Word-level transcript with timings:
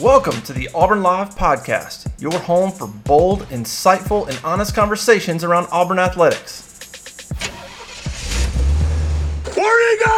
Welcome 0.00 0.40
to 0.42 0.52
the 0.54 0.70
Auburn 0.74 1.02
Live 1.02 1.34
Podcast, 1.34 2.10
your 2.18 2.32
home 2.32 2.72
for 2.72 2.86
bold, 2.86 3.42
insightful, 3.50 4.26
and 4.28 4.40
honest 4.42 4.74
conversations 4.74 5.44
around 5.44 5.68
Auburn 5.70 5.98
athletics. 5.98 7.28
Where'd 9.54 9.90
he 9.90 9.98
go? 10.02 10.10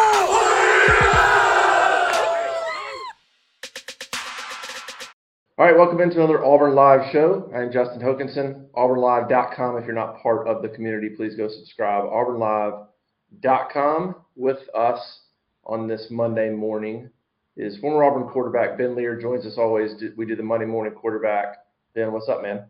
All 5.58 5.66
right, 5.66 5.76
welcome 5.76 6.00
into 6.00 6.18
another 6.18 6.44
Auburn 6.44 6.76
Live 6.76 7.10
show. 7.10 7.50
I'm 7.52 7.72
Justin 7.72 8.00
Hokanson, 8.00 8.68
auburnlive.com. 8.76 9.78
If 9.78 9.86
you're 9.86 9.96
not 9.96 10.22
part 10.22 10.46
of 10.46 10.62
the 10.62 10.68
community, 10.68 11.08
please 11.08 11.34
go 11.34 11.48
subscribe. 11.48 12.04
auburnlive.com 12.04 14.14
with 14.36 14.60
us 14.76 15.22
on 15.64 15.88
this 15.88 16.06
Monday 16.08 16.50
morning 16.50 17.10
is 17.56 17.78
former 17.78 18.04
Auburn 18.04 18.28
quarterback 18.28 18.78
Ben 18.78 18.96
Leard 18.96 19.20
joins 19.20 19.46
us 19.46 19.58
always. 19.58 19.92
We 20.16 20.26
do 20.26 20.36
the 20.36 20.42
Monday 20.42 20.66
morning 20.66 20.94
quarterback. 20.94 21.58
Ben, 21.94 22.12
what's 22.12 22.28
up, 22.28 22.42
man? 22.42 22.64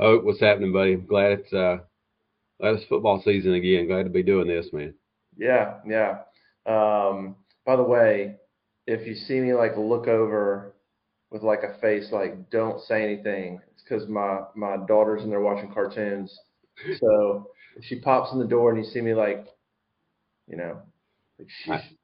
Oh, 0.00 0.18
what's 0.20 0.40
happening, 0.40 0.72
buddy? 0.72 0.96
Glad 0.96 1.32
it's 1.32 1.52
uh, 1.52 1.78
glad 2.60 2.74
it's 2.74 2.84
football 2.86 3.22
season 3.24 3.54
again. 3.54 3.86
Glad 3.86 4.04
to 4.04 4.10
be 4.10 4.22
doing 4.22 4.48
this, 4.48 4.66
man. 4.72 4.94
Yeah, 5.36 5.74
yeah. 5.86 6.18
Um, 6.66 7.36
by 7.66 7.76
the 7.76 7.82
way, 7.82 8.36
if 8.86 9.06
you 9.06 9.14
see 9.14 9.40
me 9.40 9.54
like 9.54 9.76
look 9.76 10.08
over 10.08 10.74
with 11.30 11.42
like 11.42 11.62
a 11.62 11.78
face 11.80 12.08
like 12.12 12.50
don't 12.50 12.82
say 12.82 13.04
anything, 13.04 13.60
it's 13.72 13.82
because 13.82 14.08
my 14.08 14.40
my 14.54 14.76
daughter's 14.86 15.22
in 15.22 15.30
there 15.30 15.40
watching 15.40 15.72
cartoons. 15.72 16.36
So 16.98 17.50
if 17.76 17.84
she 17.84 18.00
pops 18.00 18.32
in 18.32 18.38
the 18.38 18.46
door 18.46 18.70
and 18.72 18.84
you 18.84 18.90
see 18.90 19.00
me 19.00 19.14
like, 19.14 19.46
you 20.48 20.56
know, 20.56 20.80
like 21.38 21.48
she's. 21.62 21.96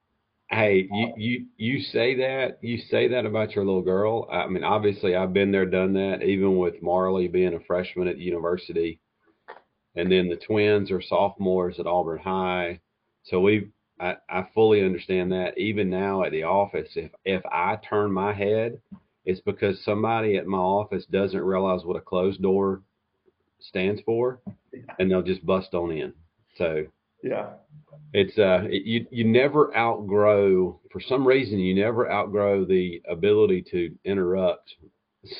Hey, 0.53 0.89
you, 0.91 1.13
you 1.17 1.47
you 1.59 1.81
say 1.81 2.17
that 2.17 2.59
you 2.61 2.79
say 2.91 3.07
that 3.07 3.25
about 3.25 3.55
your 3.55 3.65
little 3.65 3.83
girl. 3.83 4.29
I 4.33 4.49
mean, 4.49 4.65
obviously, 4.65 5.15
I've 5.15 5.33
been 5.33 5.53
there, 5.53 5.65
done 5.65 5.93
that. 5.95 6.25
Even 6.25 6.59
with 6.59 6.83
Marley 6.83 7.29
being 7.29 7.55
a 7.55 7.61
freshman 7.61 8.09
at 8.09 8.19
university, 8.19 9.01
and 9.95 10.11
then 10.11 10.29
the 10.29 10.37
twins 10.37 10.91
are 10.91 11.01
sophomores 11.01 11.79
at 11.79 11.87
Auburn 11.87 12.19
High. 12.19 12.81
So 13.23 13.39
we, 13.41 13.71
I, 14.01 14.17
I 14.29 14.49
fully 14.53 14.85
understand 14.85 15.31
that. 15.31 15.57
Even 15.57 15.89
now 15.89 16.25
at 16.25 16.33
the 16.33 16.43
office, 16.43 16.89
if 16.97 17.13
if 17.25 17.47
I 17.47 17.79
turn 17.89 18.11
my 18.11 18.33
head, 18.33 18.81
it's 19.25 19.41
because 19.43 19.85
somebody 19.85 20.37
at 20.37 20.49
my 20.49 20.59
office 20.59 21.05
doesn't 21.07 21.41
realize 21.41 21.85
what 21.85 21.97
a 21.97 22.01
closed 22.01 22.43
door 22.43 22.83
stands 23.61 24.01
for, 24.05 24.41
and 24.99 25.09
they'll 25.09 25.23
just 25.23 25.47
bust 25.47 25.75
on 25.75 25.93
in. 25.93 26.13
So 26.57 26.87
yeah, 27.23 27.51
it's 28.13 28.39
uh 28.39 28.67
you 28.71 29.07
you 29.11 29.25
never 29.25 29.77
outgrow 29.77 30.81
for 30.91 31.01
some 31.01 31.27
reason 31.27 31.59
you 31.59 31.75
never 31.75 32.11
outgrow 32.11 32.65
the 32.65 33.03
ability 33.09 33.63
to 33.71 33.95
interrupt 34.05 34.75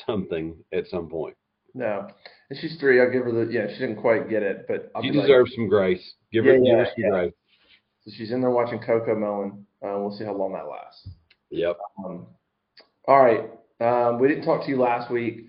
something 0.05 0.55
at 0.73 0.87
some 0.87 1.09
point. 1.09 1.35
No, 1.73 2.07
and 2.49 2.59
she's 2.59 2.77
three. 2.79 3.01
I'll 3.01 3.11
give 3.11 3.23
her 3.23 3.31
the 3.31 3.51
yeah. 3.51 3.67
She 3.67 3.79
didn't 3.79 4.01
quite 4.01 4.29
get 4.29 4.43
it, 4.43 4.65
but 4.67 4.91
I'll 4.95 5.03
you 5.03 5.13
deserve 5.13 5.47
like, 5.47 5.55
some 5.55 5.69
grace. 5.69 6.13
Give 6.31 6.45
her, 6.45 6.55
yeah, 6.55 6.59
give 6.59 6.77
her 6.77 6.85
some 6.85 7.03
yeah. 7.03 7.09
grace. 7.09 7.33
So 8.03 8.11
she's 8.17 8.31
in 8.31 8.41
there 8.41 8.49
watching 8.49 8.79
CoComelon. 8.79 9.63
Uh, 9.83 9.99
we'll 9.99 10.15
see 10.17 10.25
how 10.25 10.33
long 10.33 10.53
that 10.53 10.67
lasts. 10.67 11.07
Yep. 11.49 11.77
Um, 12.03 12.27
all 13.07 13.23
right. 13.23 13.49
Um, 13.79 14.19
we 14.19 14.27
didn't 14.27 14.43
talk 14.43 14.63
to 14.63 14.69
you 14.69 14.79
last 14.79 15.11
week. 15.11 15.45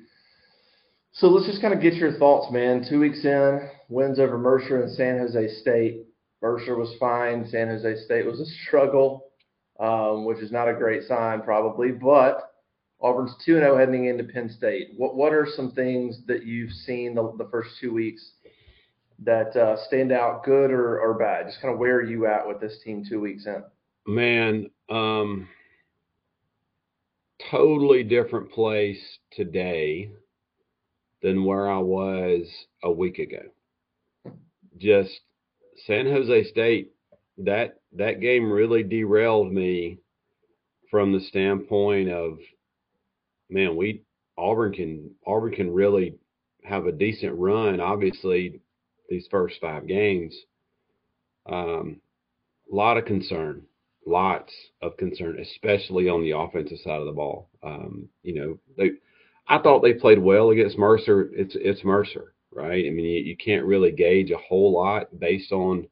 So 1.12 1.28
let's 1.28 1.47
just 1.47 1.60
kind 1.60 1.75
of 1.75 1.81
get 1.81 1.94
your 1.94 2.12
thoughts, 2.19 2.53
man. 2.53 2.87
Two 2.88 3.00
weeks 3.00 3.25
in, 3.25 3.69
wins 3.88 4.19
over 4.19 4.38
Mercer 4.38 4.82
and 4.82 4.92
San 4.92 5.19
Jose 5.19 5.60
State. 5.60 6.06
Mercer 6.42 6.76
was 6.76 6.94
fine. 6.98 7.47
San 7.48 7.69
Jose 7.69 8.04
State 8.04 8.26
was 8.26 8.41
a 8.41 8.47
struggle, 8.66 9.30
um, 9.78 10.25
which 10.25 10.38
is 10.38 10.50
not 10.50 10.69
a 10.69 10.75
great 10.75 11.04
sign, 11.04 11.41
probably. 11.41 11.92
But 11.92 12.53
Auburn's 13.00 13.34
2 13.44 13.54
0 13.54 13.78
heading 13.78 14.06
into 14.06 14.25
Penn 14.25 14.50
State. 14.50 14.88
What, 14.97 15.14
what 15.14 15.32
are 15.32 15.47
some 15.47 15.72
things 15.72 16.19
that 16.26 16.44
you've 16.44 16.72
seen 16.72 17.14
the, 17.14 17.32
the 17.38 17.48
first 17.50 17.70
two 17.80 17.92
weeks 17.92 18.32
that 19.20 19.56
uh, 19.56 19.76
stand 19.86 20.10
out, 20.10 20.44
good 20.44 20.72
or, 20.72 21.00
or 21.00 21.14
bad? 21.14 21.47
Just 21.47 21.60
kind 21.62 21.72
of 21.72 21.78
where 21.78 21.97
are 21.97 22.04
you 22.04 22.26
at 22.26 22.47
with 22.47 22.60
this 22.60 22.80
team 22.84 23.04
two 23.09 23.20
weeks 23.20 23.47
in? 23.47 23.62
Man, 24.04 24.69
um, 24.91 25.48
totally 27.50 28.03
different 28.03 28.50
place 28.50 29.00
today 29.30 30.10
than 31.22 31.44
where 31.44 31.70
I 31.70 31.78
was 31.78 32.47
a 32.82 32.91
week 32.91 33.20
ago. 33.20 33.42
Just 34.78 35.20
San 35.87 36.06
Jose 36.06 36.44
State, 36.44 36.93
that 37.38 37.81
that 37.93 38.20
game 38.20 38.50
really 38.50 38.82
derailed 38.82 39.53
me 39.53 39.98
from 40.91 41.12
the 41.12 41.20
standpoint 41.20 42.10
of 42.10 42.38
man, 43.50 43.76
we 43.76 44.03
Auburn 44.37 44.72
can 44.72 45.10
Auburn 45.26 45.53
can 45.53 45.72
really 45.72 46.15
have 46.65 46.87
a 46.87 46.92
decent 46.92 47.37
run. 47.38 47.81
Obviously, 47.81 48.60
these 49.09 49.26
first 49.31 49.56
five 49.60 49.87
games, 49.87 50.34
um, 51.47 52.00
a 52.71 52.75
lot 52.75 52.97
of 52.97 53.04
concern, 53.04 53.62
lots 54.06 54.53
of 54.81 54.97
concern, 54.97 55.38
especially 55.41 56.09
on 56.09 56.22
the 56.22 56.37
offensive 56.37 56.78
side 56.78 57.00
of 57.00 57.06
the 57.06 57.12
ball. 57.12 57.50
Um, 57.62 58.09
you 58.22 58.34
know, 58.34 58.59
they, 58.76 58.92
I 59.48 59.59
thought 59.59 59.82
they 59.82 59.94
played 59.94 60.19
well 60.19 60.50
against 60.50 60.78
Mercer. 60.78 61.31
It's 61.34 61.56
it's 61.56 61.84
Mercer 61.84 62.31
right? 62.55 62.85
I 62.87 62.91
mean, 62.91 63.05
you, 63.05 63.21
you 63.21 63.37
can't 63.37 63.65
really 63.65 63.93
gauge 63.93 64.31
a 64.31 64.39
whole 64.39 64.73
lot 64.73 65.19
based 65.19 65.53
on 65.53 65.87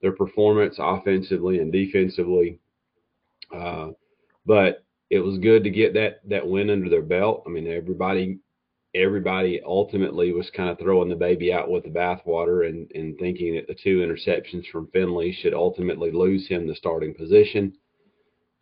their 0.00 0.12
performance 0.12 0.76
offensively 0.78 1.58
and 1.58 1.72
defensively. 1.72 2.58
Uh, 3.54 3.90
but 4.44 4.84
it 5.10 5.20
was 5.20 5.38
good 5.38 5.62
to 5.64 5.70
get 5.70 5.94
that 5.94 6.20
that 6.28 6.46
win 6.46 6.70
under 6.70 6.88
their 6.88 7.02
belt. 7.02 7.44
I 7.46 7.50
mean, 7.50 7.66
everybody 7.66 8.38
everybody 8.94 9.60
ultimately 9.64 10.32
was 10.32 10.50
kind 10.50 10.68
of 10.68 10.78
throwing 10.78 11.08
the 11.08 11.14
baby 11.14 11.52
out 11.52 11.70
with 11.70 11.84
the 11.84 11.90
bathwater 11.90 12.68
and, 12.68 12.90
and 12.94 13.16
thinking 13.18 13.54
that 13.54 13.66
the 13.66 13.74
two 13.74 13.98
interceptions 13.98 14.66
from 14.70 14.88
Finley 14.88 15.32
should 15.32 15.54
ultimately 15.54 16.10
lose 16.10 16.46
him 16.46 16.66
the 16.66 16.74
starting 16.74 17.14
position. 17.14 17.72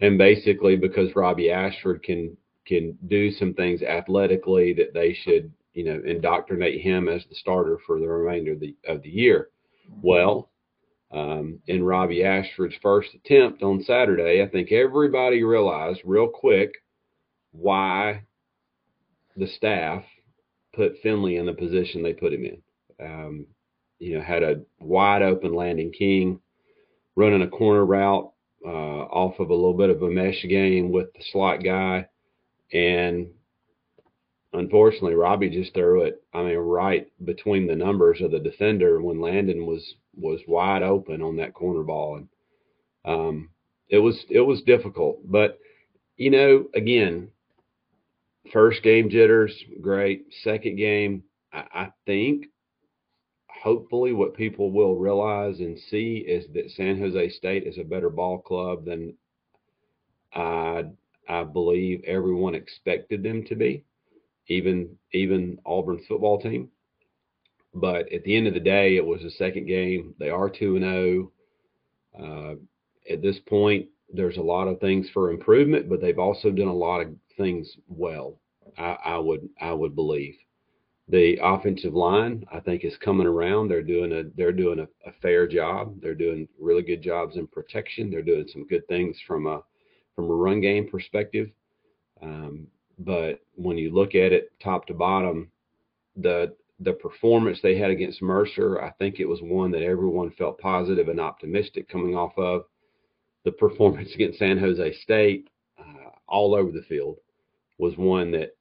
And 0.01 0.17
basically, 0.19 0.77
because 0.77 1.15
Robbie 1.17 1.51
Ashford 1.51 2.03
can 2.03 2.37
can 2.67 2.97
do 3.09 3.33
some 3.33 3.55
things 3.55 3.83
athletically, 3.83 4.73
that 4.75 4.95
they 4.95 5.15
should 5.15 5.53
you 5.75 5.85
know, 5.85 6.01
indoctrinate 6.05 6.81
him 6.81 7.09
as 7.09 7.25
the 7.29 7.35
starter 7.35 7.79
for 7.87 8.01
the 8.01 8.09
remainder 8.09 8.53
of 8.53 8.61
the 8.61 8.77
of 8.87 9.03
the 9.03 9.11
year. 9.11 9.49
Well, 10.03 10.51
um, 11.13 11.61
in 11.67 11.83
Robbie 11.83 12.25
Ashford's 12.25 12.77
first 12.83 13.11
attempt 13.15 13.63
on 13.63 13.83
Saturday, 13.83 14.43
I 14.43 14.49
think 14.49 14.71
everybody 14.73 15.43
realized 15.43 16.01
real 16.05 16.29
quick 16.29 16.75
why 17.53 18.23
the 19.37 19.49
staff 19.49 20.05
put 20.75 20.99
Finley 21.03 21.37
in 21.37 21.47
the 21.47 21.53
position 21.53 22.03
they 22.03 22.13
put 22.13 22.33
him 22.33 22.45
in. 22.45 22.63
Um, 23.05 23.47
you 23.99 24.17
know, 24.17 24.25
had 24.25 24.43
a 24.43 24.63
wide 24.81 25.23
open 25.23 25.55
Landen 25.55 25.91
King 25.91 26.41
running 27.17 27.43
a 27.43 27.49
corner 27.49 27.85
route 27.85 28.33
uh, 28.65 28.69
off 28.69 29.41
of 29.41 29.51
a 29.51 29.55
little 29.55 29.75
bit 29.75 29.91
of 29.91 30.03
a 30.03 30.11
mesh 30.11 30.43
game 30.49 30.91
with 30.91 31.13
the 31.15 31.25
slot 31.33 31.63
guy, 31.65 32.07
and 32.73 33.31
unfortunately, 34.53 35.15
Robbie 35.15 35.51
just 35.51 35.75
threw 35.75 36.03
it. 36.03 36.23
I 36.35 36.43
mean, 36.43 36.57
right 36.57 37.11
between 37.25 37.67
the 37.67 37.77
numbers 37.77 38.21
of 38.21 38.31
the 38.31 38.39
defender 38.39 39.01
when 39.01 39.21
Landen 39.21 39.67
was 39.67 39.95
was 40.17 40.41
wide 40.47 40.83
open 40.83 41.23
on 41.23 41.37
that 41.37 41.55
corner 41.55 41.83
ball, 41.83 42.17
and 42.17 42.29
um, 43.05 43.51
it 43.89 43.99
was 43.99 44.25
it 44.29 44.41
was 44.41 44.63
difficult. 44.63 45.19
But 45.25 45.59
you 46.17 46.31
know, 46.31 46.67
again, 46.75 47.31
first 48.53 48.83
game 48.83 49.09
jitters, 49.11 49.55
great. 49.81 50.27
Second 50.43 50.77
game, 50.77 51.25
I, 51.53 51.65
I 51.73 51.93
think. 52.07 52.47
Hopefully, 53.63 54.15
what 54.15 54.35
people 54.35 54.73
will 54.73 54.97
realize 54.97 55.61
and 55.61 55.79
see 55.79 56.25
is 56.27 56.47
that 56.55 56.71
San 56.71 56.99
Jose 56.99 57.29
State 57.29 57.65
is 57.65 57.77
a 57.77 57.85
better 57.85 58.09
ball 58.09 58.39
club 58.39 58.87
than 58.87 59.15
I 60.33 60.85
I 61.29 61.45
believe 61.45 62.03
everyone 62.07 62.55
expected 62.55 63.23
them 63.23 63.45
to 63.45 63.55
be 63.55 63.85
even 64.51 64.97
even 65.13 65.59
Auburn's 65.65 66.07
football 66.07 66.41
team. 66.41 66.69
But 67.73 68.13
at 68.13 68.25
the 68.25 68.37
end 68.37 68.49
of 68.49 68.55
the 68.55 68.61
day, 68.61 68.97
it 68.97 69.07
was 69.07 69.25
a 69.25 69.31
second 69.31 69.67
game. 69.67 70.15
They 70.19 70.29
are 70.29 70.51
two 70.51 70.77
and 70.77 70.85
zero. 70.85 71.33
Oh. 72.19 72.25
Uh, 72.25 72.55
at 73.11 73.23
this 73.23 73.39
point, 73.49 73.87
there's 74.13 74.37
a 74.37 74.43
lot 74.43 74.67
of 74.67 74.81
things 74.81 75.09
for 75.15 75.31
improvement, 75.31 75.89
but 75.89 76.01
they've 76.01 76.19
also 76.19 76.51
done 76.51 76.69
a 76.69 76.75
lot 76.75 77.01
of 77.01 77.09
things 77.39 77.77
well. 77.89 78.39
I, 78.77 78.97
I 79.05 79.19
would 79.19 79.49
I 79.61 79.73
would 79.73 79.95
believe. 79.95 80.35
The 81.09 81.39
offensive 81.43 81.95
line, 81.95 82.45
I 82.53 82.61
think, 82.61 82.85
is 82.85 82.97
coming 83.05 83.27
around. 83.27 83.69
They're 83.69 83.83
doing 83.83 84.13
a 84.13 84.25
they're 84.37 84.53
doing 84.53 84.81
a, 84.81 85.09
a 85.09 85.13
fair 85.23 85.47
job. 85.47 86.01
They're 86.03 86.15
doing 86.15 86.49
really 86.61 86.83
good 86.83 87.03
jobs 87.03 87.37
in 87.37 87.47
protection. 87.47 88.11
They're 88.11 88.23
doing 88.23 88.47
some 88.53 88.67
good 88.67 88.87
things 88.89 89.17
from 89.27 89.47
a 89.47 89.63
from 90.17 90.25
a 90.25 90.35
run 90.35 90.61
game 90.61 90.89
perspective. 90.89 91.51
Um, 92.21 92.67
but 93.01 93.41
when 93.55 93.79
you 93.79 93.93
look 93.93 94.15
at 94.15 94.33
it 94.33 94.53
top 94.63 94.87
to 94.87 94.95
bottom, 94.95 95.51
the 96.17 96.55
the 96.83 96.93
performance 96.95 97.59
they 97.63 97.77
had 97.77 97.91
against 97.91 98.23
Mercer, 98.23 98.83
I 98.83 98.91
think 98.93 99.21
it 99.21 99.29
was 99.29 99.41
one 99.43 99.71
that 99.73 99.83
everyone 99.83 100.31
felt 100.31 100.59
positive 100.59 101.09
and 101.09 101.21
optimistic 101.21 101.89
coming 101.89 102.17
off 102.17 102.33
of. 102.39 102.65
The 103.45 103.53
performance 103.53 104.11
against 104.15 104.39
San 104.39 104.59
Jose 104.59 104.95
State, 105.03 105.49
uh, 105.79 106.11
all 106.27 106.55
over 106.55 106.71
the 106.73 106.85
field, 106.89 107.17
was 107.79 107.97
one 107.97 108.31
that 108.33 108.57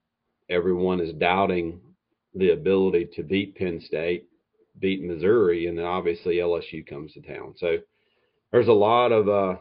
everyone 0.50 1.00
is 1.00 1.13
doubting 1.13 1.80
the 2.36 2.51
ability 2.51 3.09
to 3.15 3.24
beat 3.24 3.56
Penn 3.56 3.81
State, 3.81 4.27
beat 4.80 5.01
Missouri, 5.01 5.68
and 5.68 5.77
then 5.77 5.86
obviously 5.86 6.36
LSU 6.36 6.86
comes 6.86 7.13
to 7.13 7.21
town. 7.21 7.56
So 7.57 7.77
there's 8.51 8.68
a 8.68 8.74
lot 8.74 9.12
of 9.12 9.30
uh, 9.30 9.59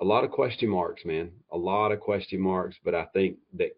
a 0.00 0.04
lot 0.04 0.24
of 0.24 0.30
question 0.30 0.68
marks, 0.68 1.04
man. 1.04 1.30
A 1.52 1.56
lot 1.56 1.90
of 1.90 2.00
question 2.00 2.40
marks, 2.40 2.76
but 2.84 2.94
I 2.94 3.06
think 3.06 3.36
that 3.54 3.70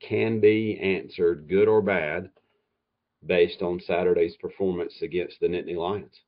can 0.00 0.40
be 0.40 0.78
answered, 0.80 1.48
good 1.48 1.68
or 1.68 1.82
bad, 1.82 2.30
based 3.24 3.62
on 3.62 3.80
Saturday's 3.80 4.36
performance 4.36 4.94
against 5.02 5.40
the 5.40 5.46
Nittany 5.46 5.76
Lions. 5.76 6.20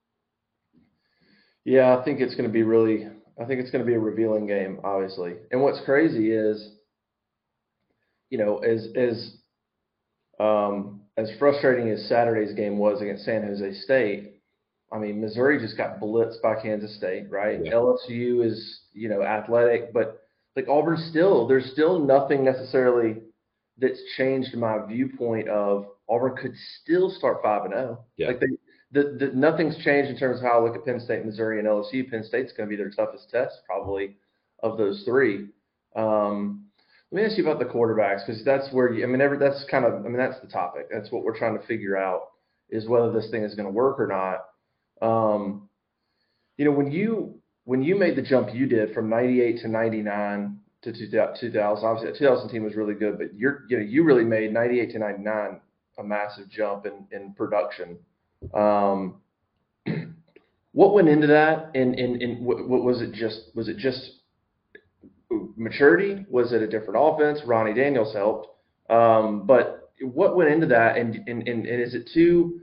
Yeah, 1.64 1.96
I 1.96 2.04
think 2.04 2.20
it's 2.20 2.34
going 2.34 2.48
to 2.48 2.52
be 2.52 2.62
really. 2.62 3.08
I 3.40 3.44
think 3.44 3.60
it's 3.60 3.70
going 3.70 3.84
to 3.84 3.86
be 3.86 3.94
a 3.94 4.00
revealing 4.00 4.46
game, 4.46 4.80
obviously. 4.82 5.34
And 5.50 5.60
what's 5.60 5.80
crazy 5.84 6.30
is, 6.30 6.70
you 8.30 8.38
know, 8.38 8.58
as 8.58 8.88
as 8.96 9.36
um, 10.38 11.02
as 11.16 11.30
frustrating 11.38 11.90
as 11.90 12.08
Saturday's 12.08 12.54
game 12.54 12.78
was 12.78 13.00
against 13.00 13.24
San 13.24 13.42
Jose 13.42 13.74
State, 13.80 14.36
I 14.92 14.98
mean, 14.98 15.20
Missouri 15.20 15.58
just 15.58 15.76
got 15.76 16.00
blitzed 16.00 16.40
by 16.42 16.60
Kansas 16.60 16.96
State, 16.96 17.30
right? 17.30 17.60
Yeah. 17.62 17.72
LSU 17.72 18.44
is, 18.44 18.80
you 18.92 19.08
know, 19.08 19.22
athletic, 19.22 19.92
but 19.92 20.20
like 20.54 20.68
Auburn 20.68 20.96
still, 21.10 21.46
there's 21.46 21.70
still 21.72 21.98
nothing 21.98 22.44
necessarily 22.44 23.16
that's 23.78 24.00
changed 24.16 24.54
my 24.56 24.78
viewpoint 24.86 25.48
of 25.48 25.86
Auburn 26.08 26.36
could 26.36 26.54
still 26.82 27.10
start 27.10 27.38
five 27.42 27.64
and 27.64 27.74
zero. 27.74 28.04
Oh. 28.20 28.24
Like 28.24 28.40
they, 28.40 28.46
the, 28.92 29.16
the 29.18 29.30
nothing's 29.34 29.76
changed 29.84 30.10
in 30.10 30.18
terms 30.18 30.38
of 30.38 30.44
how 30.44 30.60
I 30.60 30.62
look 30.62 30.76
at 30.76 30.84
Penn 30.84 31.00
State, 31.00 31.24
Missouri, 31.24 31.58
and 31.58 31.68
LSU. 31.68 32.08
Penn 32.08 32.24
State's 32.24 32.52
going 32.52 32.68
to 32.68 32.70
be 32.70 32.76
their 32.76 32.90
toughest 32.90 33.30
test 33.30 33.58
probably 33.66 34.16
of 34.62 34.78
those 34.78 35.02
three. 35.04 35.48
Um, 35.94 36.66
let 37.10 37.22
me 37.22 37.28
ask 37.28 37.38
you 37.38 37.46
about 37.46 37.58
the 37.58 37.72
quarterbacks 37.72 38.26
because 38.26 38.44
that's 38.44 38.72
where 38.72 38.92
you, 38.92 39.04
I 39.04 39.06
mean, 39.06 39.20
every, 39.20 39.38
that's 39.38 39.64
kind 39.70 39.84
of, 39.84 40.04
I 40.04 40.08
mean, 40.08 40.16
that's 40.16 40.40
the 40.40 40.48
topic. 40.48 40.88
That's 40.92 41.10
what 41.10 41.24
we're 41.24 41.36
trying 41.36 41.58
to 41.58 41.66
figure 41.66 41.96
out 41.96 42.22
is 42.68 42.88
whether 42.88 43.12
this 43.12 43.30
thing 43.30 43.44
is 43.44 43.54
going 43.54 43.66
to 43.66 43.72
work 43.72 44.00
or 44.00 44.06
not. 44.06 45.06
Um, 45.06 45.68
you 46.56 46.64
know, 46.64 46.72
when 46.72 46.90
you 46.90 47.40
when 47.64 47.82
you 47.82 47.96
made 47.96 48.16
the 48.16 48.22
jump 48.22 48.54
you 48.54 48.66
did 48.66 48.94
from 48.94 49.10
98 49.10 49.60
to 49.62 49.68
99 49.68 50.58
to 50.92 51.40
2000, 51.40 51.84
obviously 51.84 52.12
the 52.12 52.18
2000 52.18 52.48
team 52.48 52.64
was 52.64 52.74
really 52.74 52.94
good, 52.94 53.18
but 53.18 53.34
you're, 53.34 53.64
you 53.68 53.78
know, 53.78 53.84
you 53.84 54.04
really 54.04 54.24
made 54.24 54.52
98 54.52 54.92
to 54.92 54.98
99 54.98 55.60
a 55.98 56.04
massive 56.04 56.48
jump 56.48 56.86
in, 56.86 57.06
in 57.10 57.32
production. 57.32 57.98
Um, 58.54 59.16
what 60.72 60.94
went 60.94 61.08
into 61.08 61.26
that? 61.28 61.70
And, 61.74 61.94
and, 61.98 62.20
and 62.22 62.44
what, 62.44 62.68
what 62.68 62.82
was 62.82 63.00
it 63.00 63.12
just, 63.12 63.40
was 63.54 63.68
it 63.68 63.78
just 63.78 64.10
maturity? 65.56 66.26
Was 66.28 66.52
it 66.52 66.62
a 66.62 66.66
different 66.66 66.96
offense? 66.98 67.40
Ronnie 67.46 67.74
Daniels 67.74 68.14
helped. 68.14 68.48
Um, 68.90 69.46
but 69.46 69.90
what 70.00 70.36
went 70.36 70.50
into 70.50 70.66
that? 70.66 70.96
And, 70.96 71.14
and, 71.26 71.48
and, 71.48 71.66
and 71.66 71.82
is 71.82 71.94
it 71.94 72.10
too, 72.12 72.60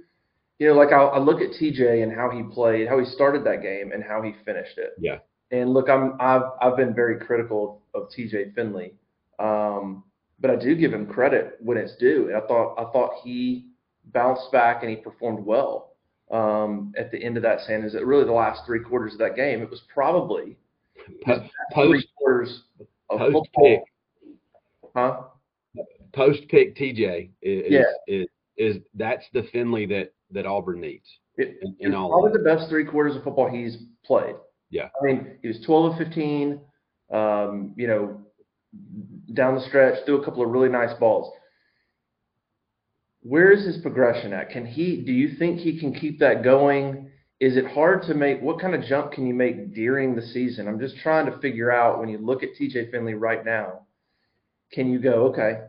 you 0.59 0.67
know, 0.67 0.75
like 0.75 0.91
I, 0.91 1.01
I 1.01 1.19
look 1.19 1.41
at 1.41 1.59
TJ 1.59 2.03
and 2.03 2.13
how 2.13 2.29
he 2.29 2.43
played, 2.53 2.87
how 2.87 2.99
he 2.99 3.05
started 3.05 3.43
that 3.45 3.61
game 3.61 3.91
and 3.91 4.03
how 4.03 4.21
he 4.21 4.33
finished 4.45 4.77
it. 4.77 4.93
Yeah. 4.99 5.19
And 5.53 5.71
look, 5.71 5.87
I'm, 5.87 6.17
I've, 6.19 6.41
I've 6.59 6.75
been 6.75 6.95
very 6.95 7.19
critical 7.19 7.83
of 7.93 8.09
TJ 8.09 8.55
Finley. 8.55 8.95
Um, 9.37 10.03
but 10.39 10.49
I 10.49 10.55
do 10.55 10.75
give 10.75 10.91
him 10.91 11.05
credit 11.05 11.57
when 11.61 11.77
it's 11.77 11.95
due. 11.97 12.27
And 12.27 12.35
I 12.35 12.41
thought, 12.47 12.73
I 12.79 12.91
thought 12.91 13.11
he 13.23 13.67
bounced 14.05 14.51
back 14.51 14.81
and 14.81 14.89
he 14.89 14.95
performed 14.95 15.45
well. 15.45 15.91
Um, 16.31 16.91
at 16.97 17.11
the 17.11 17.23
end 17.23 17.37
of 17.37 17.43
that 17.43 17.61
San 17.61 17.83
Jose, 17.83 17.97
really 18.03 18.25
the 18.25 18.31
last 18.31 18.65
three 18.65 18.79
quarters 18.79 19.13
of 19.13 19.19
that 19.19 19.35
game, 19.35 19.61
it 19.61 19.69
was 19.69 19.81
probably 19.93 20.57
post, 21.23 21.51
three 21.75 22.09
quarters 22.17 22.63
of 23.11 23.19
post 23.19 23.33
football. 23.33 23.63
Pick, 23.63 23.81
huh? 24.95 25.17
Post 26.13 26.47
pick 26.49 26.75
TJ 26.75 27.29
is, 27.43 27.63
yeah. 27.69 27.83
is, 28.07 28.27
is 28.57 28.77
that's 28.95 29.25
the 29.33 29.43
Finley 29.51 29.85
that 29.85 30.13
that 30.31 30.47
Auburn 30.47 30.81
needs. 30.81 31.05
It, 31.37 31.59
in, 31.61 31.75
in 31.79 31.93
all 31.93 32.09
probably 32.09 32.31
the 32.31 32.43
best 32.43 32.67
three 32.69 32.85
quarters 32.85 33.15
of 33.15 33.23
football 33.23 33.49
he's 33.49 33.77
played. 34.03 34.35
Yeah. 34.73 34.89
I 34.99 35.05
mean, 35.05 35.37
he 35.41 35.47
was 35.47 35.59
12 35.65 35.91
of 35.91 35.97
15. 35.99 36.59
Um, 37.11 37.73
you 37.77 37.87
know, 37.87 38.21
down 39.33 39.55
the 39.55 39.61
stretch, 39.61 40.03
threw 40.05 40.19
a 40.19 40.25
couple 40.25 40.43
of 40.43 40.49
really 40.49 40.69
nice 40.69 40.97
balls. 40.99 41.31
Where 43.21 43.51
is 43.51 43.65
his 43.65 43.77
progression 43.77 44.33
at? 44.33 44.49
Can 44.49 44.65
he? 44.65 45.01
Do 45.01 45.11
you 45.11 45.37
think 45.37 45.59
he 45.59 45.79
can 45.79 45.93
keep 45.93 46.19
that 46.19 46.43
going? 46.43 47.11
Is 47.39 47.55
it 47.55 47.67
hard 47.67 48.01
to 48.03 48.15
make? 48.15 48.41
What 48.41 48.59
kind 48.59 48.73
of 48.73 48.83
jump 48.83 49.11
can 49.11 49.27
you 49.27 49.33
make 49.35 49.75
during 49.75 50.15
the 50.15 50.21
season? 50.21 50.67
I'm 50.67 50.79
just 50.79 50.97
trying 50.97 51.27
to 51.27 51.37
figure 51.39 51.71
out 51.71 51.99
when 51.99 52.09
you 52.09 52.17
look 52.17 52.41
at 52.41 52.49
TJ 52.59 52.89
Finley 52.89 53.13
right 53.13 53.45
now. 53.45 53.85
Can 54.71 54.91
you 54.91 54.99
go 54.99 55.27
okay? 55.27 55.65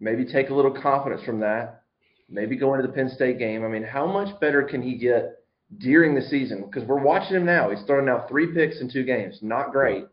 Maybe 0.00 0.24
take 0.24 0.48
a 0.48 0.54
little 0.54 0.80
confidence 0.80 1.22
from 1.24 1.40
that 1.40 1.82
maybe 2.28 2.56
go 2.56 2.74
into 2.74 2.86
the 2.86 2.92
Penn 2.92 3.10
State 3.10 3.38
game. 3.38 3.64
I 3.64 3.68
mean, 3.68 3.84
how 3.84 4.06
much 4.06 4.38
better 4.40 4.62
can 4.62 4.82
he 4.82 4.96
get 4.96 5.44
during 5.78 6.14
the 6.14 6.22
season? 6.22 6.64
Because 6.64 6.86
we're 6.88 7.02
watching 7.02 7.36
him 7.36 7.46
now. 7.46 7.70
He's 7.70 7.82
throwing 7.86 8.06
now 8.06 8.26
three 8.28 8.52
picks 8.52 8.80
in 8.80 8.90
two 8.90 9.04
games. 9.04 9.38
Not 9.42 9.72
great, 9.72 10.04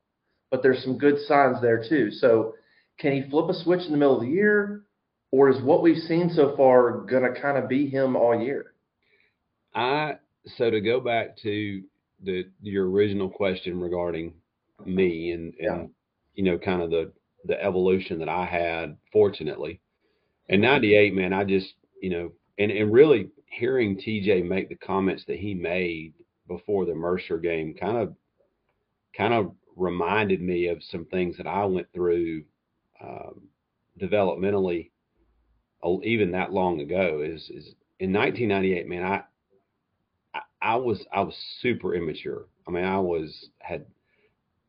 but 0.52 0.62
there's 0.64 0.84
some 0.84 0.98
good 0.98 1.20
signs 1.28 1.62
there 1.62 1.84
too. 1.88 2.12
So 2.12 2.56
can 3.00 3.14
he 3.14 3.30
flip 3.30 3.50
a 3.50 3.54
switch 3.54 3.86
in 3.86 3.92
the 3.92 3.98
middle 3.98 4.18
of 4.18 4.24
the 4.24 4.32
year? 4.32 4.84
Or 5.32 5.50
is 5.50 5.62
what 5.62 5.82
we've 5.82 5.98
seen 6.04 6.30
so 6.30 6.56
far 6.56 7.06
to 7.10 7.42
kind 7.42 7.58
of 7.58 7.68
be 7.68 7.90
him 7.90 8.16
all 8.16 8.40
year? 8.40 8.74
I 9.74 10.18
so 10.58 10.70
to 10.70 10.80
go 10.80 11.00
back 11.00 11.38
to 11.38 11.82
the 12.24 12.44
your 12.62 12.90
original 12.90 13.30
question 13.30 13.80
regarding 13.80 14.34
me 14.86 15.32
and 15.32 15.54
and 15.56 15.82
yeah. 15.82 15.86
you 16.36 16.44
know 16.44 16.60
kind 16.60 16.84
of 16.84 16.92
the 16.92 17.12
the 17.46 17.62
evolution 17.62 18.20
that 18.20 18.30
I 18.30 18.46
had 18.46 18.96
fortunately 19.12 19.82
in 20.48 20.62
98 20.62 21.16
man 21.16 21.34
I 21.34 21.44
just 21.44 21.74
you 22.04 22.10
know, 22.10 22.32
and, 22.60 22.70
and 22.70 22.92
really 22.92 23.30
hearing 23.54 23.98
TJ 23.98 24.48
make 24.48 24.70
the 24.70 24.76
comments 24.76 25.24
that 25.28 25.40
he 25.40 25.54
made 25.54 26.14
before 26.48 26.86
the 26.86 26.96
Mercer 26.96 27.38
game 27.38 27.74
kind 27.74 27.98
of 27.98 28.16
kind 29.16 29.34
of 29.34 29.54
reminded 29.76 30.42
me 30.42 30.68
of 30.68 30.84
some 30.84 31.06
things 31.06 31.38
that 31.38 31.48
I 31.48 31.66
went 31.66 31.88
through 31.94 32.44
um, 33.02 33.42
developmentally 34.02 34.90
even 36.04 36.32
that 36.32 36.54
long 36.54 36.80
ago 36.80 37.22
is 37.24 37.42
is 37.50 37.76
in 38.00 38.14
1998 38.14 38.88
man 38.88 39.04
I, 39.04 39.24
I 40.34 40.42
I 40.62 40.76
was 40.78 41.06
I 41.12 41.22
was 41.22 41.36
super 41.62 41.94
immature 41.94 42.46
I 42.68 42.72
mean 42.72 42.86
I 42.86 43.00
was 43.00 43.50
had 43.60 43.86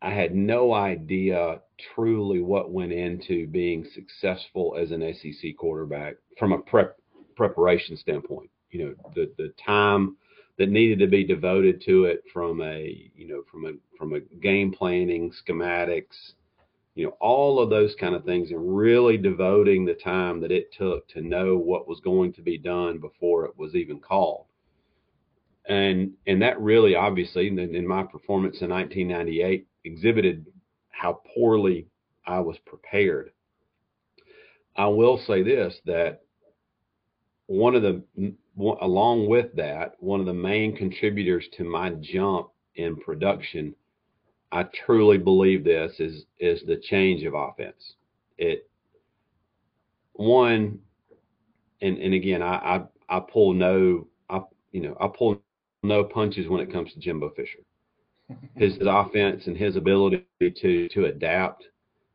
I 0.02 0.10
had 0.10 0.34
no 0.34 0.74
idea 0.74 1.62
truly 1.94 2.42
what 2.42 2.70
went 2.70 2.92
into 2.92 3.46
being 3.46 3.86
successful 3.94 4.76
as 4.78 4.90
an 4.90 5.14
SEC 5.14 5.56
quarterback 5.56 6.16
from 6.38 6.52
a 6.52 6.58
prep 6.58 6.98
preparation 7.36 7.96
standpoint. 7.96 8.50
You 8.74 8.86
know, 8.86 8.94
the 9.14 9.32
the 9.38 9.54
time 9.64 10.16
that 10.58 10.68
needed 10.68 10.98
to 10.98 11.06
be 11.06 11.24
devoted 11.24 11.80
to 11.82 12.04
it 12.04 12.24
from 12.32 12.60
a 12.60 13.10
you 13.14 13.28
know 13.28 13.42
from 13.50 13.66
a 13.66 13.72
from 13.96 14.14
a 14.14 14.20
game 14.20 14.72
planning 14.72 15.32
schematics 15.32 16.32
you 16.94 17.04
know 17.04 17.16
all 17.20 17.60
of 17.60 17.70
those 17.70 17.94
kind 17.98 18.14
of 18.14 18.24
things 18.24 18.50
and 18.50 18.76
really 18.76 19.16
devoting 19.16 19.84
the 19.84 19.94
time 19.94 20.40
that 20.40 20.52
it 20.52 20.72
took 20.72 21.06
to 21.08 21.20
know 21.20 21.56
what 21.56 21.88
was 21.88 22.00
going 22.00 22.32
to 22.32 22.42
be 22.42 22.58
done 22.58 22.98
before 22.98 23.44
it 23.44 23.56
was 23.56 23.74
even 23.74 23.98
called. 23.98 24.46
And 25.68 26.12
and 26.26 26.42
that 26.42 26.60
really 26.60 26.94
obviously 26.94 27.48
in, 27.48 27.58
in 27.58 27.86
my 27.86 28.02
performance 28.02 28.60
in 28.60 28.70
1998 28.70 29.66
exhibited 29.84 30.46
how 30.90 31.20
poorly 31.34 31.86
I 32.26 32.40
was 32.40 32.58
prepared. 32.66 33.30
I 34.76 34.86
will 34.86 35.18
say 35.26 35.42
this 35.42 35.74
that 35.86 36.23
one 37.46 37.74
of 37.74 37.82
the 37.82 38.02
along 38.80 39.28
with 39.28 39.54
that, 39.56 39.94
one 39.98 40.20
of 40.20 40.26
the 40.26 40.34
main 40.34 40.76
contributors 40.76 41.46
to 41.56 41.64
my 41.64 41.90
jump 42.00 42.48
in 42.76 42.96
production, 42.96 43.74
I 44.52 44.64
truly 44.86 45.18
believe 45.18 45.64
this 45.64 45.98
is 45.98 46.24
is 46.38 46.62
the 46.66 46.76
change 46.76 47.24
of 47.24 47.34
offense. 47.34 47.94
It 48.38 48.68
one, 50.12 50.78
and 51.82 51.98
and 51.98 52.14
again, 52.14 52.42
I 52.42 52.84
I, 53.08 53.16
I 53.16 53.20
pull 53.20 53.52
no 53.52 54.06
I 54.30 54.40
you 54.72 54.80
know 54.82 54.96
I 55.00 55.08
pull 55.08 55.40
no 55.82 56.04
punches 56.04 56.48
when 56.48 56.60
it 56.60 56.72
comes 56.72 56.92
to 56.94 57.00
Jimbo 57.00 57.30
Fisher. 57.30 57.60
his 58.56 58.78
offense 58.80 59.46
and 59.46 59.56
his 59.56 59.76
ability 59.76 60.24
to 60.40 60.88
to 60.88 61.04
adapt 61.06 61.64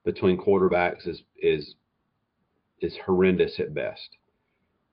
between 0.06 0.38
quarterbacks 0.38 1.08
is 1.08 1.22
is 1.38 1.76
is 2.82 2.98
horrendous 3.06 3.60
at 3.60 3.74
best. 3.74 4.18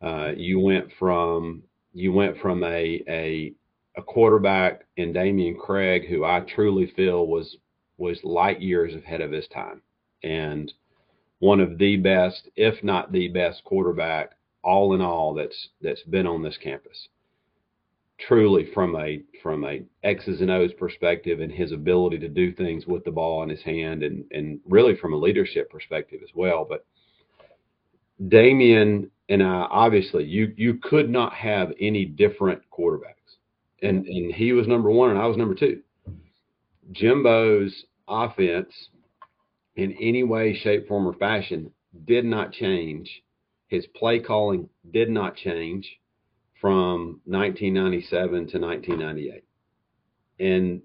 Uh, 0.03 0.33
you 0.37 0.61
went 0.61 0.91
from 0.99 1.63
you 1.95 2.13
went 2.13 2.39
from 2.39 2.63
a 2.65 3.03
a 3.09 3.53
a 3.97 4.03
quarterback 4.03 4.87
in 4.97 5.13
Dameyune 5.13 5.59
Craig, 5.59 6.07
who 6.09 6.25
I 6.25 6.41
truly 6.41 6.87
feel 6.95 7.27
was 7.27 7.57
was 7.99 8.23
light 8.23 8.61
years 8.61 8.95
ahead 8.95 9.23
of 9.23 9.33
his 9.33 9.49
time, 9.49 9.81
and 10.23 10.73
one 11.39 11.61
of 11.61 11.79
the 11.79 11.97
best, 11.97 12.49
if 12.57 12.83
not 12.83 13.13
the 13.13 13.29
best, 13.29 13.65
quarterback 13.65 14.33
all 14.63 14.95
in 14.95 15.01
all 15.01 15.33
that's 15.33 15.69
that's 15.81 16.03
been 16.03 16.27
on 16.27 16.43
this 16.43 16.59
campus. 16.59 17.09
Truly, 18.19 18.71
from 18.73 18.97
a 18.97 19.23
from 19.43 19.65
a 19.65 19.83
X's 20.03 20.41
and 20.41 20.51
O's 20.51 20.73
perspective, 20.75 21.41
and 21.41 21.53
his 21.53 21.73
ability 21.73 22.19
to 22.19 22.29
do 22.29 22.53
things 22.53 22.87
with 22.87 23.05
the 23.05 23.11
ball 23.11 23.43
in 23.43 23.49
his 23.49 23.63
hand, 23.63 24.03
and 24.03 24.25
and 24.31 24.61
really 24.69 24.97
from 24.97 25.13
a 25.13 25.19
leadership 25.19 25.71
perspective 25.71 26.21
as 26.23 26.31
well. 26.35 26.67
But 26.69 26.85
Dameyune 28.23 29.11
and 29.29 29.43
I, 29.43 29.67
obviously, 29.71 30.25
you 30.25 30.53
you 30.57 30.75
could 30.75 31.11
not 31.11 31.33
have 31.35 31.73
any 31.81 32.05
different 32.05 32.63
quarterbacks, 32.71 33.37
and 33.83 34.05
mm-hmm. 34.05 34.11
and 34.11 34.35
he 34.35 34.53
was 34.53 34.67
number 34.67 34.91
one, 34.91 35.11
and 35.11 35.19
I 35.19 35.27
was 35.27 35.37
number 35.37 35.55
two. 35.55 35.83
Jimbo's 36.93 37.85
offense, 38.09 38.73
in 39.75 39.93
any 40.01 40.23
way, 40.23 40.55
shape, 40.55 40.87
form, 40.89 41.07
or 41.07 41.15
fashion, 41.15 41.73
did 42.05 42.25
not 42.25 42.53
change. 42.53 43.23
His 43.69 43.87
play 43.97 44.21
calling 44.21 44.69
did 44.93 45.11
not 45.11 45.37
change 45.37 45.89
from 46.61 47.21
1997 47.25 48.31
to 48.31 48.59
1998. 48.59 49.45
And, 50.39 50.83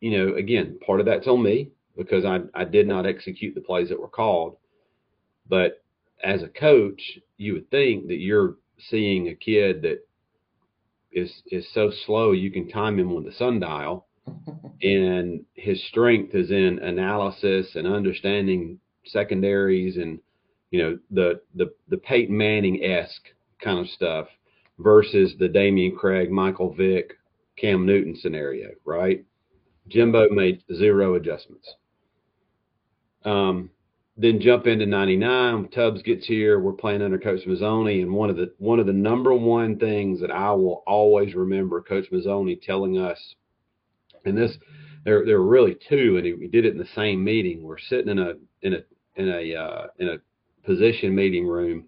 you 0.00 0.18
know, 0.18 0.34
again, 0.34 0.78
part 0.84 1.00
of 1.00 1.06
that's 1.06 1.28
on 1.28 1.42
me 1.42 1.70
because 1.96 2.24
I, 2.24 2.40
I 2.54 2.64
did 2.64 2.88
not 2.88 3.06
execute 3.06 3.54
the 3.54 3.60
plays 3.60 3.88
that 3.90 4.00
were 4.00 4.08
called. 4.08 4.56
But 5.48 5.83
as 6.22 6.42
a 6.42 6.48
coach, 6.48 7.18
you 7.36 7.54
would 7.54 7.70
think 7.70 8.08
that 8.08 8.18
you're 8.18 8.56
seeing 8.78 9.28
a 9.28 9.34
kid 9.34 9.82
that 9.82 10.06
is 11.12 11.42
is 11.46 11.66
so 11.72 11.90
slow 12.06 12.32
you 12.32 12.50
can 12.50 12.68
time 12.68 12.98
him 12.98 13.14
with 13.14 13.26
a 13.26 13.32
sundial 13.32 14.06
and 14.82 15.44
his 15.54 15.82
strength 15.86 16.34
is 16.34 16.50
in 16.50 16.80
analysis 16.80 17.76
and 17.76 17.86
understanding 17.86 18.78
secondaries 19.06 19.96
and 19.96 20.18
you 20.70 20.82
know 20.82 20.98
the 21.10 21.40
the 21.54 21.72
the 21.88 21.98
Peyton 21.98 22.36
Manning 22.36 22.82
esque 22.84 23.28
kind 23.62 23.78
of 23.78 23.88
stuff 23.88 24.26
versus 24.78 25.34
the 25.38 25.48
Dameyune 25.48 25.96
Craig, 25.96 26.32
Michael 26.32 26.74
Vick, 26.74 27.14
Cam 27.56 27.86
Newton 27.86 28.16
scenario, 28.16 28.70
right? 28.84 29.24
Jimbo 29.88 30.28
made 30.30 30.64
zero 30.74 31.14
adjustments. 31.14 31.74
Um, 33.24 33.70
then 34.16 34.40
jump 34.40 34.66
into 34.66 34.86
99 34.86 35.68
tubbs 35.68 36.02
gets 36.02 36.26
here 36.26 36.60
we're 36.60 36.72
playing 36.72 37.02
under 37.02 37.18
coach 37.18 37.40
Mazzone 37.46 38.02
and 38.02 38.12
one 38.12 38.30
of 38.30 38.36
the 38.36 38.52
one 38.58 38.78
of 38.78 38.86
the 38.86 38.92
number 38.92 39.34
one 39.34 39.78
things 39.78 40.20
that 40.20 40.30
i 40.30 40.52
will 40.52 40.82
always 40.86 41.34
remember 41.34 41.82
coach 41.82 42.06
Mazzone 42.12 42.60
telling 42.62 42.98
us 42.98 43.34
and 44.24 44.36
this 44.36 44.56
there 45.04 45.24
there 45.24 45.38
were 45.40 45.46
really 45.46 45.76
two 45.88 46.16
and 46.16 46.26
he, 46.26 46.48
did 46.48 46.64
it 46.64 46.72
in 46.72 46.78
the 46.78 46.88
same 46.94 47.22
meeting. 47.22 47.62
We're 47.62 47.78
sitting 47.78 48.08
in 48.08 48.18
a 48.18 48.32
in 48.62 48.74
a 48.74 48.78
in 49.16 49.28
a 49.28 49.54
uh, 49.54 49.86
in 49.98 50.08
a 50.08 50.16
position 50.66 51.14
meeting 51.14 51.46
room 51.46 51.84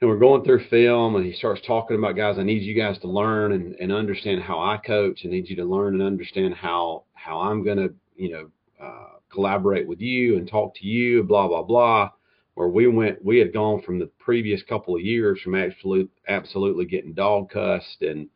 and 0.00 0.10
we're 0.10 0.18
going 0.18 0.44
through 0.44 0.68
film 0.68 1.16
and 1.16 1.24
he 1.24 1.32
starts 1.32 1.62
talking 1.66 1.96
about 1.96 2.14
guys 2.14 2.36
i 2.38 2.42
need 2.42 2.62
you 2.62 2.74
guys 2.74 2.98
to 2.98 3.08
learn 3.08 3.52
and, 3.52 3.74
and 3.76 3.90
understand 3.90 4.42
how 4.42 4.60
i 4.60 4.76
coach. 4.76 5.20
I 5.24 5.28
need 5.28 5.48
you 5.48 5.56
to 5.56 5.64
learn 5.64 5.94
and 5.94 6.02
understand 6.02 6.54
how 6.54 7.04
how 7.14 7.40
i'm 7.40 7.64
going 7.64 7.78
to 7.78 7.94
you 8.14 8.30
know 8.30 8.50
uh, 8.78 9.15
collaborate 9.36 9.86
with 9.86 10.00
you 10.00 10.36
and 10.36 10.48
talk 10.48 10.74
to 10.76 10.86
you, 10.86 11.22
blah, 11.22 11.46
blah, 11.46 11.62
blah. 11.62 12.10
Where 12.54 12.68
we 12.68 12.88
went, 12.88 13.22
we 13.22 13.38
had 13.38 13.52
gone 13.52 13.82
from 13.82 13.98
the 13.98 14.10
previous 14.18 14.62
couple 14.62 14.96
of 14.96 15.02
years 15.02 15.38
from 15.42 15.54
absolute, 15.54 16.10
absolutely 16.26 16.86
getting 16.86 17.12
dog 17.12 17.50
cussed 17.50 18.00
and, 18.00 18.28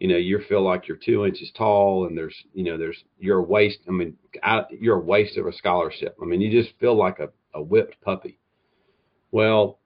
you 0.00 0.08
know, 0.08 0.16
you 0.16 0.40
feel 0.48 0.62
like 0.62 0.88
you're 0.88 0.96
two 0.96 1.26
inches 1.26 1.52
tall 1.54 2.06
and 2.06 2.16
there's, 2.16 2.34
you 2.54 2.64
know, 2.64 2.78
there's, 2.78 3.04
you're 3.18 3.40
a 3.40 3.42
waste. 3.42 3.80
I 3.86 3.90
mean, 3.90 4.16
I, 4.42 4.62
you're 4.70 4.96
a 4.96 5.04
waste 5.04 5.36
of 5.36 5.46
a 5.46 5.52
scholarship. 5.52 6.16
I 6.20 6.24
mean, 6.24 6.40
you 6.40 6.50
just 6.50 6.74
feel 6.80 6.96
like 6.96 7.18
a, 7.18 7.28
a 7.54 7.62
whipped 7.62 8.00
puppy. 8.00 8.38
Well, 9.30 9.78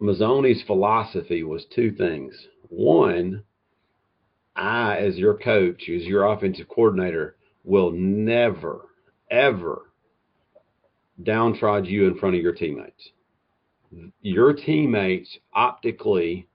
Mazzone's 0.00 0.62
philosophy 0.66 1.44
was 1.44 1.64
two 1.72 1.92
things. 1.92 2.34
One, 2.68 3.44
I, 4.56 4.96
as 4.96 5.16
your 5.16 5.38
coach, 5.38 5.88
as 5.88 6.02
your 6.02 6.26
offensive 6.32 6.68
coordinator, 6.68 7.36
will 7.64 7.92
never 7.92 8.88
ever 9.32 9.90
downtrod 11.22 11.88
you 11.88 12.06
in 12.06 12.18
front 12.18 12.36
of 12.36 12.42
your 12.42 12.52
teammates. 12.52 13.10
Your 14.20 14.52
teammates 14.52 15.38
optically 15.54 16.46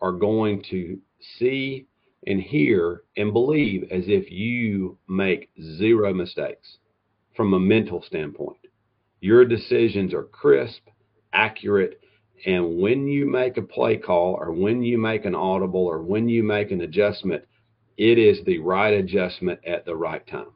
are 0.00 0.12
going 0.12 0.62
to 0.70 0.98
see 1.38 1.86
and 2.26 2.40
hear 2.40 3.02
and 3.16 3.32
believe 3.32 3.84
as 3.90 4.04
if 4.06 4.30
you 4.30 4.98
make 5.08 5.50
zero 5.78 6.12
mistakes 6.12 6.78
from 7.34 7.54
a 7.54 7.60
mental 7.60 8.02
standpoint. 8.02 8.58
Your 9.20 9.44
decisions 9.44 10.12
are 10.12 10.24
crisp, 10.24 10.82
accurate, 11.32 12.00
and 12.46 12.78
when 12.78 13.08
you 13.08 13.26
make 13.26 13.56
a 13.56 13.62
play 13.62 13.96
call 13.96 14.34
or 14.34 14.52
when 14.52 14.82
you 14.82 14.98
make 14.98 15.24
an 15.24 15.34
audible 15.34 15.86
or 15.86 16.02
when 16.02 16.28
you 16.28 16.42
make 16.42 16.70
an 16.70 16.82
adjustment, 16.82 17.44
it 17.96 18.18
is 18.18 18.44
the 18.44 18.58
right 18.58 18.94
adjustment 18.94 19.60
at 19.66 19.84
the 19.84 19.96
right 19.96 20.24
time 20.26 20.52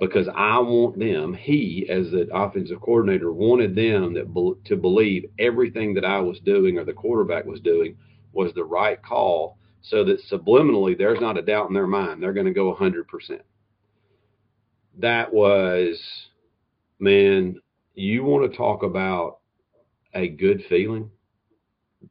because 0.00 0.28
I 0.34 0.58
want 0.58 0.98
them, 0.98 1.34
he 1.34 1.86
as 1.90 2.10
the 2.10 2.26
offensive 2.32 2.80
coordinator 2.80 3.32
wanted 3.32 3.76
them 3.76 4.14
that 4.14 4.58
to 4.64 4.76
believe 4.76 5.26
everything 5.38 5.94
that 5.94 6.06
I 6.06 6.20
was 6.20 6.40
doing 6.40 6.78
or 6.78 6.84
the 6.84 6.94
quarterback 6.94 7.44
was 7.44 7.60
doing 7.60 7.96
was 8.32 8.52
the 8.54 8.64
right 8.64 9.00
call 9.02 9.58
so 9.82 10.02
that 10.04 10.22
subliminally 10.30 10.96
there's 10.96 11.20
not 11.20 11.38
a 11.38 11.42
doubt 11.42 11.68
in 11.68 11.74
their 11.74 11.86
mind. 11.86 12.22
They're 12.22 12.32
going 12.32 12.46
to 12.46 12.52
go 12.52 12.74
100%. 12.74 13.04
That 14.98 15.32
was, 15.32 16.00
man, 16.98 17.56
you 17.94 18.24
want 18.24 18.50
to 18.50 18.56
talk 18.56 18.82
about 18.82 19.38
a 20.14 20.28
good 20.28 20.64
feeling 20.68 21.10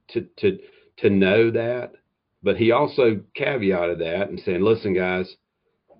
to, 0.09 0.27
to, 0.37 0.59
to 0.97 1.09
know 1.09 1.51
that. 1.51 1.93
But 2.41 2.57
he 2.57 2.71
also 2.71 3.21
caveated 3.37 3.99
that 3.99 4.29
and 4.29 4.39
saying, 4.39 4.61
listen, 4.61 4.93
guys, 4.93 5.35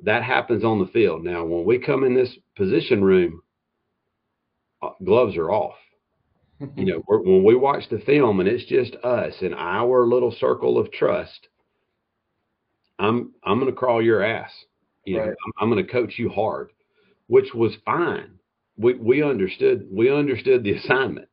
that 0.04 0.24
happens 0.24 0.64
on 0.64 0.80
the 0.80 0.88
field. 0.88 1.24
Now, 1.24 1.46
when 1.46 1.66
we 1.66 1.80
come 1.80 2.04
in 2.04 2.16
this 2.16 2.36
position 2.56 3.04
room, 3.04 3.42
uh, 4.82 4.92
gloves 5.04 5.36
are 5.38 5.52
off. 5.52 5.76
you 6.76 6.86
know, 6.86 7.04
when 7.08 7.44
we 7.44 7.56
watch 7.56 7.84
the 7.90 8.00
film 8.00 8.40
and 8.40 8.50
it's 8.50 8.66
just 8.66 8.96
us 9.04 9.34
and 9.42 9.56
our 9.56 10.06
little 10.06 10.36
circle 10.40 10.78
of 10.78 10.92
trust, 10.92 11.48
I'm 12.98 13.34
I'm 13.44 13.60
going 13.60 13.72
to 13.72 13.78
crawl 13.78 14.02
your 14.02 14.24
ass. 14.24 14.52
You 15.06 15.20
right. 15.20 15.28
know, 15.28 15.32
I'm, 15.32 15.54
I'm 15.62 15.70
going 15.70 15.86
to 15.86 15.92
coach 15.92 16.16
you 16.18 16.30
hard, 16.30 16.72
which 17.28 17.54
was 17.54 17.74
fine. 17.86 18.32
We 18.78 18.96
we 18.96 19.24
understood 19.24 19.88
we 19.90 20.12
understood 20.12 20.64
the 20.64 20.74
assignment. 20.78 21.30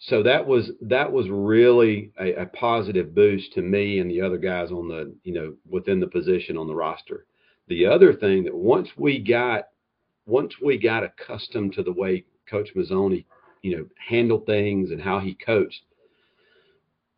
So 0.00 0.24
that 0.24 0.48
was 0.48 0.72
that 0.80 1.12
was 1.12 1.28
really 1.30 2.10
a, 2.20 2.42
a 2.42 2.46
positive 2.46 3.14
boost 3.14 3.52
to 3.52 3.62
me 3.62 4.00
and 4.00 4.10
the 4.10 4.20
other 4.20 4.38
guys 4.38 4.72
on 4.72 4.88
the 4.88 5.14
you 5.22 5.32
know 5.32 5.54
within 5.68 6.00
the 6.00 6.08
position 6.08 6.56
on 6.56 6.66
the 6.66 6.74
roster 6.74 7.24
the 7.68 7.86
other 7.86 8.12
thing 8.12 8.44
that 8.44 8.54
once 8.54 8.88
we 8.96 9.18
got 9.18 9.68
once 10.26 10.54
we 10.62 10.78
got 10.78 11.02
accustomed 11.02 11.72
to 11.74 11.82
the 11.82 11.92
way 11.92 12.24
Coach 12.48 12.68
Mazzone, 12.76 13.24
you 13.62 13.76
know, 13.76 13.86
handled 14.08 14.46
things 14.46 14.90
and 14.90 15.00
how 15.00 15.18
he 15.18 15.34
coached, 15.34 15.82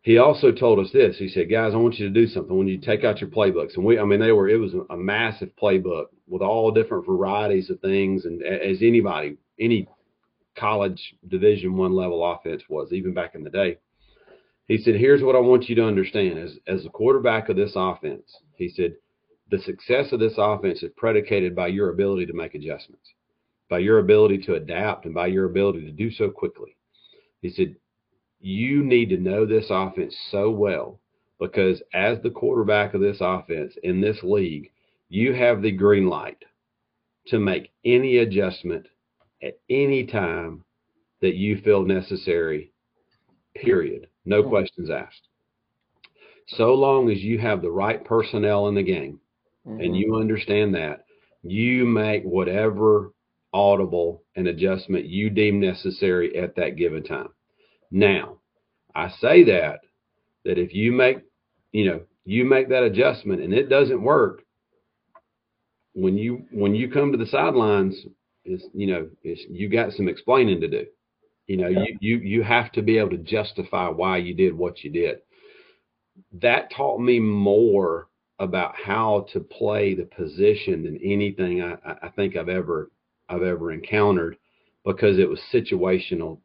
he 0.04 0.18
also 0.18 0.52
told 0.52 0.78
us 0.78 0.92
this. 0.92 1.16
He 1.18 1.28
said, 1.28 1.50
"Guys, 1.50 1.72
I 1.72 1.78
want 1.78 1.98
you 1.98 2.06
to 2.06 2.12
do 2.12 2.26
something. 2.26 2.56
When 2.56 2.68
you 2.68 2.78
take 2.78 3.04
out 3.04 3.20
your 3.20 3.30
playbooks, 3.30 3.76
and 3.76 3.84
we, 3.84 3.98
I 3.98 4.04
mean, 4.04 4.20
they 4.20 4.32
were 4.32 4.48
it 4.48 4.58
was 4.58 4.74
a 4.90 4.96
massive 4.96 5.50
playbook 5.60 6.06
with 6.28 6.42
all 6.42 6.70
different 6.70 7.06
varieties 7.06 7.70
of 7.70 7.80
things, 7.80 8.26
and 8.26 8.42
as 8.42 8.78
anybody, 8.82 9.38
any 9.58 9.88
college 10.56 11.14
Division 11.28 11.76
One 11.76 11.92
level 11.92 12.24
offense 12.24 12.62
was, 12.68 12.92
even 12.92 13.14
back 13.14 13.34
in 13.34 13.44
the 13.44 13.50
day." 13.50 13.78
He 14.68 14.76
said, 14.78 14.96
"Here's 14.96 15.22
what 15.22 15.36
I 15.36 15.40
want 15.40 15.70
you 15.70 15.74
to 15.76 15.84
understand: 15.84 16.38
as 16.38 16.58
as 16.66 16.82
the 16.82 16.90
quarterback 16.90 17.48
of 17.48 17.56
this 17.56 17.72
offense, 17.74 18.30
he 18.56 18.68
said, 18.68 18.96
the 19.50 19.58
success 19.58 20.12
of 20.12 20.20
this 20.20 20.34
offense 20.38 20.82
is 20.82 20.90
predicated 20.96 21.54
by 21.54 21.68
your 21.68 21.90
ability 21.90 22.26
to 22.26 22.32
make 22.32 22.54
adjustments, 22.54 23.08
by 23.68 23.78
your 23.78 23.98
ability 23.98 24.38
to 24.38 24.54
adapt, 24.54 25.04
and 25.04 25.14
by 25.14 25.26
your 25.26 25.46
ability 25.46 25.82
to 25.82 25.92
do 25.92 26.10
so 26.10 26.30
quickly. 26.30 26.76
He 27.42 27.50
said, 27.50 27.76
You 28.40 28.82
need 28.82 29.10
to 29.10 29.18
know 29.18 29.44
this 29.44 29.66
offense 29.70 30.16
so 30.30 30.50
well 30.50 31.00
because 31.38 31.82
as 31.92 32.18
the 32.22 32.30
quarterback 32.30 32.94
of 32.94 33.00
this 33.00 33.18
offense 33.20 33.74
in 33.82 34.00
this 34.00 34.22
league, 34.22 34.70
you 35.08 35.34
have 35.34 35.62
the 35.62 35.72
green 35.72 36.08
light 36.08 36.42
to 37.26 37.38
make 37.38 37.72
any 37.84 38.18
adjustment 38.18 38.86
at 39.42 39.58
any 39.68 40.06
time 40.06 40.64
that 41.20 41.34
you 41.34 41.60
feel 41.62 41.84
necessary, 41.84 42.72
period. 43.54 44.08
No 44.24 44.42
hmm. 44.42 44.48
questions 44.48 44.90
asked. 44.90 45.28
So 46.48 46.74
long 46.74 47.10
as 47.10 47.18
you 47.18 47.38
have 47.38 47.62
the 47.62 47.70
right 47.70 48.04
personnel 48.04 48.68
in 48.68 48.74
the 48.74 48.82
game, 48.82 49.20
mm-hmm. 49.66 49.80
and 49.80 49.96
you 49.96 50.16
understand 50.16 50.74
that, 50.74 51.04
you 51.42 51.84
make 51.84 52.22
whatever 52.24 53.12
audible 53.52 54.22
and 54.36 54.48
adjustment 54.48 55.04
you 55.06 55.30
deem 55.30 55.60
necessary 55.60 56.36
at 56.36 56.56
that 56.56 56.76
given 56.76 57.04
time. 57.04 57.28
Now, 57.90 58.38
I 58.94 59.10
say 59.20 59.44
that 59.44 59.80
that 60.44 60.58
if 60.58 60.74
you 60.74 60.92
make, 60.92 61.18
you 61.72 61.86
know, 61.86 62.00
you 62.24 62.44
make 62.44 62.68
that 62.68 62.82
adjustment 62.82 63.40
and 63.40 63.54
it 63.54 63.68
doesn't 63.68 64.02
work, 64.02 64.42
when 65.94 66.18
you 66.18 66.44
when 66.50 66.74
you 66.74 66.90
come 66.90 67.12
to 67.12 67.18
the 67.18 67.26
sidelines, 67.26 67.94
is 68.44 68.64
you 68.74 68.88
know, 68.88 69.08
is 69.22 69.40
you 69.48 69.68
got 69.68 69.92
some 69.92 70.08
explaining 70.08 70.60
to 70.60 70.68
do. 70.68 70.86
You 71.46 71.58
know, 71.58 71.68
yeah. 71.68 71.84
you, 71.84 71.98
you 72.00 72.18
you 72.18 72.42
have 72.42 72.72
to 72.72 72.82
be 72.82 72.98
able 72.98 73.10
to 73.10 73.18
justify 73.18 73.88
why 73.88 74.16
you 74.18 74.34
did 74.34 74.56
what 74.56 74.82
you 74.82 74.90
did. 74.90 75.18
That 76.40 76.72
taught 76.74 77.00
me 77.00 77.20
more 77.20 78.08
about 78.38 78.74
how 78.76 79.26
to 79.32 79.40
play 79.40 79.94
the 79.94 80.04
position 80.04 80.82
than 80.82 80.98
anything 81.02 81.62
I, 81.62 81.76
I 82.02 82.08
think 82.08 82.36
I've 82.36 82.48
ever 82.48 82.90
I've 83.28 83.42
ever 83.42 83.72
encountered 83.72 84.36
because 84.84 85.18
it 85.18 85.28
was 85.28 85.40
situational 85.52 86.38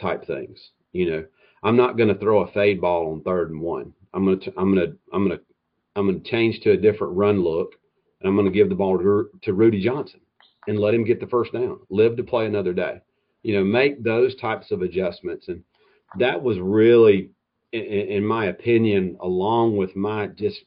type 0.00 0.26
things. 0.26 0.58
You 0.92 1.10
know, 1.10 1.24
I'm 1.62 1.76
not 1.76 1.96
going 1.96 2.08
to 2.08 2.18
throw 2.18 2.40
a 2.40 2.52
fade 2.52 2.80
ball 2.80 3.12
on 3.12 3.22
third 3.22 3.50
and 3.50 3.60
one. 3.60 3.92
I'm 4.12 4.24
going 4.24 4.40
to 4.40 4.52
I'm 4.56 4.74
going 4.74 4.90
to 4.90 4.96
I'm 5.12 5.26
going 5.26 5.38
to 5.38 5.44
I'm 5.94 6.06
going 6.06 6.22
to 6.22 6.30
change 6.30 6.60
to 6.60 6.72
a 6.72 6.76
different 6.76 7.16
run 7.16 7.42
look, 7.42 7.74
and 8.20 8.28
I'm 8.28 8.36
going 8.36 8.50
to 8.50 8.52
give 8.52 8.68
the 8.68 8.74
ball 8.74 8.98
to, 8.98 9.28
to 9.42 9.52
Rudi 9.52 9.82
Johnson 9.82 10.20
and 10.66 10.78
let 10.78 10.94
him 10.94 11.04
get 11.04 11.20
the 11.20 11.26
first 11.26 11.52
down. 11.52 11.80
Live 11.90 12.16
to 12.16 12.24
play 12.24 12.46
another 12.46 12.72
day. 12.72 13.00
You 13.42 13.56
know, 13.56 13.64
make 13.64 14.02
those 14.02 14.34
types 14.36 14.70
of 14.70 14.82
adjustments, 14.82 15.48
and 15.48 15.62
that 16.18 16.42
was 16.42 16.58
really, 16.58 17.30
in, 17.72 17.82
in 17.82 18.24
my 18.24 18.46
opinion, 18.46 19.16
along 19.20 19.76
with 19.76 19.94
my 19.96 20.28
just 20.28 20.60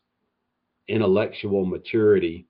intellectual 0.87 1.65
maturity 1.65 2.47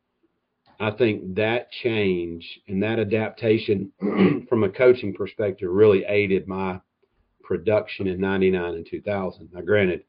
I 0.79 0.91
think 0.91 1.35
that 1.35 1.71
change 1.71 2.59
and 2.67 2.83
that 2.83 2.99
adaptation 2.99 3.91
from 4.49 4.63
a 4.63 4.69
coaching 4.69 5.13
perspective 5.13 5.69
really 5.71 6.03
aided 6.05 6.47
my 6.47 6.81
production 7.43 8.07
in 8.07 8.19
99 8.19 8.73
and 8.73 8.87
2000. 8.89 9.49
Now, 9.53 9.61
granted, 9.61 10.03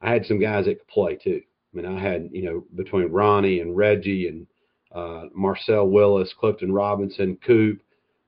I 0.00 0.12
had 0.12 0.24
some 0.24 0.40
guys 0.40 0.64
that 0.64 0.78
could 0.78 0.88
play 0.88 1.16
too. 1.16 1.42
I 1.42 1.76
mean, 1.76 1.86
I 1.86 2.00
had, 2.00 2.30
you 2.32 2.44
know, 2.44 2.64
between 2.74 3.12
Ronnie 3.12 3.60
and 3.60 3.76
Reggie 3.76 4.28
and 4.28 4.46
uh, 4.94 5.26
Marcel 5.34 5.86
Willis, 5.88 6.32
Clifton 6.38 6.72
Robinson, 6.72 7.36
Coop. 7.44 7.82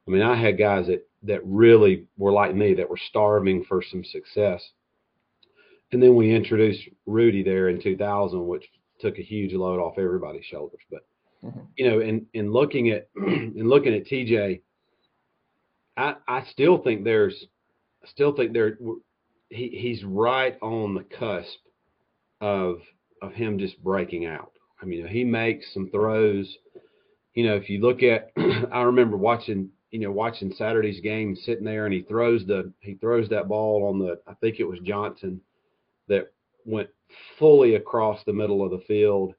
I 0.07 0.11
mean, 0.11 0.23
I 0.23 0.37
had 0.37 0.59
guys 0.59 0.89
that, 0.89 1.07
that 1.23 1.41
really 1.47 2.07
were 2.19 2.33
like 2.33 2.55
me 2.55 2.75
that 2.75 2.91
were 2.91 2.99
starving 3.09 3.65
for 3.65 3.83
some 3.83 4.05
success. 4.05 4.63
And 5.93 6.03
then 6.03 6.15
we 6.15 6.35
introduced 6.35 6.83
Rudi 7.07 7.43
there 7.43 7.71
in 7.71 7.81
2000, 7.81 8.47
which 8.47 8.69
took 9.01 9.19
a 9.19 9.23
huge 9.23 9.53
load 9.53 9.81
off 9.81 9.99
everybody's 9.99 10.45
shoulders. 10.45 10.81
But 10.91 11.03
Mm-hmm. 11.45 11.61
You 11.77 11.91
know, 11.91 12.01
in 12.01 12.27
in 12.35 12.53
looking 12.53 12.91
at 12.91 13.09
in 13.17 13.69
looking 13.69 13.95
at 13.95 14.07
TJ, 14.07 14.61
I 15.97 16.15
I 16.29 16.45
still 16.51 16.79
think 16.79 17.05
there's 17.05 17.47
I 18.05 18.09
still 18.09 18.35
think 18.35 18.53
there 18.53 18.77
he 19.49 19.69
he's 19.69 20.05
right 20.05 20.59
on 20.61 20.95
the 20.95 21.05
cusp 21.05 21.59
of 22.41 22.81
of 23.23 23.33
him 23.33 23.59
just 23.59 23.83
breaking 23.83 24.27
out. 24.27 24.53
I 24.83 24.87
mean, 24.87 25.07
he 25.07 25.25
makes 25.25 25.73
some 25.73 25.91
throws. 25.91 26.57
You 27.35 27.47
know, 27.47 27.55
if 27.55 27.71
you 27.71 27.81
look 27.81 28.03
at, 28.03 28.33
I 28.73 28.83
remember 28.83 29.17
watching, 29.17 29.69
you 29.91 30.01
know, 30.01 30.11
watching 30.11 30.53
Saturday's 30.57 31.01
game, 31.01 31.37
sitting 31.37 31.65
there, 31.65 31.85
and 31.85 31.95
he 31.95 32.03
throws 32.03 32.45
the 32.47 32.73
he 32.81 32.95
throws 32.95 33.29
that 33.29 33.49
ball 33.49 33.89
on 33.89 33.99
the, 33.99 34.21
I 34.27 34.35
think 34.35 34.59
it 34.59 34.69
was 34.69 34.79
Johnson, 34.81 35.41
that 36.09 36.33
went 36.65 36.91
fully 37.39 37.75
across 37.75 38.23
the 38.25 38.33
middle 38.33 38.65
of 38.65 38.71
the 38.71 38.85
field, 38.87 39.35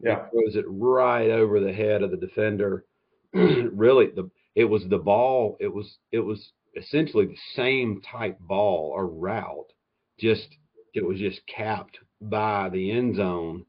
yeah. 0.00 0.24
He 0.24 0.30
throws 0.30 0.56
it 0.56 0.64
right 0.68 1.30
over 1.30 1.60
the 1.60 1.72
head 1.72 2.02
of 2.02 2.10
the 2.10 2.16
defender. 2.16 2.84
really, 3.32 4.10
the 4.14 4.30
it 4.54 4.64
was 4.64 4.84
the 4.88 4.98
ball. 4.98 5.56
It 5.60 5.72
was 5.72 5.98
it 6.12 6.20
was 6.20 6.52
essentially 6.76 7.26
the 7.26 7.38
same 7.54 8.02
type 8.02 8.38
ball 8.40 8.92
or 8.94 9.06
route. 9.06 9.72
Just 10.18 10.48
it 10.94 11.04
was 11.04 11.18
just 11.18 11.40
capped 11.46 11.98
by 12.20 12.68
the 12.68 12.90
end 12.90 13.16
zone. 13.16 13.64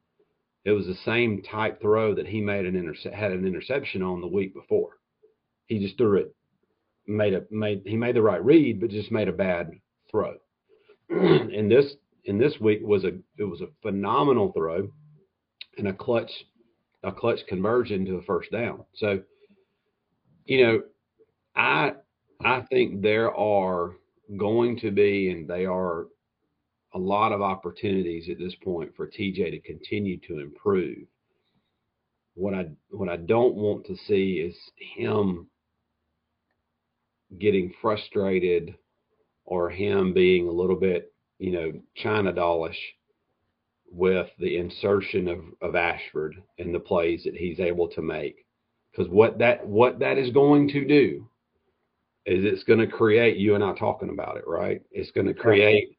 It 0.65 0.71
was 0.71 0.85
the 0.85 0.97
same 1.05 1.41
type 1.43 1.81
throw 1.81 2.13
that 2.15 2.27
he 2.27 2.41
made 2.41 2.65
an 2.65 2.75
intercept 2.75 3.15
had 3.15 3.31
an 3.31 3.47
interception 3.47 4.01
on 4.01 4.19
the 4.19 4.27
week 4.27 4.53
before. 4.53 4.99
He 5.67 5.79
just 5.79 5.97
threw 5.97 6.17
it, 6.17 6.35
made 7.07 7.33
a 7.33 7.43
made 7.51 7.83
he 7.85 7.95
made 7.95 8.15
the 8.15 8.21
right 8.21 8.43
read, 8.43 8.81
but 8.81 8.89
just 8.89 9.11
made 9.11 9.29
a 9.29 9.33
bad 9.33 9.71
throw. 10.11 10.35
and 11.09 11.71
this 11.71 11.95
in 12.27 12.37
this 12.37 12.53
week 12.59 12.81
was 12.83 13.03
a 13.05 13.13
it 13.37 13.45
was 13.45 13.61
a 13.61 13.69
phenomenal 13.81 14.51
throw 14.51 14.89
and 15.77 15.87
a 15.87 15.93
clutch 15.93 16.31
a 17.03 17.11
clutch 17.11 17.39
conversion 17.47 18.05
to 18.05 18.17
a 18.17 18.21
first 18.23 18.51
down. 18.51 18.83
So, 18.95 19.21
you 20.45 20.63
know, 20.63 20.81
I 21.55 21.93
I 22.43 22.61
think 22.69 23.01
there 23.01 23.33
are 23.35 23.93
going 24.37 24.77
to 24.79 24.91
be 24.91 25.31
and 25.31 25.47
they 25.49 25.65
are 25.65 26.07
a 26.93 26.99
lot 26.99 27.31
of 27.31 27.41
opportunities 27.41 28.29
at 28.29 28.37
this 28.39 28.55
point 28.63 28.91
for 28.95 29.07
TJ 29.07 29.51
to 29.51 29.59
continue 29.61 30.19
to 30.27 30.39
improve. 30.39 31.07
What 32.35 32.53
I 32.53 32.67
what 32.89 33.09
I 33.09 33.17
don't 33.17 33.55
want 33.55 33.85
to 33.85 33.95
see 33.95 34.33
is 34.33 34.55
him 34.97 35.47
getting 37.39 37.73
frustrated 37.81 38.75
or 39.45 39.69
him 39.69 40.13
being 40.13 40.47
a 40.47 40.51
little 40.51 40.75
bit, 40.75 41.13
you 41.39 41.51
know, 41.51 41.71
China 41.95 42.33
dollish 42.33 42.79
with 43.89 44.27
the 44.39 44.57
insertion 44.57 45.27
of, 45.27 45.39
of 45.61 45.75
Ashford 45.75 46.35
and 46.57 46.73
the 46.73 46.79
plays 46.79 47.23
that 47.23 47.35
he's 47.35 47.59
able 47.59 47.87
to 47.89 48.01
make. 48.01 48.45
Because 48.91 49.11
what 49.11 49.37
that 49.39 49.65
what 49.65 49.99
that 49.99 50.17
is 50.17 50.31
going 50.31 50.69
to 50.69 50.85
do 50.85 51.27
is 52.25 52.43
it's 52.43 52.63
going 52.63 52.79
to 52.79 52.87
create 52.87 53.37
you 53.37 53.55
and 53.55 53.63
I 53.63 53.73
talking 53.73 54.09
about 54.09 54.37
it, 54.37 54.43
right? 54.47 54.81
It's 54.91 55.11
going 55.11 55.27
to 55.27 55.33
create 55.33 55.97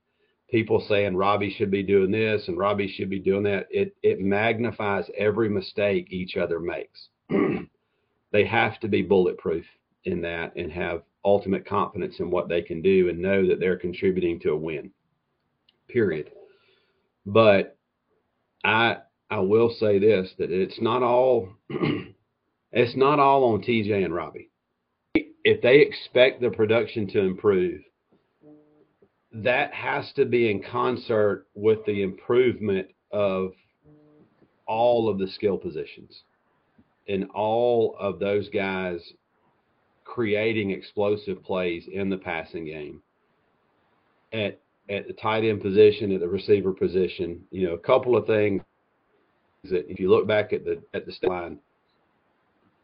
people 0.51 0.85
saying 0.89 1.17
Robbie 1.17 1.55
should 1.57 1.71
be 1.71 1.83
doing 1.83 2.11
this 2.11 2.49
and 2.49 2.59
Robbie 2.59 2.93
should 2.93 3.09
be 3.09 3.21
doing 3.21 3.45
that. 3.45 3.67
It 3.71 3.95
it 4.03 4.21
magnifies 4.21 5.11
every 5.17 5.49
mistake 5.49 6.09
each 6.11 6.37
other 6.37 6.61
makes. 6.61 7.09
they 8.33 8.45
have 8.45 8.79
to 8.81 8.89
be 8.89 9.03
bulletproof 9.03 9.65
in 10.05 10.21
that 10.23 10.55
and 10.57 10.73
have 10.73 11.03
ultimate 11.25 11.67
confidence 11.67 12.17
in 12.21 12.31
what 12.31 12.49
they 12.49 12.63
can 12.63 12.83
do 12.83 13.09
and 13.09 13.19
know 13.19 13.47
that 13.47 13.61
they're 13.61 13.77
contributing 13.77 14.41
to 14.41 14.51
a 14.51 14.57
win. 14.57 14.91
Period. 15.89 16.31
But 17.27 17.77
I 18.65 18.99
I 19.31 19.41
will 19.41 19.71
say 19.79 19.99
this 19.99 20.33
that 20.39 20.51
it's 20.51 20.81
not 20.81 21.03
all 21.03 21.49
it's 22.73 22.97
not 22.97 23.19
all 23.19 23.53
on 23.53 23.63
TJ 23.63 24.05
and 24.05 24.15
Robbie. 24.15 24.51
If 25.15 25.63
they 25.63 25.79
expect 25.79 26.41
the 26.41 26.51
production 26.51 27.07
to 27.09 27.21
improve, 27.21 27.81
that 29.33 29.73
has 29.73 30.13
to 30.15 30.25
be 30.25 30.51
in 30.51 30.63
concert 30.63 31.47
with 31.55 31.85
the 31.87 32.03
improvement 32.03 32.89
of 33.13 33.53
all 34.67 35.09
of 35.09 35.19
the 35.19 35.29
skill 35.29 35.57
positions 35.57 36.23
and 37.09 37.27
all 37.35 37.97
of 37.99 38.19
those 38.19 38.49
guys 38.51 39.01
creating 40.05 40.71
explosive 40.71 41.43
plays 41.43 41.87
in 41.91 42.11
the 42.11 42.17
passing 42.17 42.65
game 42.65 43.03
at 44.33 44.61
at 44.91 45.07
the 45.07 45.13
tight 45.15 45.45
end 45.45 45.61
position, 45.61 46.13
at 46.13 46.21
the 46.21 46.29
receiver 46.29 46.73
position. 46.73 47.41
You 47.51 47.69
know, 47.69 47.75
a 47.75 47.79
couple 47.79 48.17
of 48.17 48.27
things 48.27 48.63
that 49.65 49.91
if 49.91 49.99
you 49.99 50.11
look 50.11 50.27
back 50.27 50.53
at 50.53 50.65
the 50.65 50.83
at 50.95 51.07
the 51.07 51.13
stat 51.13 51.31
line 51.31 51.59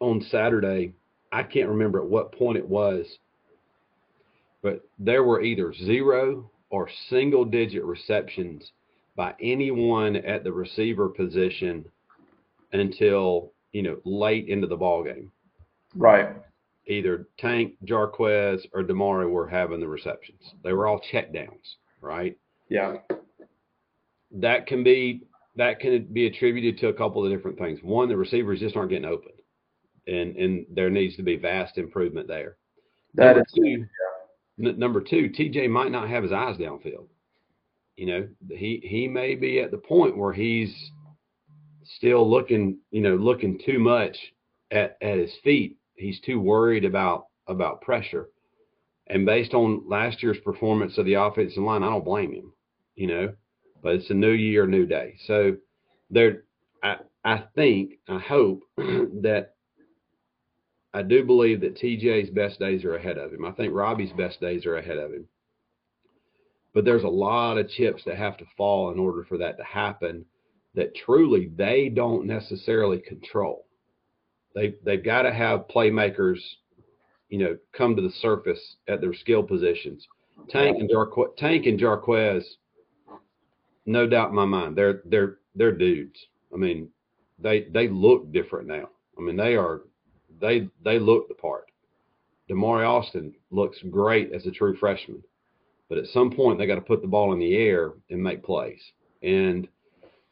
on 0.01 0.21
Saturday, 0.31 0.93
I 1.33 1.43
can't 1.43 1.69
remember 1.69 2.01
at 2.01 2.09
what 2.09 2.33
point 2.33 2.59
it 2.59 2.69
was, 2.69 3.07
but 4.63 4.87
there 4.99 5.25
were 5.25 5.43
either 5.43 5.73
zero 5.73 6.51
or 6.71 6.89
single 7.09 7.45
digit 7.45 7.85
receptions 7.85 8.73
by 9.17 9.35
anyone 9.41 10.17
at 10.17 10.43
the 10.45 10.53
receiver 10.53 11.09
position 11.09 11.85
until 12.73 13.53
you 13.73 13.83
know 13.83 13.99
late 14.05 14.49
into 14.49 14.67
the 14.67 14.77
ball 14.77 15.05
game. 15.05 15.31
Right 15.97 16.37
either 16.87 17.29
Tank, 17.39 17.73
Jarquez, 17.87 18.61
or 18.75 18.83
Damari 18.83 19.27
were 19.31 19.49
having 19.49 19.81
the 19.81 19.89
receptions. 19.89 20.43
They 20.63 20.75
were 20.75 20.87
all 20.87 21.01
check 21.11 21.33
downs 21.33 21.77
right? 22.05 22.37
Yeah. 22.69 22.97
That 24.33 24.67
can 24.67 24.85
be 24.85 25.23
that 25.57 25.81
can 25.81 26.07
be 26.13 26.27
attributed 26.27 26.79
to 26.81 26.89
a 26.89 26.93
couple 26.93 27.25
of 27.25 27.31
different 27.31 27.59
things. 27.59 27.81
One, 27.83 28.09
the 28.09 28.17
receivers 28.17 28.61
just 28.61 28.77
aren't 28.77 28.91
getting 28.91 29.05
open, 29.05 29.33
and 30.07 30.37
and 30.37 30.67
there 30.71 30.91
needs 30.91 31.17
to 31.17 31.23
be 31.23 31.37
vast 31.37 31.79
improvement 31.79 32.29
there. 32.29 32.57
That 33.15 33.25
number 33.27 33.41
is, 33.41 33.53
two. 33.55 33.87
Yeah. 34.59 34.71
N- 34.71 34.79
number 34.79 35.01
two, 35.01 35.31
TJ 35.31 35.69
might 35.71 35.93
not 35.93 36.09
have 36.09 36.23
his 36.23 36.33
eyes 36.33 36.57
downfield. 36.57 37.07
You 37.97 38.07
know, 38.07 38.29
he 38.51 38.81
he 38.85 39.09
may 39.09 39.35
be 39.37 39.61
at 39.61 39.71
the 39.71 39.79
point 39.79 40.17
where 40.17 40.33
he's 40.33 40.75
still 41.85 42.29
looking, 42.29 42.79
you 42.91 43.01
know, 43.01 43.15
looking 43.15 43.61
too 43.65 43.79
much 43.79 44.17
at 44.71 44.97
at 45.01 45.19
his 45.19 45.33
feet. 45.45 45.79
He's 45.97 46.21
too 46.21 46.41
worried 46.41 46.85
about 46.85 47.27
about 47.47 47.81
pressure. 47.83 48.29
And 49.07 49.27
based 49.27 49.55
on 49.55 49.89
last 49.89 50.23
year's 50.23 50.39
performance 50.39 50.97
of 50.99 51.05
the 51.05 51.15
offensive 51.15 51.63
line, 51.63 51.83
I 51.83 51.91
don't 51.91 52.05
blame 52.05 52.33
him, 52.33 52.53
you 52.95 53.07
know. 53.07 53.35
But 53.83 53.97
it's 53.97 54.11
a 54.11 54.15
new 54.15 54.33
year, 54.33 54.67
new 54.67 54.87
day. 54.87 55.17
So 55.27 55.57
there, 56.11 56.45
I 56.83 56.97
I 57.25 57.45
think, 57.55 57.95
I 58.09 58.19
hope 58.19 58.63
that 58.77 59.55
I 60.95 61.03
do 61.03 61.25
believe 61.25 61.61
that 61.63 61.77
TJ's 61.77 62.31
best 62.31 62.61
days 62.61 62.85
are 62.85 62.95
ahead 62.95 63.19
of 63.19 63.33
him. 63.33 63.45
I 63.45 63.51
think 63.51 63.75
Robbie's 63.75 64.13
best 64.13 64.41
days 64.41 64.65
are 64.65 64.77
ahead 64.77 64.99
of 64.99 65.13
him. 65.13 65.29
But 66.73 66.85
there's 66.85 67.05
a 67.05 67.09
lot 67.09 67.59
of 67.59 67.69
chips 67.69 68.03
that 68.05 68.17
have 68.17 68.37
to 68.39 68.47
fall 68.57 68.91
in 68.91 68.99
order 68.99 69.25
for 69.25 69.39
that 69.39 69.57
to 69.59 69.65
happen 69.65 70.25
that 70.75 70.95
truly 70.95 71.51
they 71.57 71.89
don't 71.89 72.27
necessarily 72.27 72.99
control. 72.99 73.67
They 74.55 74.75
they've 74.85 75.05
got 75.05 75.23
to 75.23 75.33
have 75.33 75.69
playmakers, 75.69 76.39
you 77.35 77.41
know, 77.41 77.59
come 77.77 77.97
to 77.97 78.03
the 78.03 78.13
surface 78.21 78.77
at 78.87 79.01
their 79.01 79.13
skill 79.13 79.43
positions. 79.43 80.07
Tank 80.49 80.77
and 80.79 80.89
Jarquez, 80.89 81.37
Tank 81.37 81.67
and 81.67 81.81
Jarquez, 81.81 82.45
no 83.87 84.07
doubt 84.07 84.29
in 84.29 84.37
my 84.37 84.45
mind, 84.45 84.77
they're 84.77 85.03
they're 85.07 85.39
they're 85.57 85.77
dudes. 85.77 86.17
I 86.53 86.57
mean, 86.57 86.91
they 87.41 87.63
they 87.73 87.89
look 87.89 88.31
different 88.33 88.69
now. 88.69 88.89
I 89.19 89.21
mean, 89.21 89.37
they 89.37 89.57
are 89.57 89.81
they 90.41 90.69
they 90.85 91.01
look 91.01 91.27
the 91.27 91.35
part. 91.35 91.73
Damari 92.49 92.87
Alston 92.87 93.35
looks 93.51 93.79
great 93.91 94.33
as 94.33 94.47
a 94.47 94.53
true 94.53 94.77
freshman, 94.77 95.21
but 95.89 95.99
at 95.99 96.07
some 96.07 96.31
point 96.31 96.57
they 96.57 96.69
got 96.69 96.77
to 96.77 96.83
put 96.83 97.03
the 97.03 97.09
ball 97.09 97.33
in 97.33 97.41
the 97.41 97.57
air 97.57 97.95
and 98.11 98.23
make 98.23 98.45
plays. 98.45 98.81
And 99.25 99.67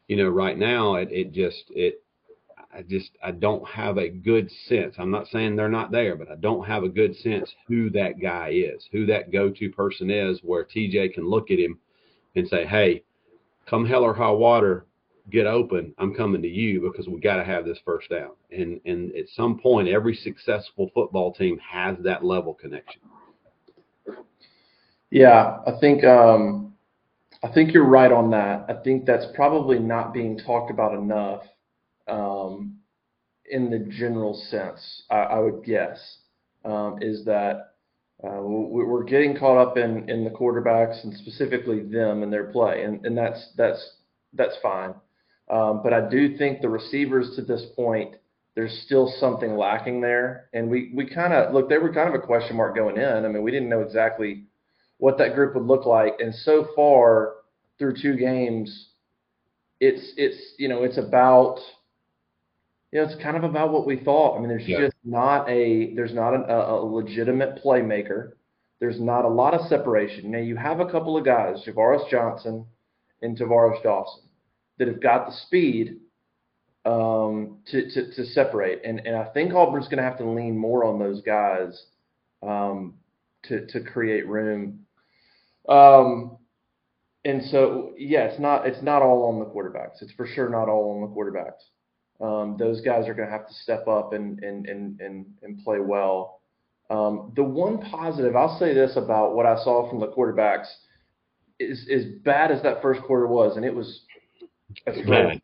you 0.07 0.15
know, 0.15 0.29
right 0.29 0.57
now 0.57 0.95
it 0.95 1.09
it 1.11 1.33
just 1.33 1.65
it 1.71 2.01
I 2.75 2.81
just 2.81 3.11
I 3.23 3.31
don't 3.31 3.67
have 3.67 3.97
a 3.97 4.09
good 4.09 4.49
sense. 4.67 4.95
I'm 4.97 5.11
not 5.11 5.27
saying 5.27 5.55
they're 5.55 5.69
not 5.69 5.91
there, 5.91 6.15
but 6.15 6.31
I 6.31 6.35
don't 6.35 6.65
have 6.65 6.83
a 6.83 6.89
good 6.89 7.15
sense 7.17 7.53
who 7.67 7.89
that 7.91 8.19
guy 8.19 8.49
is, 8.49 8.87
who 8.91 9.05
that 9.05 9.31
go-to 9.31 9.69
person 9.69 10.09
is, 10.09 10.39
where 10.43 10.65
TJ 10.65 11.13
can 11.13 11.29
look 11.29 11.51
at 11.51 11.59
him 11.59 11.77
and 12.35 12.47
say, 12.47 12.65
"Hey, 12.65 13.03
come 13.67 13.85
hell 13.85 14.03
or 14.03 14.13
high 14.13 14.31
water, 14.31 14.85
get 15.29 15.45
open. 15.45 15.93
I'm 15.99 16.15
coming 16.15 16.41
to 16.41 16.47
you 16.47 16.81
because 16.81 17.07
we 17.07 17.19
got 17.19 17.37
to 17.37 17.43
have 17.43 17.65
this 17.65 17.79
first 17.85 18.09
down." 18.09 18.31
And 18.51 18.81
and 18.85 19.15
at 19.15 19.29
some 19.29 19.59
point, 19.59 19.87
every 19.87 20.15
successful 20.15 20.89
football 20.95 21.31
team 21.33 21.59
has 21.59 21.97
that 21.99 22.25
level 22.25 22.55
connection. 22.55 23.01
Yeah, 25.11 25.59
I 25.67 25.73
think 25.79 26.03
um, 26.03 26.73
I 27.43 27.49
think 27.49 27.71
you're 27.71 27.85
right 27.85 28.11
on 28.11 28.31
that. 28.31 28.65
I 28.67 28.73
think 28.83 29.05
that's 29.05 29.25
probably 29.35 29.77
not 29.77 30.11
being 30.11 30.39
talked 30.39 30.71
about 30.71 30.95
enough 30.97 31.43
um, 32.07 32.77
in 33.49 33.69
the 33.69 33.79
general 33.79 34.33
sense, 34.49 35.03
I, 35.09 35.17
I 35.17 35.39
would 35.39 35.63
guess, 35.63 36.17
um, 36.65 36.99
is 37.01 37.25
that 37.25 37.73
uh, 38.23 38.39
we're 38.41 39.03
getting 39.03 39.37
caught 39.37 39.57
up 39.57 39.77
in, 39.77 40.09
in 40.09 40.23
the 40.23 40.29
quarterbacks 40.29 41.03
and 41.03 41.13
specifically 41.17 41.81
them 41.81 42.23
and 42.23 42.31
their 42.31 42.45
play, 42.45 42.83
and, 42.83 43.05
and 43.05 43.17
that's 43.17 43.49
that's 43.57 43.97
that's 44.33 44.55
fine. 44.61 44.93
Um, 45.49 45.81
but 45.83 45.93
I 45.93 46.09
do 46.09 46.37
think 46.37 46.61
the 46.61 46.69
receivers 46.69 47.35
to 47.35 47.41
this 47.41 47.65
point, 47.75 48.15
there's 48.55 48.81
still 48.85 49.13
something 49.19 49.57
lacking 49.57 49.99
there, 49.99 50.49
and 50.53 50.69
we 50.69 50.91
we 50.95 51.05
kind 51.05 51.33
of 51.33 51.53
look 51.53 51.67
they 51.67 51.77
were 51.77 51.93
kind 51.93 52.07
of 52.07 52.15
a 52.15 52.25
question 52.25 52.55
mark 52.55 52.75
going 52.75 52.97
in. 52.97 53.25
I 53.25 53.27
mean, 53.27 53.43
we 53.43 53.51
didn't 53.51 53.69
know 53.69 53.81
exactly 53.81 54.45
what 54.99 55.17
that 55.17 55.35
group 55.35 55.55
would 55.55 55.65
look 55.65 55.85
like, 55.85 56.13
and 56.19 56.33
so 56.33 56.67
far 56.75 57.33
through 57.77 57.95
two 58.01 58.15
games, 58.15 58.89
it's 59.81 60.13
it's 60.15 60.53
you 60.57 60.69
know 60.69 60.83
it's 60.83 60.97
about 60.97 61.59
you 62.93 62.99
know, 62.99 63.07
it's 63.07 63.21
kind 63.23 63.35
of 63.35 63.43
about 63.43 63.71
what 63.71 63.87
we 63.87 63.97
thought. 63.97 64.37
I 64.37 64.39
mean, 64.39 64.49
there's 64.49 64.67
yeah. 64.67 64.81
just 64.81 64.95
not 65.03 65.49
a 65.49 65.95
there's 65.95 66.13
not 66.13 66.35
a, 66.35 66.73
a 66.73 66.85
legitimate 66.85 67.59
playmaker. 67.65 68.33
There's 68.79 69.01
not 69.01 69.25
a 69.25 69.29
lot 69.29 69.55
of 69.55 69.65
separation. 69.67 70.29
Now 70.29 70.37
you 70.37 70.55
have 70.57 70.79
a 70.79 70.85
couple 70.85 71.17
of 71.17 71.25
guys, 71.25 71.63
Ja'Varrius 71.65 72.07
Johnson 72.11 72.67
and 73.23 73.35
Tar'Varish 73.35 73.81
Dawson, 73.81 74.21
that 74.77 74.87
have 74.87 75.01
got 75.01 75.25
the 75.25 75.31
speed 75.47 76.01
um, 76.85 77.57
to, 77.71 77.89
to, 77.89 78.13
to 78.13 78.25
separate. 78.25 78.81
And 78.85 78.99
and 78.99 79.15
I 79.15 79.25
think 79.25 79.55
Auburn's 79.55 79.87
going 79.87 79.97
to 79.97 80.03
have 80.03 80.19
to 80.19 80.29
lean 80.29 80.55
more 80.55 80.85
on 80.85 80.99
those 80.99 81.21
guys 81.21 81.85
um, 82.43 82.93
to 83.45 83.65
to 83.65 83.81
create 83.81 84.27
room. 84.27 84.85
Um, 85.67 86.37
and 87.25 87.41
so 87.45 87.93
yeah, 87.97 88.25
it's 88.25 88.39
not 88.39 88.67
it's 88.67 88.83
not 88.83 89.01
all 89.01 89.31
on 89.33 89.39
the 89.39 89.45
quarterbacks. 89.45 90.03
It's 90.03 90.11
for 90.11 90.27
sure 90.27 90.47
not 90.47 90.69
all 90.69 90.93
on 90.93 91.01
the 91.01 91.07
quarterbacks 91.07 91.72
um, 92.21 92.55
those 92.57 92.81
guys 92.81 93.07
are 93.07 93.13
going 93.13 93.27
to 93.27 93.33
have 93.33 93.47
to 93.47 93.53
step 93.53 93.87
up 93.87 94.13
and 94.13 94.39
and 94.43 94.67
and 94.67 94.99
and, 95.01 95.25
and 95.41 95.63
play 95.63 95.79
well. 95.79 96.41
Um, 96.89 97.33
the 97.35 97.43
one 97.43 97.79
positive 97.79 98.35
I'll 98.35 98.57
say 98.59 98.73
this 98.73 98.95
about 98.95 99.35
what 99.35 99.45
I 99.45 99.55
saw 99.63 99.89
from 99.89 99.99
the 99.99 100.07
quarterbacks 100.07 100.67
is 101.59 101.87
as 101.91 102.05
bad 102.23 102.51
as 102.51 102.61
that 102.63 102.81
first 102.81 103.01
quarter 103.03 103.27
was, 103.27 103.55
and 103.55 103.65
it 103.65 103.73
was. 103.73 104.01
Bad. 104.85 105.41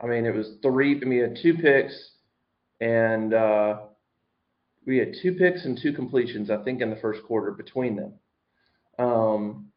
I 0.00 0.06
mean, 0.06 0.26
it 0.26 0.34
was 0.34 0.56
three. 0.62 1.00
I 1.00 1.04
mean, 1.04 1.20
had 1.20 1.38
two 1.40 1.54
picks, 1.54 2.10
and 2.80 3.32
uh, 3.32 3.80
we 4.86 4.98
had 4.98 5.14
two 5.22 5.34
picks 5.34 5.64
and 5.64 5.78
two 5.80 5.92
completions. 5.92 6.50
I 6.50 6.62
think 6.62 6.80
in 6.80 6.90
the 6.90 6.96
first 6.96 7.22
quarter 7.24 7.52
between 7.52 7.96
them. 7.96 8.14
Um, 8.98 9.68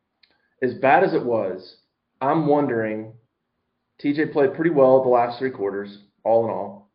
as 0.62 0.74
bad 0.76 1.04
as 1.04 1.13
it 1.13 1.24
was, 1.24 1.78
I'm 2.21 2.48
wondering. 2.48 3.13
TJ 4.04 4.34
played 4.34 4.56
pretty 4.56 4.71
well 4.71 5.02
the 5.04 5.10
last 5.10 5.39
three 5.39 5.52
quarters 5.52 6.00
all 6.26 6.44
in 6.46 6.52
all. 6.52 6.92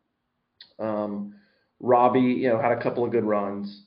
Um, 0.77 1.35
Robbie, 1.79 2.19
you 2.19 2.49
know, 2.49 2.61
had 2.61 2.73
a 2.73 2.81
couple 2.81 3.03
of 3.03 3.11
good 3.11 3.23
runs. 3.23 3.85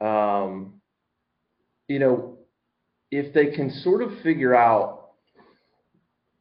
Um, 0.00 0.80
you 1.88 1.98
know, 1.98 2.38
if 3.10 3.34
they 3.34 3.46
can 3.46 3.70
sort 3.70 4.02
of 4.02 4.10
figure 4.22 4.54
out 4.54 5.10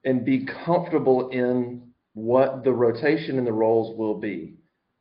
and 0.05 0.25
be 0.25 0.45
comfortable 0.65 1.29
in 1.29 1.93
what 2.13 2.63
the 2.63 2.71
rotation 2.71 3.37
and 3.37 3.47
the 3.47 3.53
roles 3.53 3.97
will 3.97 4.19
be, 4.19 4.55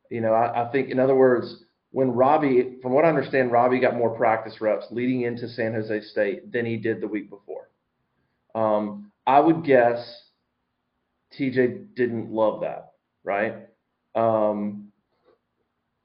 you 0.09 0.21
know, 0.21 0.33
I, 0.33 0.67
I 0.67 0.71
think, 0.71 0.89
in 0.89 0.99
other 0.99 1.15
words, 1.15 1.63
when 1.91 2.11
Robbie, 2.11 2.77
from 2.81 2.93
what 2.93 3.05
I 3.05 3.09
understand, 3.09 3.51
Robbie 3.51 3.79
got 3.79 3.95
more 3.95 4.15
practice 4.15 4.61
reps 4.61 4.85
leading 4.89 5.21
into 5.21 5.47
San 5.47 5.73
Jose 5.73 6.01
State 6.01 6.51
than 6.51 6.65
he 6.65 6.77
did 6.77 7.01
the 7.01 7.07
week 7.07 7.29
before. 7.29 7.69
Um, 8.55 9.11
I 9.27 9.39
would 9.39 9.63
guess 9.63 10.21
TJ 11.37 11.95
didn't 11.95 12.31
love 12.31 12.61
that 12.61 12.92
right? 13.23 13.55
Um, 14.15 14.91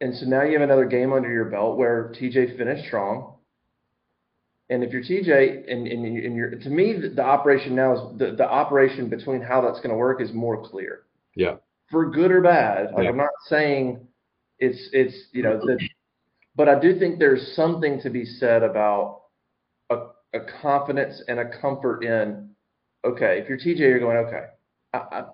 and 0.00 0.14
so 0.16 0.26
now 0.26 0.42
you 0.42 0.52
have 0.52 0.62
another 0.62 0.84
game 0.84 1.12
under 1.12 1.30
your 1.30 1.46
belt 1.46 1.76
where 1.76 2.14
TJ 2.20 2.56
finished 2.56 2.86
strong. 2.86 3.34
And 4.70 4.84
if 4.84 4.92
you're 4.92 5.02
TJ 5.02 5.70
and, 5.70 5.86
and, 5.86 6.04
and 6.04 6.36
you're, 6.36 6.50
to 6.50 6.70
me, 6.70 6.94
the, 7.00 7.08
the 7.08 7.24
operation 7.24 7.74
now 7.74 7.94
is 7.94 8.18
the, 8.18 8.34
the 8.36 8.48
operation 8.48 9.08
between 9.08 9.40
how 9.40 9.60
that's 9.60 9.78
going 9.78 9.90
to 9.90 9.96
work 9.96 10.20
is 10.20 10.32
more 10.32 10.62
clear. 10.68 11.02
Yeah. 11.34 11.56
For 11.90 12.10
good 12.10 12.30
or 12.30 12.42
bad. 12.42 12.92
Like 12.92 13.04
yeah. 13.04 13.10
I'm 13.10 13.16
not 13.16 13.30
saying 13.46 14.06
it's, 14.58 14.90
it's, 14.92 15.14
you 15.32 15.42
know, 15.42 15.58
that, 15.58 15.78
but 16.54 16.68
I 16.68 16.78
do 16.78 16.98
think 16.98 17.18
there's 17.18 17.54
something 17.56 18.00
to 18.02 18.10
be 18.10 18.24
said 18.24 18.62
about 18.62 19.22
a, 19.90 19.96
a 20.34 20.40
confidence 20.60 21.22
and 21.28 21.40
a 21.40 21.60
comfort 21.60 22.04
in, 22.04 22.50
okay, 23.04 23.40
if 23.40 23.48
you're 23.48 23.58
TJ, 23.58 23.78
you're 23.78 24.00
going, 24.00 24.18
okay, 24.18 24.46
I, 24.92 24.98
I, 24.98 25.24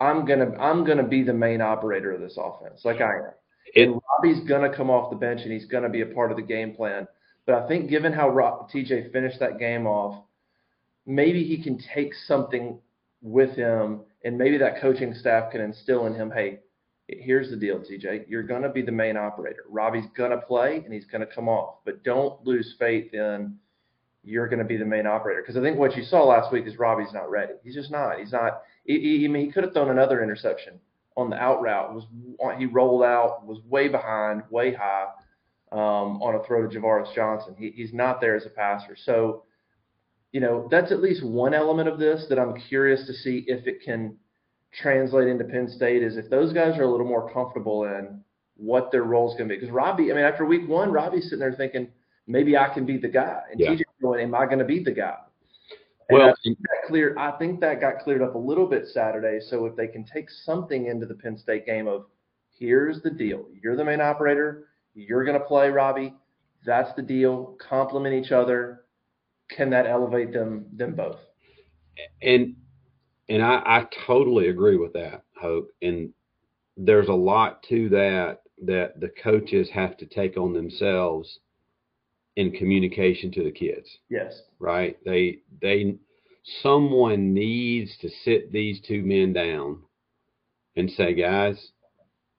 I'm 0.00 0.24
gonna 0.24 0.56
I'm 0.58 0.84
gonna 0.84 1.06
be 1.06 1.22
the 1.22 1.32
main 1.32 1.60
operator 1.60 2.12
of 2.12 2.20
this 2.20 2.38
offense, 2.38 2.84
like 2.84 3.00
I 3.00 3.16
am. 3.16 3.32
It, 3.74 3.88
and 3.88 4.00
Robbie's 4.10 4.48
gonna 4.48 4.74
come 4.74 4.90
off 4.90 5.10
the 5.10 5.16
bench 5.16 5.40
and 5.42 5.52
he's 5.52 5.66
gonna 5.66 5.88
be 5.88 6.02
a 6.02 6.06
part 6.06 6.30
of 6.30 6.36
the 6.36 6.42
game 6.42 6.74
plan. 6.74 7.08
But 7.46 7.56
I 7.56 7.68
think 7.68 7.90
given 7.90 8.12
how 8.12 8.28
Rob, 8.28 8.70
TJ 8.70 9.12
finished 9.12 9.40
that 9.40 9.58
game 9.58 9.86
off, 9.86 10.22
maybe 11.06 11.44
he 11.44 11.62
can 11.62 11.78
take 11.94 12.14
something 12.26 12.78
with 13.22 13.56
him, 13.56 14.00
and 14.24 14.38
maybe 14.38 14.58
that 14.58 14.80
coaching 14.80 15.14
staff 15.14 15.50
can 15.50 15.60
instill 15.60 16.06
in 16.06 16.14
him, 16.14 16.30
hey, 16.30 16.60
here's 17.08 17.50
the 17.50 17.56
deal, 17.56 17.80
TJ, 17.80 18.26
you're 18.28 18.42
gonna 18.44 18.68
be 18.68 18.82
the 18.82 18.92
main 18.92 19.16
operator. 19.16 19.64
Robbie's 19.68 20.06
gonna 20.16 20.40
play 20.40 20.82
and 20.84 20.92
he's 20.92 21.06
gonna 21.06 21.26
come 21.26 21.48
off, 21.48 21.78
but 21.84 22.04
don't 22.04 22.44
lose 22.46 22.76
faith 22.78 23.12
in 23.14 23.58
you're 24.28 24.48
going 24.48 24.58
to 24.58 24.64
be 24.64 24.76
the 24.76 24.84
main 24.84 25.06
operator. 25.06 25.40
Because 25.40 25.56
I 25.56 25.62
think 25.62 25.78
what 25.78 25.96
you 25.96 26.04
saw 26.04 26.24
last 26.24 26.52
week 26.52 26.66
is 26.66 26.78
Robbie's 26.78 27.12
not 27.12 27.30
ready. 27.30 27.54
He's 27.64 27.74
just 27.74 27.90
not. 27.90 28.18
He's 28.18 28.32
not. 28.32 28.62
He, 28.88 29.18
he, 29.18 29.24
I 29.26 29.28
mean, 29.28 29.46
he 29.46 29.52
could 29.52 29.64
have 29.64 29.74
thrown 29.74 29.90
another 29.90 30.22
interception 30.22 30.80
on 31.16 31.28
the 31.28 31.36
out 31.36 31.60
route. 31.60 31.94
Was 31.94 32.04
he 32.58 32.64
rolled 32.66 33.04
out? 33.04 33.46
Was 33.46 33.60
way 33.68 33.88
behind, 33.88 34.42
way 34.50 34.72
high 34.74 35.08
um, 35.70 36.22
on 36.22 36.34
a 36.34 36.44
throw 36.44 36.66
to 36.66 36.78
Ja'Varrius 36.78 37.14
Johnson. 37.14 37.54
He, 37.58 37.70
he's 37.70 37.92
not 37.92 38.20
there 38.20 38.34
as 38.34 38.46
a 38.46 38.50
passer. 38.50 38.96
So, 38.96 39.44
you 40.32 40.40
know, 40.40 40.68
that's 40.70 40.90
at 40.90 41.02
least 41.02 41.22
one 41.22 41.52
element 41.52 41.88
of 41.88 41.98
this 41.98 42.26
that 42.30 42.38
I'm 42.38 42.58
curious 42.58 43.06
to 43.06 43.12
see 43.12 43.44
if 43.46 43.66
it 43.66 43.82
can 43.84 44.16
translate 44.72 45.28
into 45.28 45.44
Penn 45.44 45.68
State. 45.68 46.02
Is 46.02 46.16
if 46.16 46.30
those 46.30 46.54
guys 46.54 46.78
are 46.78 46.84
a 46.84 46.90
little 46.90 47.06
more 47.06 47.30
comfortable 47.30 47.84
in 47.84 48.22
what 48.56 48.90
their 48.90 49.04
role 49.04 49.30
is 49.30 49.36
going 49.36 49.50
to 49.50 49.54
be. 49.54 49.60
Because 49.60 49.72
Robbie, 49.72 50.10
I 50.10 50.14
mean, 50.14 50.24
after 50.24 50.46
week 50.46 50.66
one, 50.66 50.90
Robbie's 50.90 51.24
sitting 51.24 51.40
there 51.40 51.52
thinking 51.52 51.88
maybe 52.26 52.56
I 52.56 52.72
can 52.72 52.86
be 52.86 52.96
the 52.96 53.08
guy. 53.08 53.42
And 53.50 53.60
yeah. 53.60 53.70
TJ 53.70 53.82
going, 54.00 54.20
am 54.22 54.34
I 54.34 54.46
going 54.46 54.60
to 54.60 54.64
be 54.64 54.82
the 54.82 54.92
guy? 54.92 55.16
And 56.08 56.18
well, 56.18 56.30
I 56.30 56.34
think 56.42 56.58
that 56.58 56.86
clear. 56.86 57.18
I 57.18 57.32
think 57.32 57.60
that 57.60 57.80
got 57.80 57.98
cleared 57.98 58.22
up 58.22 58.34
a 58.34 58.38
little 58.38 58.66
bit 58.66 58.86
Saturday. 58.86 59.40
So 59.44 59.66
if 59.66 59.76
they 59.76 59.86
can 59.86 60.04
take 60.04 60.30
something 60.30 60.86
into 60.86 61.06
the 61.06 61.14
Penn 61.14 61.36
State 61.36 61.66
game 61.66 61.86
of, 61.86 62.06
here's 62.58 63.02
the 63.02 63.10
deal: 63.10 63.46
you're 63.62 63.76
the 63.76 63.84
main 63.84 64.00
operator, 64.00 64.68
you're 64.94 65.24
going 65.24 65.38
to 65.38 65.44
play 65.44 65.68
Robbie. 65.68 66.14
That's 66.64 66.94
the 66.96 67.02
deal. 67.02 67.56
Complement 67.60 68.14
each 68.14 68.32
other. 68.32 68.84
Can 69.50 69.70
that 69.70 69.86
elevate 69.86 70.32
them 70.32 70.66
them 70.72 70.94
both? 70.94 71.18
And 72.22 72.56
and 73.28 73.42
I, 73.42 73.62
I 73.64 73.86
totally 74.06 74.48
agree 74.48 74.76
with 74.76 74.94
that, 74.94 75.24
Hope. 75.38 75.70
And 75.82 76.10
there's 76.76 77.08
a 77.08 77.12
lot 77.12 77.62
to 77.64 77.88
that 77.90 78.42
that 78.64 78.98
the 78.98 79.10
coaches 79.22 79.68
have 79.72 79.96
to 79.98 80.06
take 80.06 80.36
on 80.36 80.52
themselves 80.52 81.38
in 82.38 82.52
communication 82.52 83.32
to 83.32 83.42
the 83.42 83.50
kids. 83.50 83.98
Yes. 84.08 84.42
Right? 84.60 84.96
They 85.04 85.40
they 85.60 85.96
someone 86.62 87.34
needs 87.34 87.98
to 88.00 88.08
sit 88.24 88.52
these 88.52 88.80
two 88.86 89.02
men 89.02 89.32
down 89.32 89.82
and 90.76 90.88
say, 90.92 91.14
guys, 91.14 91.72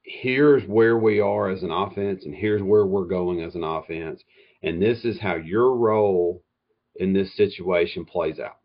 here's 0.04 0.64
where 0.64 0.98
we 0.98 1.20
are 1.20 1.50
as 1.50 1.64
an 1.64 1.72
offense 1.72 2.24
and 2.24 2.34
here's 2.34 2.64
where 2.64 2.86
we're 2.86 3.06
going 3.06 3.42
as 3.42 3.56
an 3.56 3.64
offense. 3.66 4.24
And 4.64 4.82
this 4.82 5.04
is 5.04 5.20
how 5.20 5.36
your 5.36 5.76
role 5.76 6.44
in 6.96 7.12
this 7.12 7.36
situation 7.36 8.06
plays 8.06 8.40
out. 8.40 8.58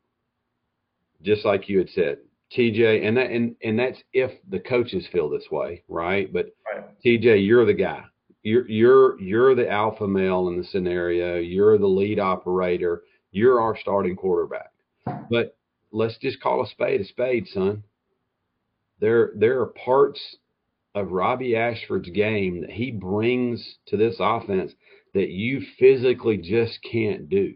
Just 1.20 1.44
like 1.44 1.68
you 1.68 1.78
had 1.78 1.90
said, 1.90 2.18
TJ, 2.56 3.04
and 3.06 3.16
that 3.16 3.30
and 3.30 3.56
and 3.60 3.76
that's 3.76 3.98
if 4.12 4.30
the 4.48 4.60
coaches 4.60 5.08
feel 5.10 5.28
this 5.28 5.50
way, 5.50 5.82
right? 5.88 6.32
But 6.32 6.54
right. 6.72 6.84
TJ, 7.04 7.44
you're 7.44 7.66
the 7.66 7.74
guy. 7.74 8.04
You're 8.44 8.68
you're 8.68 9.20
you're 9.20 9.54
the 9.54 9.68
alpha 9.68 10.06
male 10.06 10.48
in 10.48 10.58
the 10.58 10.64
scenario. 10.64 11.38
You're 11.38 11.78
the 11.78 11.86
lead 11.86 12.20
operator. 12.20 13.02
You're 13.32 13.60
our 13.60 13.76
starting 13.76 14.16
quarterback. 14.16 14.70
But 15.30 15.56
let's 15.90 16.18
just 16.18 16.40
call 16.40 16.62
a 16.62 16.68
spade 16.68 17.00
a 17.00 17.04
spade, 17.04 17.48
son. 17.48 17.82
There 19.00 19.32
there 19.36 19.60
are 19.60 19.66
parts 19.66 20.20
of 20.94 21.10
Robbie 21.10 21.56
Ashford's 21.56 22.10
game 22.10 22.60
that 22.60 22.70
he 22.70 22.90
brings 22.90 23.78
to 23.86 23.96
this 23.96 24.16
offense 24.20 24.72
that 25.14 25.30
you 25.30 25.62
physically 25.78 26.36
just 26.36 26.78
can't 26.90 27.28
do. 27.28 27.54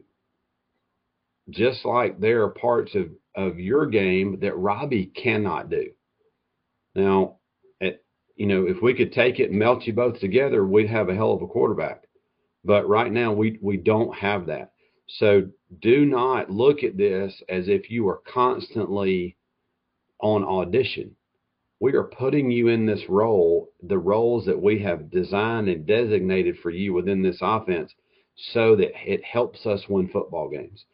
Just 1.51 1.85
like 1.85 2.18
there 2.18 2.42
are 2.42 2.51
parts 2.51 2.94
of, 2.94 3.11
of 3.35 3.59
your 3.59 3.87
game 3.87 4.40
that 4.40 4.57
Robbie 4.57 5.07
cannot 5.07 5.70
do. 5.70 5.90
Now, 6.94 7.38
you 8.38 8.46
know, 8.46 8.66
if 8.66 8.81
we 8.83 8.94
could 8.94 9.12
take 9.12 9.40
it 9.40 9.51
and 9.51 9.59
melt 9.59 9.87
you 9.87 9.92
both 9.92 10.18
together, 10.20 10.66
we'd 10.66 10.88
have 10.88 11.09
a 11.09 11.14
hell 11.14 11.33
of 11.33 11.42
a 11.42 11.46
quarterback. 11.46 12.05
But 12.64 12.88
right 12.88 13.12
now, 13.12 13.33
we 13.33 13.59
we 13.61 13.77
don't 13.77 14.14
have 14.16 14.46
that. 14.46 14.72
So 15.07 15.48
do 15.81 16.07
not 16.07 16.51
look 16.51 16.83
at 16.83 16.96
this 16.96 17.42
as 17.48 17.68
if 17.68 17.90
you 17.90 18.09
are 18.09 18.20
constantly 18.27 19.37
on 20.20 20.44
audition 20.44 21.14
we 21.81 21.94
are 21.94 22.05
putting 22.05 22.51
you 22.51 22.68
in 22.68 22.87
this 22.87 23.09
role, 23.09 23.70
the 23.83 23.98
roles 23.98 24.44
that 24.46 24.61
we 24.61 24.81
have 24.81 25.11
designed 25.11 25.68
and 25.68 25.87
designated 25.87 26.59
for 26.59 26.70
you 26.70 26.92
within 26.92 27.22
this 27.22 27.38
offense 27.40 27.94
so 28.35 28.74
that 28.77 28.90
it 29.05 29.22
helps 29.24 29.64
us 29.64 29.88
win 29.88 30.09
football 30.09 30.48
games. 30.48 30.85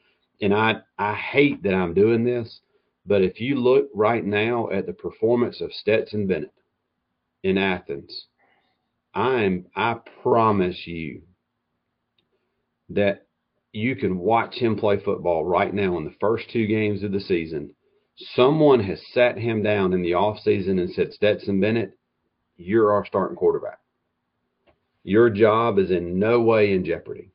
And 0.43 0.53
I, 0.53 0.81
I 0.99 1.15
hate 1.15 1.63
that 1.63 1.75
I'm 1.75 1.95
doing 1.95 2.25
this, 2.25 2.61
but 3.07 3.23
if 3.23 3.41
you 3.41 3.57
look 3.57 3.89
right 3.95 4.25
now 4.25 4.69
at 4.71 4.87
the 4.87 4.93
performance 4.93 5.61
of 5.61 5.73
Stetson 5.73 6.27
Bennett 6.27 6.53
in 7.45 7.57
Athens, 7.57 8.27
I'm 9.15 9.67
I 9.77 9.99
promise 10.23 10.85
you 10.87 11.23
that 12.89 13.29
you 13.73 13.95
can 13.95 14.19
watch 14.19 14.55
him 14.57 14.77
play 14.77 14.99
football 14.99 15.45
right 15.45 15.73
now 15.73 15.97
in 15.99 16.05
the 16.05 16.15
first 16.21 16.51
two 16.51 16.67
games 16.67 17.05
of 17.05 17.13
the 17.13 17.21
season 17.21 17.71
Someone 18.17 18.81
has 18.81 19.03
sat 19.13 19.37
him 19.37 19.63
down 19.63 19.93
in 19.93 20.03
the 20.03 20.13
offseason 20.13 20.81
and 20.81 20.91
said, 20.91 21.13
Stetson 21.13 21.61
Bennett, 21.61 21.99
you're 22.57 22.93
our 22.93 23.05
starting 23.05 23.37
quarterback. 23.37 23.81
Your 25.03 25.31
job 25.31 25.79
is 25.79 25.91
in 25.91 26.19
no 26.19 26.41
way 26.41 26.73
in 26.73 26.85
jeopardy. 26.85 27.33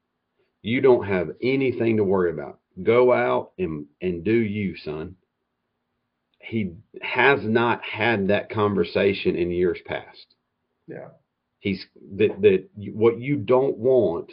You 0.61 0.79
don't 0.79 1.05
have 1.05 1.31
anything 1.41 1.97
to 1.97 2.03
worry 2.03 2.31
about. 2.31 2.59
Go 2.81 3.11
out 3.11 3.51
and, 3.57 3.87
and 4.01 4.23
do 4.23 4.31
you, 4.31 4.77
son. 4.77 5.15
He 6.39 6.73
has 7.01 7.43
not 7.43 7.83
had 7.83 8.27
that 8.29 8.49
conversation 8.49 9.35
in 9.35 9.51
years 9.51 9.79
past. 9.85 10.35
Yeah. 10.87 11.09
He's 11.59 11.85
that 12.17 12.41
that 12.41 12.69
what 12.93 13.19
you 13.19 13.35
don't 13.37 13.77
want 13.77 14.31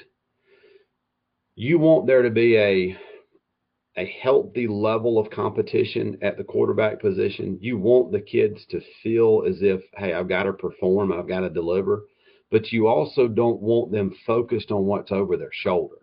you 1.56 1.78
want 1.78 2.06
there 2.06 2.22
to 2.22 2.30
be 2.30 2.56
a 2.56 2.96
a 3.98 4.04
healthy 4.22 4.66
level 4.66 5.18
of 5.18 5.30
competition 5.30 6.18
at 6.20 6.36
the 6.36 6.44
quarterback 6.44 7.00
position. 7.00 7.58
You 7.62 7.78
want 7.78 8.12
the 8.12 8.20
kids 8.20 8.66
to 8.70 8.80
feel 9.02 9.44
as 9.48 9.62
if, 9.62 9.80
hey, 9.96 10.12
I've 10.12 10.28
got 10.28 10.42
to 10.42 10.52
perform, 10.52 11.12
I've 11.12 11.26
got 11.26 11.40
to 11.40 11.48
deliver, 11.48 12.04
but 12.50 12.72
you 12.72 12.88
also 12.88 13.26
don't 13.26 13.60
want 13.60 13.90
them 13.92 14.14
focused 14.26 14.70
on 14.70 14.84
what's 14.84 15.12
over 15.12 15.38
their 15.38 15.52
shoulder. 15.52 15.96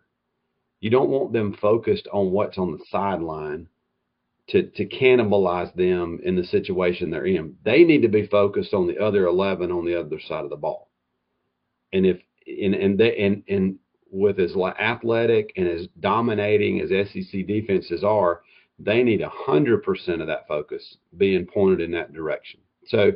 You 0.79 0.89
don't 0.89 1.11
want 1.11 1.33
them 1.33 1.55
focused 1.61 2.07
on 2.11 2.31
what's 2.31 2.57
on 2.57 2.71
the 2.71 2.83
sideline 2.89 3.67
to, 4.49 4.63
to 4.63 4.85
cannibalize 4.85 5.73
them 5.75 6.19
in 6.23 6.35
the 6.35 6.43
situation 6.43 7.09
they're 7.09 7.25
in. 7.25 7.55
They 7.63 7.83
need 7.83 8.01
to 8.01 8.09
be 8.09 8.27
focused 8.27 8.73
on 8.73 8.87
the 8.87 8.99
other 8.99 9.25
11 9.25 9.71
on 9.71 9.85
the 9.85 9.99
other 9.99 10.19
side 10.19 10.43
of 10.43 10.49
the 10.49 10.57
ball. 10.57 10.89
And 11.93 12.05
if, 12.05 12.19
and, 12.45 12.75
and, 12.75 12.97
they, 12.97 13.15
and, 13.17 13.43
and 13.47 13.79
with 14.11 14.39
as 14.39 14.55
athletic 14.55 15.53
and 15.55 15.67
as 15.67 15.87
dominating 15.99 16.81
as 16.81 16.89
SEC 16.89 17.47
defenses 17.47 18.03
are, 18.03 18.41
they 18.79 19.01
need 19.03 19.21
100% 19.21 20.21
of 20.21 20.27
that 20.27 20.47
focus 20.47 20.97
being 21.17 21.45
pointed 21.45 21.79
in 21.79 21.91
that 21.91 22.13
direction. 22.13 22.59
So 22.87 23.13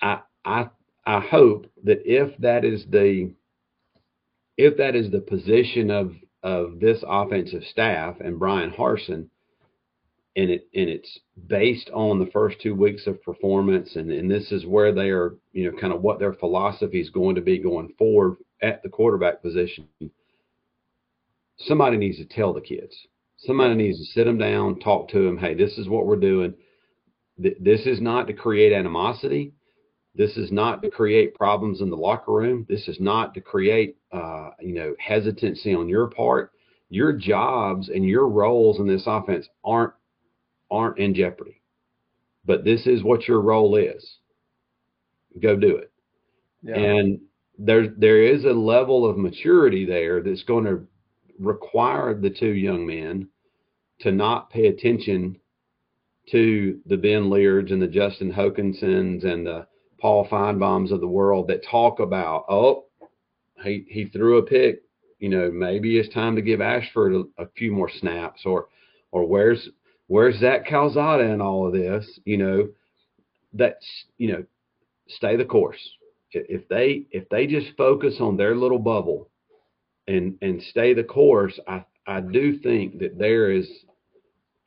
I, 0.00 0.20
I, 0.44 0.68
I 1.04 1.20
hope 1.20 1.66
that 1.84 2.02
if 2.04 2.36
that 2.38 2.64
is 2.64 2.84
the 2.90 3.32
if 4.58 4.76
that 4.76 4.94
is 4.94 5.10
the 5.10 5.20
position 5.20 5.90
of 5.90 6.14
of 6.42 6.80
this 6.80 7.02
offensive 7.06 7.62
staff 7.70 8.16
and 8.20 8.38
Bryan 8.38 8.70
Harsin, 8.70 9.28
and 10.36 10.50
it 10.50 10.68
and 10.74 10.88
it's 10.88 11.18
based 11.46 11.90
on 11.92 12.18
the 12.18 12.30
first 12.32 12.60
two 12.60 12.74
weeks 12.74 13.06
of 13.06 13.22
performance, 13.22 13.96
and, 13.96 14.10
and 14.10 14.30
this 14.30 14.50
is 14.52 14.64
where 14.66 14.92
they 14.92 15.10
are, 15.10 15.34
you 15.52 15.70
know, 15.70 15.78
kind 15.78 15.92
of 15.92 16.02
what 16.02 16.18
their 16.18 16.32
philosophy 16.32 17.00
is 17.00 17.10
going 17.10 17.34
to 17.34 17.42
be 17.42 17.58
going 17.58 17.92
forward 17.98 18.36
at 18.62 18.82
the 18.82 18.88
quarterback 18.88 19.42
position, 19.42 19.86
somebody 21.58 21.96
needs 21.96 22.18
to 22.18 22.24
tell 22.24 22.52
the 22.52 22.60
kids. 22.60 22.96
Somebody 23.38 23.74
needs 23.74 23.98
to 23.98 24.04
sit 24.04 24.24
them 24.24 24.38
down, 24.38 24.78
talk 24.78 25.08
to 25.08 25.24
them. 25.24 25.36
Hey, 25.36 25.54
this 25.54 25.76
is 25.76 25.88
what 25.88 26.06
we're 26.06 26.16
doing. 26.16 26.54
This 27.36 27.86
is 27.86 28.00
not 28.00 28.28
to 28.28 28.32
create 28.32 28.72
animosity. 28.72 29.52
This 30.14 30.36
is 30.36 30.52
not 30.52 30.82
to 30.82 30.90
create 30.90 31.34
problems 31.34 31.80
in 31.80 31.90
the 31.90 31.96
locker 31.96 32.32
room. 32.32 32.66
This 32.68 32.86
is 32.86 33.00
not 33.00 33.34
to 33.34 33.40
create, 33.40 33.96
uh, 34.12 34.50
you 34.60 34.74
know, 34.74 34.94
hesitancy 35.00 35.74
on 35.74 35.88
your 35.88 36.08
part. 36.08 36.52
Your 36.88 37.12
jobs 37.12 37.88
and 37.88 38.04
your 38.04 38.28
roles 38.28 38.78
in 38.78 38.86
this 38.86 39.04
offense 39.06 39.48
aren't 39.64 39.94
aren't 40.72 40.98
in 40.98 41.14
jeopardy. 41.14 41.60
But 42.44 42.64
this 42.64 42.86
is 42.86 43.04
what 43.04 43.28
your 43.28 43.40
role 43.40 43.76
is. 43.76 44.18
Go 45.40 45.56
do 45.56 45.76
it. 45.76 45.92
Yeah. 46.62 46.76
And 46.76 47.20
there 47.58 47.88
there 47.96 48.22
is 48.22 48.44
a 48.44 48.52
level 48.52 49.08
of 49.08 49.18
maturity 49.18 49.84
there 49.84 50.22
that's 50.22 50.42
going 50.42 50.64
to 50.64 50.86
require 51.38 52.14
the 52.14 52.30
two 52.30 52.52
young 52.52 52.86
men 52.86 53.28
to 54.00 54.10
not 54.10 54.50
pay 54.50 54.66
attention 54.66 55.38
to 56.30 56.80
the 56.86 56.96
Ben 56.96 57.30
Leards 57.30 57.70
and 57.72 57.82
the 57.82 57.86
Justin 57.86 58.32
Hokansons 58.32 59.24
and 59.24 59.46
the 59.46 59.66
Paul 60.00 60.26
Finebaums 60.28 60.90
of 60.90 61.00
the 61.00 61.06
world 61.06 61.48
that 61.48 61.64
talk 61.64 62.00
about, 62.00 62.44
oh, 62.48 62.86
he 63.62 63.84
he 63.88 64.06
threw 64.06 64.38
a 64.38 64.42
pick, 64.42 64.82
you 65.18 65.28
know, 65.28 65.50
maybe 65.52 65.98
it's 65.98 66.12
time 66.12 66.34
to 66.36 66.42
give 66.42 66.60
Ashford 66.60 67.14
a, 67.14 67.42
a 67.42 67.46
few 67.56 67.70
more 67.72 67.90
snaps, 68.00 68.42
or 68.44 68.68
or 69.12 69.26
where's 69.26 69.68
where's 70.06 70.38
Zach 70.38 70.66
Calzada 70.66 71.24
in 71.24 71.40
all 71.40 71.66
of 71.66 71.72
this, 71.72 72.20
you 72.24 72.36
know, 72.36 72.68
that's 73.52 73.86
you 74.18 74.32
know, 74.32 74.44
stay 75.08 75.36
the 75.36 75.44
course 75.44 75.80
if 76.34 76.68
they 76.68 77.06
if 77.10 77.28
they 77.28 77.46
just 77.46 77.76
focus 77.76 78.16
on 78.20 78.36
their 78.36 78.54
little 78.54 78.78
bubble 78.78 79.28
and 80.08 80.36
and 80.42 80.62
stay 80.62 80.94
the 80.94 81.04
course, 81.04 81.58
I 81.66 81.84
I 82.06 82.20
do 82.20 82.58
think 82.58 82.98
that 83.00 83.18
there 83.18 83.50
is 83.50 83.68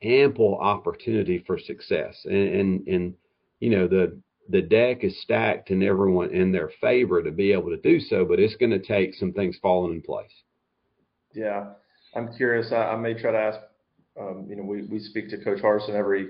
ample 0.02 0.58
opportunity 0.58 1.42
for 1.46 1.58
success. 1.58 2.16
And 2.24 2.48
and, 2.48 2.88
and 2.88 3.14
you 3.60 3.70
know 3.70 3.86
the 3.86 4.18
the 4.48 4.62
deck 4.62 5.02
is 5.02 5.20
stacked 5.22 5.70
and 5.70 5.82
everyone 5.82 6.30
in 6.30 6.52
their 6.52 6.70
favor 6.80 7.22
to 7.22 7.32
be 7.32 7.52
able 7.52 7.70
to 7.70 7.76
do 7.78 7.98
so, 7.98 8.24
but 8.24 8.38
it's 8.38 8.54
going 8.56 8.70
to 8.70 8.78
take 8.78 9.14
some 9.14 9.32
things 9.32 9.58
falling 9.60 9.94
in 9.94 10.02
place. 10.02 10.30
Yeah, 11.34 11.70
I'm 12.14 12.32
curious. 12.32 12.70
I, 12.70 12.92
I 12.92 12.96
may 12.96 13.14
try 13.14 13.32
to 13.32 13.38
ask. 13.38 13.58
Um, 14.18 14.46
you 14.48 14.56
know, 14.56 14.62
we 14.62 14.82
we 14.82 14.98
speak 14.98 15.28
to 15.30 15.42
Coach 15.42 15.60
Harsin 15.60 15.94
every 15.94 16.28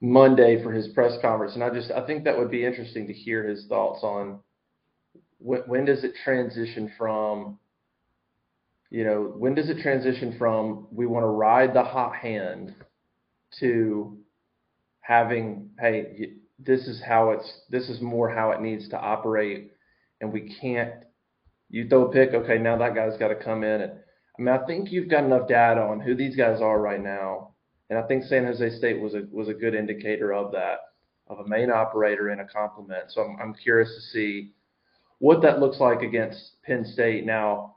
Monday 0.00 0.62
for 0.62 0.72
his 0.72 0.88
press 0.88 1.16
conference, 1.20 1.54
and 1.54 1.64
I 1.64 1.70
just 1.70 1.90
I 1.90 2.06
think 2.06 2.24
that 2.24 2.36
would 2.36 2.50
be 2.50 2.64
interesting 2.64 3.06
to 3.06 3.12
hear 3.12 3.46
his 3.46 3.66
thoughts 3.68 4.02
on 4.02 4.40
when, 5.38 5.60
when 5.62 5.84
does 5.84 6.04
it 6.04 6.14
transition 6.24 6.92
from 6.98 7.58
you 8.90 9.04
know 9.04 9.32
when 9.36 9.54
does 9.54 9.68
it 9.68 9.78
transition 9.82 10.36
from 10.38 10.86
we 10.90 11.06
want 11.06 11.22
to 11.22 11.28
ride 11.28 11.74
the 11.74 11.82
hot 11.82 12.14
hand 12.14 12.74
to 13.60 14.18
having 15.00 15.70
hey 15.78 16.32
this 16.58 16.86
is 16.86 17.02
how 17.06 17.30
it's 17.30 17.60
this 17.70 17.88
is 17.88 18.00
more 18.00 18.28
how 18.28 18.50
it 18.50 18.60
needs 18.60 18.88
to 18.88 18.98
operate 18.98 19.72
and 20.20 20.32
we 20.32 20.54
can't 20.60 20.92
you 21.70 21.88
throw 21.88 22.08
a 22.08 22.12
pick 22.12 22.30
okay 22.34 22.58
now 22.58 22.76
that 22.76 22.94
guy's 22.94 23.16
got 23.18 23.28
to 23.28 23.36
come 23.36 23.62
in 23.62 23.80
and 23.82 23.92
I 24.38 24.42
mean 24.42 24.54
I 24.54 24.64
think 24.66 24.90
you've 24.92 25.08
got 25.08 25.24
enough 25.24 25.48
data 25.48 25.80
on 25.80 26.00
who 26.00 26.14
these 26.14 26.36
guys 26.36 26.60
are 26.60 26.80
right 26.80 27.02
now 27.02 27.54
And 27.90 27.98
I 27.98 28.02
think 28.02 28.24
San 28.24 28.44
Jose 28.44 28.70
State 28.78 29.00
was 29.00 29.14
a 29.14 29.22
was 29.30 29.48
a 29.48 29.54
good 29.54 29.74
indicator 29.74 30.32
of 30.32 30.52
that, 30.52 30.78
of 31.26 31.38
a 31.40 31.48
main 31.48 31.70
operator 31.70 32.28
and 32.28 32.40
a 32.40 32.44
complement. 32.46 33.10
So 33.10 33.22
I'm 33.22 33.36
I'm 33.40 33.54
curious 33.54 33.94
to 33.94 34.00
see 34.12 34.52
what 35.20 35.42
that 35.42 35.58
looks 35.60 35.80
like 35.80 36.02
against 36.02 36.62
Penn 36.62 36.84
State. 36.84 37.24
Now, 37.26 37.76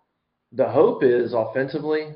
the 0.52 0.68
hope 0.70 1.04
is 1.04 1.34
offensively, 1.34 2.14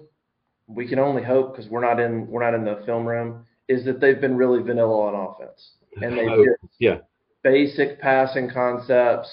we 0.67 0.87
can 0.87 0.99
only 0.99 1.23
hope 1.23 1.55
because 1.55 1.69
we're 1.71 1.81
not 1.81 1.99
in 1.99 2.27
we're 2.27 2.43
not 2.43 2.53
in 2.53 2.65
the 2.65 2.83
film 2.85 3.05
room, 3.07 3.45
is 3.67 3.85
that 3.85 3.99
they've 4.01 4.21
been 4.21 4.35
really 4.37 4.61
vanilla 4.61 5.07
on 5.07 5.15
offense. 5.15 5.71
And 6.01 6.17
they 6.17 6.27
Oh, 6.27 6.45
yeah. 6.79 6.97
basic 7.43 7.99
passing 8.01 8.49
concepts. 8.49 9.29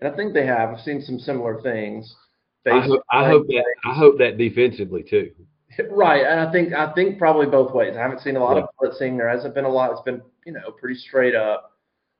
And 0.00 0.12
I 0.12 0.16
think 0.16 0.34
they 0.34 0.46
have. 0.46 0.70
I've 0.70 0.80
seen 0.80 1.00
some 1.00 1.18
similar 1.18 1.60
things. 1.62 2.14
I 2.66 2.80
hope, 2.80 3.02
I 3.10 3.26
hope 3.26 3.46
that 3.46 3.64
I 3.84 3.94
hope 3.94 4.18
that 4.18 4.36
defensively 4.38 5.02
too. 5.02 5.32
Right, 5.90 6.26
and 6.26 6.40
I 6.40 6.50
think 6.52 6.72
I 6.74 6.92
think 6.92 7.18
probably 7.18 7.46
both 7.46 7.72
ways. 7.72 7.94
I 7.96 8.00
haven't 8.00 8.20
seen 8.20 8.36
a 8.36 8.40
lot 8.40 8.58
of 8.58 8.68
blitzing. 8.80 9.16
There 9.16 9.28
hasn't 9.28 9.54
been 9.54 9.64
a 9.64 9.68
lot. 9.70 9.92
It's 9.92 10.00
been 10.02 10.20
you 10.44 10.52
know 10.52 10.72
pretty 10.72 10.96
straight 10.96 11.34
up. 11.34 11.78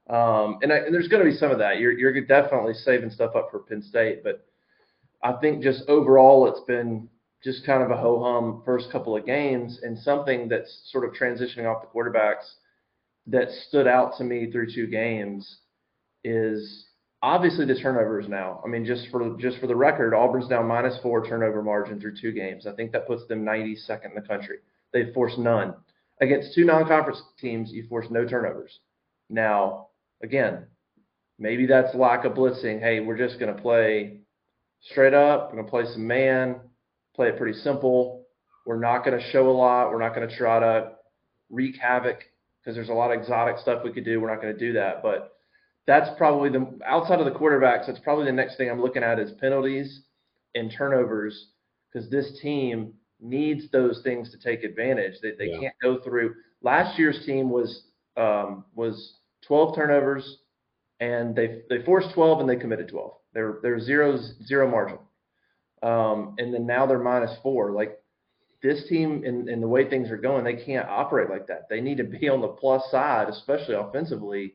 Um, 0.08 0.58
and, 0.62 0.72
I, 0.72 0.78
and 0.78 0.94
there's 0.94 1.08
going 1.08 1.24
to 1.24 1.30
be 1.30 1.36
some 1.36 1.50
of 1.50 1.58
that. 1.58 1.78
You're 1.78 1.92
you're 1.92 2.18
definitely 2.24 2.74
saving 2.74 3.10
stuff 3.10 3.34
up 3.36 3.48
for 3.50 3.58
Penn 3.58 3.82
State, 3.82 4.22
but 4.24 4.46
I 5.22 5.32
think 5.40 5.62
just 5.62 5.82
overall 5.88 6.48
it's 6.48 6.64
been 6.66 7.08
just 7.42 7.66
kind 7.66 7.82
of 7.82 7.90
a 7.90 7.96
ho 7.96 8.22
hum 8.22 8.62
first 8.64 8.90
couple 8.90 9.16
of 9.16 9.26
games, 9.26 9.80
and 9.82 9.98
something 9.98 10.48
that's 10.48 10.88
sort 10.90 11.04
of 11.04 11.12
transitioning 11.12 11.66
off 11.66 11.82
the 11.82 11.88
quarterbacks 11.88 12.54
that 13.26 13.50
stood 13.68 13.86
out 13.86 14.16
to 14.18 14.24
me 14.24 14.50
through 14.50 14.72
two 14.72 14.86
games 14.86 15.58
is 16.24 16.86
obviously 17.22 17.66
the 17.66 17.74
turnovers 17.74 18.28
now. 18.28 18.60
I 18.64 18.68
mean, 18.68 18.84
just 18.84 19.08
for 19.10 19.36
just 19.38 19.58
for 19.58 19.66
the 19.66 19.76
record, 19.76 20.14
Auburn's 20.14 20.48
now 20.48 20.62
minus 20.62 20.98
four 21.02 21.26
turnover 21.26 21.62
margin 21.62 22.00
through 22.00 22.16
two 22.20 22.32
games. 22.32 22.66
I 22.66 22.72
think 22.72 22.92
that 22.92 23.06
puts 23.06 23.26
them 23.26 23.44
92nd 23.44 24.06
in 24.06 24.14
the 24.14 24.26
country. 24.26 24.58
They've 24.92 25.12
forced 25.14 25.38
none 25.38 25.74
against 26.20 26.54
two 26.54 26.64
non-conference 26.64 27.22
teams. 27.40 27.70
You 27.70 27.86
force 27.88 28.06
no 28.10 28.26
turnovers. 28.26 28.78
Now, 29.28 29.88
again, 30.22 30.66
maybe 31.38 31.66
that's 31.66 31.94
lack 31.94 32.24
of 32.24 32.32
blitzing. 32.32 32.80
Hey, 32.80 33.00
we're 33.00 33.16
just 33.16 33.38
going 33.38 33.54
to 33.54 33.60
play 33.60 34.20
straight 34.82 35.14
up. 35.14 35.50
We're 35.50 35.62
going 35.62 35.64
to 35.66 35.70
play 35.70 35.84
some 35.92 36.06
man, 36.06 36.56
play 37.14 37.28
it 37.28 37.38
pretty 37.38 37.58
simple. 37.58 38.26
We're 38.66 38.80
not 38.80 39.04
going 39.04 39.18
to 39.18 39.30
show 39.30 39.48
a 39.48 39.52
lot. 39.52 39.90
We're 39.90 40.00
not 40.00 40.14
going 40.14 40.28
to 40.28 40.36
try 40.36 40.60
to 40.60 40.92
wreak 41.48 41.76
havoc 41.80 42.20
because 42.60 42.74
there's 42.74 42.88
a 42.88 42.94
lot 42.94 43.10
of 43.10 43.20
exotic 43.20 43.58
stuff 43.58 43.82
we 43.84 43.92
could 43.92 44.04
do. 44.04 44.20
We're 44.20 44.30
not 44.30 44.42
going 44.42 44.52
to 44.52 44.58
do 44.58 44.74
that, 44.74 45.02
but 45.02 45.32
that's 45.90 46.10
probably 46.16 46.50
the 46.50 46.78
outside 46.86 47.18
of 47.18 47.24
the 47.24 47.32
quarterbacks. 47.36 47.86
That's 47.88 47.98
probably 47.98 48.26
the 48.26 48.32
next 48.32 48.56
thing 48.56 48.70
I'm 48.70 48.80
looking 48.80 49.02
at 49.02 49.18
is 49.18 49.32
penalties 49.40 50.02
and 50.54 50.70
turnovers 50.70 51.48
because 51.92 52.08
this 52.08 52.38
team 52.40 52.92
needs 53.20 53.68
those 53.72 54.00
things 54.04 54.30
to 54.30 54.38
take 54.38 54.62
advantage. 54.62 55.14
They, 55.20 55.32
they 55.32 55.50
Yeah. 55.50 55.58
can't 55.58 55.74
go 55.82 55.98
through. 55.98 56.36
Last 56.62 56.96
year's 56.96 57.26
team 57.26 57.50
was 57.50 57.88
um, 58.16 58.64
was 58.74 59.16
12 59.48 59.74
turnovers, 59.74 60.38
and 61.00 61.34
they 61.34 61.62
they 61.68 61.82
forced 61.84 62.14
12 62.14 62.38
and 62.40 62.48
they 62.48 62.56
committed 62.56 62.88
12. 62.88 63.12
They're 63.34 63.58
they're 63.60 63.80
zero 63.80 64.16
zero 64.46 64.70
margin, 64.70 64.98
um, 65.82 66.36
and 66.38 66.54
then 66.54 66.66
now 66.66 66.86
they're 66.86 66.98
minus 67.00 67.36
four. 67.42 67.72
Like 67.72 67.98
this 68.62 68.86
team, 68.88 69.24
in, 69.24 69.48
in 69.48 69.60
the 69.60 69.66
way 69.68 69.88
things 69.90 70.08
are 70.10 70.16
going, 70.18 70.44
they 70.44 70.62
can't 70.64 70.88
operate 70.88 71.30
like 71.30 71.48
that. 71.48 71.68
They 71.68 71.80
need 71.80 71.96
to 71.96 72.04
be 72.04 72.28
on 72.28 72.40
the 72.40 72.48
plus 72.48 72.82
side, 72.92 73.28
especially 73.28 73.74
offensively. 73.74 74.54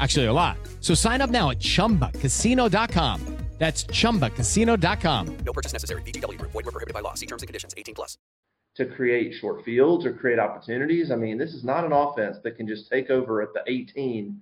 Actually, 0.00 0.26
a 0.26 0.32
lot. 0.32 0.56
So 0.80 0.94
sign 0.94 1.20
up 1.20 1.30
now 1.30 1.50
at 1.50 1.58
chumbacasino.com. 1.60 3.36
That's 3.58 3.84
chumbacasino.com. 3.84 5.36
No 5.44 5.52
purchase 5.52 5.74
necessary. 5.74 6.00
VGW 6.02 6.38
Group. 6.38 6.52
Void 6.52 6.64
were 6.64 6.72
prohibited 6.72 6.94
by 6.94 7.00
law. 7.00 7.12
See 7.12 7.26
terms 7.26 7.42
and 7.42 7.46
conditions. 7.46 7.74
18 7.76 7.94
plus. 7.94 8.16
to 8.76 8.86
create 8.86 9.34
short 9.34 9.62
fields 9.64 10.06
or 10.06 10.14
create 10.14 10.38
opportunities. 10.38 11.10
I 11.10 11.16
mean, 11.16 11.36
this 11.36 11.52
is 11.52 11.62
not 11.62 11.84
an 11.84 11.92
offense 11.92 12.38
that 12.44 12.56
can 12.56 12.66
just 12.66 12.88
take 12.90 13.10
over 13.10 13.42
at 13.42 13.52
the 13.52 13.60
18 13.66 14.40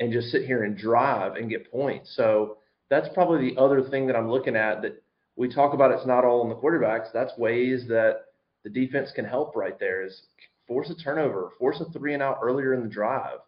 and 0.00 0.12
just 0.12 0.28
sit 0.30 0.46
here 0.46 0.62
and 0.64 0.78
drive 0.78 1.36
and 1.36 1.50
get 1.50 1.70
points. 1.70 2.14
So 2.16 2.56
that's 2.88 3.08
probably 3.12 3.50
the 3.50 3.60
other 3.60 3.82
thing 3.82 4.06
that 4.06 4.16
I'm 4.16 4.30
looking 4.30 4.56
at 4.56 4.80
that 4.82 5.02
we 5.36 5.48
talk 5.52 5.74
about 5.74 5.90
it's 5.90 6.06
not 6.06 6.24
all 6.24 6.40
on 6.40 6.48
the 6.48 6.54
quarterbacks. 6.54 7.12
That's 7.12 7.36
ways 7.36 7.86
that 7.88 8.20
the 8.62 8.70
defense 8.70 9.10
can 9.14 9.26
help 9.26 9.54
right 9.56 9.78
there 9.78 10.04
is 10.06 10.22
force 10.66 10.88
a 10.88 10.94
turnover, 10.94 11.50
force 11.58 11.80
a 11.80 11.84
three 11.92 12.14
and 12.14 12.22
out 12.22 12.38
earlier 12.42 12.72
in 12.72 12.82
the 12.82 12.88
drive. 12.88 13.40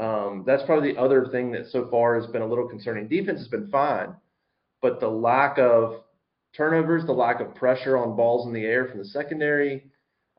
Um, 0.00 0.44
that's 0.46 0.62
probably 0.62 0.94
the 0.94 1.00
other 1.00 1.26
thing 1.30 1.52
that 1.52 1.66
so 1.66 1.86
far 1.90 2.18
has 2.18 2.26
been 2.30 2.40
a 2.40 2.46
little 2.46 2.66
concerning. 2.66 3.06
Defense 3.06 3.38
has 3.38 3.48
been 3.48 3.68
fine, 3.68 4.14
but 4.80 4.98
the 4.98 5.08
lack 5.08 5.58
of 5.58 6.02
turnovers, 6.56 7.04
the 7.04 7.12
lack 7.12 7.40
of 7.40 7.54
pressure 7.54 7.98
on 7.98 8.16
balls 8.16 8.46
in 8.46 8.54
the 8.54 8.64
air 8.64 8.88
from 8.88 8.98
the 8.98 9.04
secondary, 9.04 9.84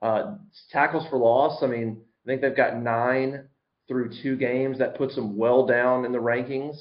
uh, 0.02 0.36
tackles 0.72 1.08
for 1.10 1.18
loss. 1.18 1.62
I 1.62 1.68
mean, 1.68 2.02
I 2.26 2.28
think 2.28 2.42
they've 2.42 2.56
got 2.56 2.82
nine 2.82 3.48
through 3.88 4.12
two 4.24 4.36
games. 4.36 4.80
That 4.80 4.98
puts 4.98 5.16
them 5.16 5.38
well 5.38 5.68
down 5.68 6.06
in 6.06 6.12
the 6.12 6.18
rankings. 6.18 6.76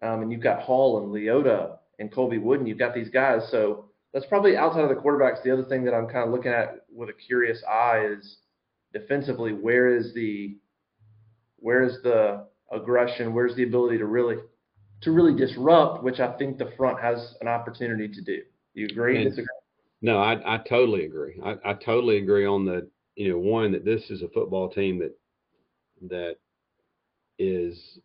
Um, 0.00 0.22
and 0.22 0.32
you've 0.32 0.42
got 0.42 0.62
Hall 0.62 1.02
and 1.02 1.12
Leota 1.12 1.76
and 1.98 2.10
Colby 2.10 2.38
Wooden. 2.38 2.66
You've 2.66 2.78
got 2.78 2.94
these 2.94 3.10
guys. 3.10 3.42
So 3.50 3.86
that's 4.14 4.26
probably 4.26 4.56
outside 4.56 4.82
of 4.84 4.88
the 4.88 4.94
quarterbacks. 5.02 5.42
The 5.42 5.52
other 5.52 5.64
thing 5.64 5.84
that 5.84 5.92
I'm 5.94 6.06
kind 6.06 6.24
of 6.26 6.30
looking 6.30 6.52
at 6.52 6.86
with 6.90 7.10
a 7.10 7.12
curious 7.12 7.62
eye 7.68 8.06
is 8.06 8.38
defensively, 8.94 9.52
where 9.52 9.94
is 9.94 10.14
the 10.14 10.56
where 11.58 11.82
is 11.82 11.98
the 12.02 12.46
aggression? 12.72 13.34
Where's 13.34 13.54
the 13.54 13.64
ability 13.64 13.98
to 13.98 14.06
really 14.06 14.36
to 15.02 15.12
really 15.12 15.34
disrupt, 15.34 16.02
which 16.02 16.18
I 16.20 16.32
think 16.38 16.58
the 16.58 16.72
front 16.76 17.00
has 17.00 17.36
an 17.40 17.48
opportunity 17.48 18.08
to 18.08 18.20
do. 18.20 18.42
You 18.74 18.86
agree? 18.90 19.22
And- 19.22 19.48
No, 20.02 20.18
I, 20.18 20.56
I 20.56 20.58
totally 20.58 21.04
agree. 21.04 21.40
I, 21.42 21.56
I 21.64 21.74
totally 21.74 22.18
agree 22.18 22.46
on 22.46 22.64
the, 22.64 22.88
you 23.14 23.30
know, 23.30 23.38
one 23.38 23.72
that 23.72 23.84
this 23.84 24.10
is 24.10 24.22
a 24.22 24.28
football 24.28 24.68
team 24.70 24.98
that 24.98 25.16
that 26.08 26.36
is 27.38 27.98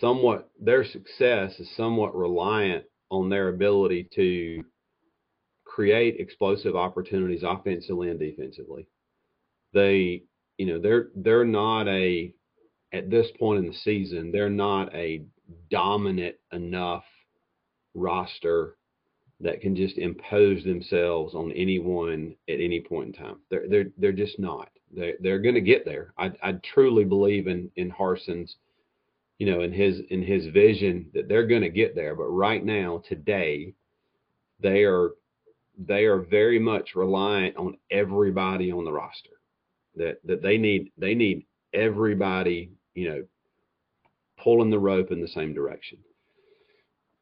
somewhat 0.00 0.50
their 0.60 0.84
success 0.84 1.58
is 1.58 1.68
somewhat 1.76 2.16
reliant 2.16 2.84
on 3.10 3.28
their 3.28 3.48
ability 3.48 4.08
to 4.14 4.64
create 5.64 6.20
explosive 6.20 6.74
opportunities 6.76 7.42
offensively 7.44 8.10
and 8.10 8.18
defensively. 8.18 8.86
They, 9.72 10.22
you 10.58 10.66
know, 10.66 10.80
they're 10.80 11.08
they're 11.16 11.44
not 11.44 11.88
a 11.88 12.32
at 12.92 13.10
this 13.10 13.26
point 13.38 13.64
in 13.64 13.70
the 13.70 13.78
season, 13.78 14.30
they're 14.30 14.48
not 14.48 14.94
a 14.94 15.24
dominant 15.70 16.36
enough 16.52 17.04
roster 17.94 18.76
that 19.40 19.60
can 19.60 19.74
just 19.74 19.98
impose 19.98 20.62
themselves 20.64 21.34
on 21.34 21.52
anyone 21.52 22.34
at 22.48 22.60
any 22.60 22.80
point 22.80 23.08
in 23.08 23.24
time. 23.24 23.36
They're 23.50 23.68
they're 23.68 23.86
they're 23.98 24.12
just 24.12 24.38
not. 24.38 24.70
They're 24.94 25.14
they're 25.20 25.40
going 25.40 25.56
to 25.56 25.60
get 25.60 25.84
there. 25.84 26.12
I 26.18 26.32
I 26.42 26.52
truly 26.74 27.04
believe 27.04 27.48
in 27.48 27.70
in 27.76 27.90
Harsin's, 27.90 28.56
you 29.38 29.50
know, 29.50 29.62
in 29.62 29.72
his 29.72 30.00
in 30.10 30.22
his 30.22 30.46
vision 30.46 31.10
that 31.14 31.28
they're 31.28 31.46
going 31.46 31.62
to 31.62 31.70
get 31.70 31.94
there. 31.94 32.14
But 32.14 32.28
right 32.28 32.64
now, 32.64 33.02
today, 33.08 33.74
they 34.60 34.84
are 34.84 35.10
they 35.76 36.04
are 36.04 36.20
very 36.20 36.58
much 36.60 36.94
reliant 36.94 37.56
on 37.56 37.76
everybody 37.90 38.70
on 38.70 38.84
the 38.84 38.92
roster. 38.92 39.33
That 39.96 40.18
that 40.24 40.42
they 40.42 40.58
need 40.58 40.92
they 40.98 41.14
need 41.14 41.46
everybody, 41.72 42.70
you 42.94 43.08
know, 43.08 43.24
pulling 44.42 44.70
the 44.70 44.78
rope 44.78 45.10
in 45.10 45.20
the 45.20 45.28
same 45.28 45.54
direction. 45.54 45.98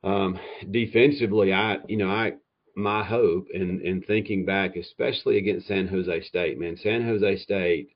Um, 0.04 0.38
defensively, 0.70 1.52
I, 1.52 1.78
you 1.86 1.96
know, 1.96 2.08
I, 2.08 2.32
my 2.74 3.04
hope 3.04 3.46
in, 3.54 3.80
in 3.82 4.02
thinking 4.02 4.44
back, 4.44 4.76
especially 4.76 5.38
against 5.38 5.68
San 5.68 5.86
Jose 5.86 6.22
State, 6.22 6.58
man, 6.58 6.76
San 6.76 7.04
Jose 7.04 7.36
State, 7.38 7.90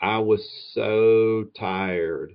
I 0.00 0.18
was 0.18 0.44
so 0.72 1.44
tired 1.56 2.32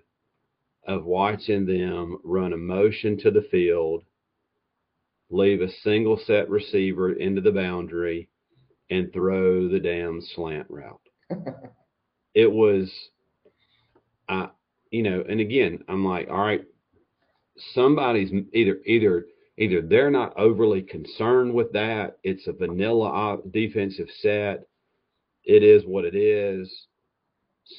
of 0.87 1.03
watching 1.03 1.65
them 1.65 2.17
run 2.23 2.53
a 2.53 2.57
motion 2.57 3.17
to 3.19 3.31
the 3.31 3.45
field 3.51 4.03
leave 5.33 5.61
a 5.61 5.71
single 5.83 6.17
set 6.25 6.49
receiver 6.49 7.13
into 7.13 7.41
the 7.41 7.51
boundary, 7.51 8.29
and 8.89 9.11
throw 9.11 9.67
the 9.67 9.79
damn 9.79 10.21
slant 10.21 10.67
route. 10.69 11.02
It 12.33 12.51
was, 12.51 12.91
I, 14.27 14.49
you 14.91 15.03
know, 15.03 15.23
and 15.27 15.39
again, 15.39 15.83
I'm 15.87 16.05
like, 16.05 16.29
all 16.29 16.39
right, 16.39 16.65
somebody's 17.73 18.31
either 18.53 18.79
either 18.85 19.25
either 19.57 19.81
they're 19.81 20.11
not 20.11 20.37
overly 20.37 20.81
concerned 20.81 21.53
with 21.53 21.71
that. 21.73 22.17
It's 22.23 22.47
a 22.47 22.53
vanilla 22.53 23.37
defensive 23.51 24.09
set. 24.19 24.67
It 25.43 25.63
is 25.63 25.83
what 25.85 26.05
it 26.05 26.15
is. 26.15 26.87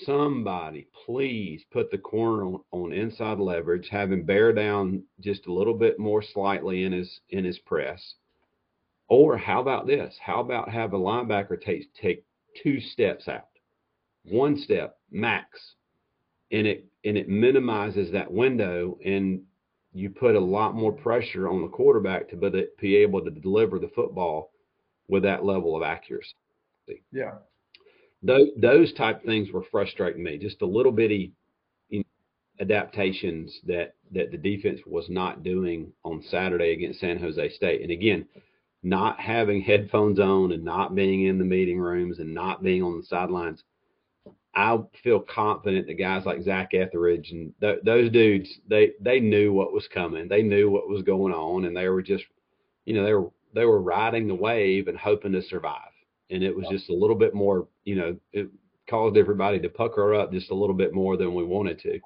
Somebody, 0.04 0.88
please 1.04 1.62
put 1.70 1.90
the 1.90 1.98
corner 1.98 2.44
on, 2.46 2.60
on 2.70 2.92
inside 2.92 3.38
leverage, 3.38 3.88
have 3.90 4.12
him 4.12 4.22
bear 4.22 4.52
down 4.52 5.02
just 5.20 5.46
a 5.46 5.52
little 5.52 5.74
bit 5.74 5.98
more 5.98 6.22
slightly 6.22 6.84
in 6.84 6.92
his 6.92 7.20
in 7.30 7.44
his 7.44 7.58
press. 7.58 8.14
Or 9.08 9.36
how 9.36 9.60
about 9.60 9.86
this? 9.86 10.16
How 10.20 10.40
about 10.40 10.70
have 10.70 10.94
a 10.94 10.98
linebacker 10.98 11.60
take 11.60 11.92
take 11.94 12.24
two 12.62 12.80
steps 12.80 13.28
out, 13.28 13.48
one 14.24 14.56
step 14.56 14.98
max, 15.10 15.74
and 16.50 16.66
it 16.66 16.86
and 17.04 17.16
it 17.16 17.28
minimizes 17.28 18.10
that 18.12 18.30
window 18.30 18.98
and 19.04 19.42
you 19.94 20.10
put 20.10 20.34
a 20.34 20.40
lot 20.40 20.74
more 20.74 20.92
pressure 20.92 21.48
on 21.48 21.62
the 21.62 21.68
quarterback 21.68 22.28
to 22.28 22.36
be 22.80 22.96
able 22.96 23.24
to 23.24 23.30
deliver 23.30 23.78
the 23.78 23.90
football 23.94 24.50
with 25.08 25.22
that 25.22 25.44
level 25.44 25.76
of 25.76 25.82
accuracy. 25.82 26.34
Yeah. 27.12 27.34
Those, 28.22 28.48
those 28.56 28.92
type 28.94 29.24
things 29.24 29.52
were 29.52 29.64
frustrating 29.70 30.24
me. 30.24 30.38
Just 30.38 30.62
a 30.62 30.66
little 30.66 30.90
bitty 30.90 31.32
you 31.90 31.98
know, 32.00 32.04
adaptations 32.60 33.60
that 33.66 33.94
that 34.12 34.30
the 34.32 34.38
defense 34.38 34.80
was 34.86 35.08
not 35.08 35.42
doing 35.42 35.92
on 36.04 36.22
Saturday 36.28 36.72
against 36.72 37.00
San 37.00 37.18
Jose 37.18 37.50
State. 37.50 37.82
And 37.82 37.90
again, 37.90 38.26
not 38.84 39.18
having 39.18 39.62
headphones 39.62 40.20
on 40.20 40.52
and 40.52 40.64
not 40.64 40.94
being 40.94 41.24
in 41.26 41.38
the 41.38 41.44
meeting 41.44 41.78
rooms 41.78 42.18
and 42.18 42.32
not 42.34 42.62
being 42.62 42.82
on 42.82 42.98
the 42.98 43.04
sidelines 43.04 43.64
I 44.56 44.78
feel 45.02 45.20
confident 45.20 45.86
that 45.88 45.94
guys 45.94 46.26
like 46.26 46.42
Zach 46.42 46.74
Etheridge 46.74 47.30
and 47.32 47.52
th- 47.60 47.80
those 47.84 48.10
dudes, 48.10 48.48
they 48.68 48.92
they 49.00 49.18
knew 49.18 49.52
what 49.52 49.72
was 49.72 49.88
coming. 49.88 50.28
They 50.28 50.42
knew 50.42 50.70
what 50.70 50.88
was 50.88 51.02
going 51.02 51.32
on, 51.32 51.64
and 51.64 51.76
they 51.76 51.88
were 51.88 52.02
just, 52.02 52.24
you 52.84 52.94
know, 52.94 53.04
they 53.04 53.14
were 53.14 53.30
they 53.52 53.64
were 53.64 53.80
riding 53.80 54.28
the 54.28 54.34
wave 54.34 54.86
and 54.88 54.96
hoping 54.96 55.32
to 55.32 55.42
survive. 55.42 55.90
And 56.30 56.42
it 56.42 56.54
was 56.54 56.66
just 56.70 56.88
a 56.88 56.94
little 56.94 57.16
bit 57.16 57.34
more, 57.34 57.68
you 57.84 57.96
know, 57.96 58.16
it 58.32 58.48
caused 58.88 59.16
everybody 59.16 59.58
to 59.60 59.68
pucker 59.68 60.14
up 60.14 60.32
just 60.32 60.50
a 60.50 60.54
little 60.54 60.74
bit 60.74 60.94
more 60.94 61.16
than 61.16 61.34
we 61.34 61.44
wanted 61.44 61.80
to. 61.80 62.00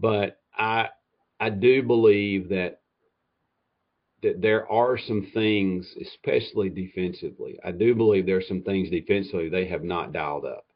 But 0.00 0.40
I 0.56 0.88
I 1.38 1.50
do 1.50 1.82
believe 1.82 2.48
that 2.48 2.80
that 4.22 4.40
there 4.40 4.70
are 4.70 4.96
some 4.98 5.30
things, 5.34 5.94
especially 6.00 6.70
defensively. 6.70 7.58
I 7.64 7.70
do 7.70 7.94
believe 7.94 8.26
there 8.26 8.38
are 8.38 8.42
some 8.42 8.62
things 8.62 8.90
defensively 8.90 9.48
they 9.48 9.66
have 9.66 9.84
not 9.84 10.12
dialed 10.12 10.46
up 10.46 10.66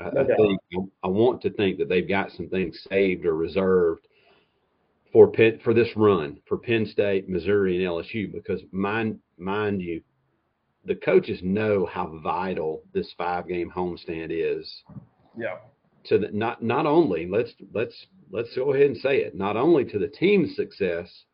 I, 0.00 0.08
I 0.08 0.24
think 0.24 0.60
I 1.02 1.08
want 1.08 1.42
to 1.42 1.50
think 1.50 1.78
that 1.78 1.88
they've 1.88 2.08
got 2.08 2.30
some 2.32 2.48
things 2.48 2.86
saved 2.90 3.26
or 3.26 3.36
reserved 3.36 4.06
for 5.12 5.30
Penn, 5.30 5.60
for 5.62 5.74
this 5.74 5.88
run 5.96 6.38
for 6.46 6.56
Penn 6.56 6.86
State, 6.86 7.28
Missouri, 7.28 7.76
and 7.76 7.86
LSU 7.86 8.32
because 8.32 8.62
mind 8.72 9.18
mind 9.38 9.82
you, 9.82 10.00
the 10.84 10.94
coaches 10.94 11.40
know 11.42 11.86
how 11.86 12.18
vital 12.22 12.82
this 12.94 13.12
five 13.18 13.46
game 13.46 13.70
homestand 13.74 14.28
is. 14.30 14.82
Yeah. 15.36 15.56
To 16.06 16.18
the 16.18 16.28
not 16.32 16.62
not 16.62 16.86
only 16.86 17.26
let's 17.26 17.52
let's 17.74 18.06
let's 18.30 18.54
go 18.54 18.72
ahead 18.72 18.86
and 18.86 18.96
say 18.96 19.18
it 19.18 19.34
not 19.34 19.56
only 19.56 19.84
to 19.86 19.98
the 19.98 20.08
team's 20.08 20.56
success, 20.56 21.24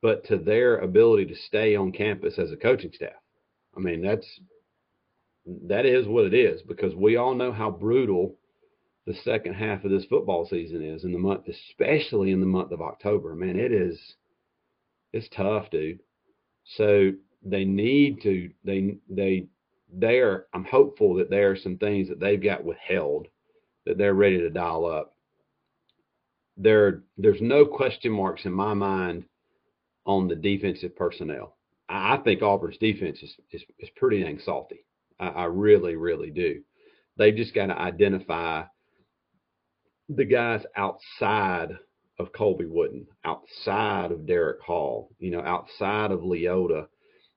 but 0.00 0.24
to 0.26 0.38
their 0.38 0.78
ability 0.78 1.26
to 1.26 1.34
stay 1.34 1.74
on 1.74 1.92
campus 1.92 2.38
as 2.38 2.52
a 2.52 2.56
coaching 2.56 2.92
staff. 2.92 3.20
I 3.76 3.80
mean 3.80 4.02
that's 4.02 4.40
that 5.66 5.86
is 5.86 6.06
what 6.06 6.26
it 6.26 6.34
is 6.34 6.62
because 6.62 6.94
we 6.94 7.16
all 7.16 7.34
know 7.34 7.52
how 7.52 7.70
brutal 7.70 8.36
the 9.06 9.14
second 9.24 9.54
half 9.54 9.84
of 9.84 9.90
this 9.90 10.04
football 10.04 10.46
season 10.46 10.82
is 10.82 11.04
in 11.04 11.12
the 11.12 11.18
month, 11.18 11.48
especially 11.48 12.30
in 12.30 12.40
the 12.40 12.46
month 12.46 12.72
of 12.72 12.82
October. 12.82 13.34
Man, 13.34 13.58
it 13.58 13.72
is 13.72 13.98
it's 15.12 15.28
tough, 15.34 15.70
dude. 15.70 16.00
So 16.76 17.12
they 17.42 17.64
need 17.64 18.20
to 18.22 18.50
they 18.64 18.98
they 19.08 19.46
they're 19.92 20.46
I'm 20.52 20.64
hopeful 20.64 21.14
that 21.14 21.30
there 21.30 21.50
are 21.50 21.56
some 21.56 21.78
things 21.78 22.08
that 22.08 22.20
they've 22.20 22.42
got 22.42 22.64
withheld 22.64 23.28
that 23.86 23.96
they're 23.96 24.14
ready 24.14 24.38
to 24.38 24.50
dial 24.50 24.84
up. 24.84 25.16
There 26.56 27.02
there's 27.16 27.40
no 27.40 27.64
question 27.64 28.12
marks 28.12 28.44
in 28.44 28.52
my 28.52 28.74
mind 28.74 29.24
on 30.08 30.26
the 30.26 30.34
defensive 30.34 30.96
personnel. 30.96 31.56
I 31.88 32.16
think 32.24 32.42
Auburn's 32.42 32.78
defense 32.78 33.22
is, 33.22 33.36
is, 33.52 33.62
is 33.78 33.90
pretty 33.94 34.22
dang 34.22 34.40
salty. 34.40 34.84
I, 35.20 35.28
I 35.28 35.44
really, 35.44 35.94
really 35.94 36.30
do. 36.30 36.62
They've 37.16 37.36
just 37.36 37.54
got 37.54 37.66
to 37.66 37.78
identify 37.78 38.64
the 40.08 40.24
guys 40.24 40.64
outside 40.76 41.76
of 42.18 42.32
Colby 42.32 42.66
Wooden, 42.66 43.06
outside 43.24 44.10
of 44.10 44.26
Derek 44.26 44.60
Hall, 44.62 45.10
you 45.18 45.30
know, 45.30 45.42
outside 45.42 46.10
of 46.10 46.20
Leota, 46.20 46.86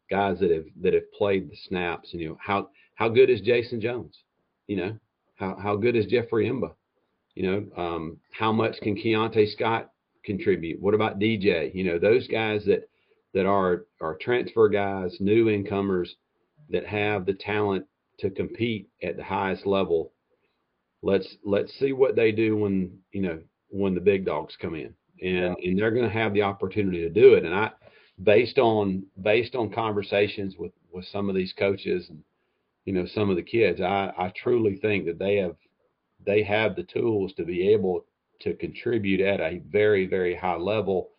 guys 0.09 0.39
that 0.39 0.51
have 0.51 0.65
that 0.81 0.93
have 0.93 1.11
played 1.13 1.49
the 1.51 1.55
snaps. 1.67 2.09
You 2.13 2.29
know, 2.29 2.37
how 2.39 2.69
how 2.95 3.09
good 3.09 3.29
is 3.29 3.41
Jason 3.41 3.81
Jones? 3.81 4.17
You 4.67 4.77
know, 4.77 4.97
how 5.35 5.57
how 5.61 5.75
good 5.75 5.95
is 5.95 6.05
Jeffrey 6.05 6.49
M'ba? 6.49 6.73
You 7.35 7.43
know, 7.43 7.83
um, 7.83 8.17
how 8.31 8.51
much 8.51 8.75
can 8.81 8.95
Keionte 8.95 9.51
Scott 9.51 9.90
contribute? 10.23 10.81
What 10.81 10.93
about 10.93 11.19
DJ? 11.19 11.73
You 11.73 11.83
know, 11.83 11.99
those 11.99 12.27
guys 12.27 12.63
that 12.65 12.89
that 13.33 13.45
are 13.45 13.85
are 14.01 14.17
transfer 14.19 14.69
guys, 14.69 15.17
new 15.19 15.49
incomers 15.49 16.15
that 16.69 16.85
have 16.85 17.25
the 17.25 17.33
talent 17.33 17.85
to 18.19 18.29
compete 18.29 18.89
at 19.03 19.17
the 19.17 19.23
highest 19.23 19.65
level. 19.65 20.13
Let's 21.01 21.37
let's 21.43 21.73
see 21.79 21.93
what 21.93 22.15
they 22.15 22.31
do 22.31 22.55
when 22.55 22.99
you 23.11 23.21
know 23.21 23.39
when 23.69 23.95
the 23.95 24.01
big 24.01 24.25
dogs 24.25 24.55
come 24.61 24.75
in, 24.75 24.93
and 25.21 25.55
and 25.57 25.79
they're 25.79 25.91
going 25.91 26.07
to 26.07 26.13
have 26.13 26.33
the 26.33 26.43
opportunity 26.43 27.01
to 27.01 27.09
do 27.09 27.33
it. 27.33 27.45
And 27.45 27.53
I, 27.53 27.71
based 28.23 28.59
on 28.59 29.03
based 29.21 29.55
on 29.55 29.71
conversations 29.71 30.55
with 30.57 30.73
with 30.91 31.05
some 31.05 31.29
of 31.29 31.35
these 31.35 31.53
coaches 31.53 32.07
and 32.09 32.23
you 32.85 32.93
know 32.93 33.05
some 33.05 33.29
of 33.29 33.35
the 33.35 33.43
kids, 33.43 33.81
I 33.81 34.11
I 34.17 34.31
truly 34.35 34.77
think 34.77 35.05
that 35.05 35.19
they 35.19 35.37
have 35.37 35.55
they 36.25 36.43
have 36.43 36.75
the 36.75 36.83
tools 36.83 37.33
to 37.33 37.43
be 37.43 37.69
able 37.69 38.05
to 38.41 38.55
contribute 38.55 39.21
at 39.21 39.39
a 39.39 39.61
very 39.69 40.07
very 40.07 40.35
high 40.35 40.57
level 40.57 41.11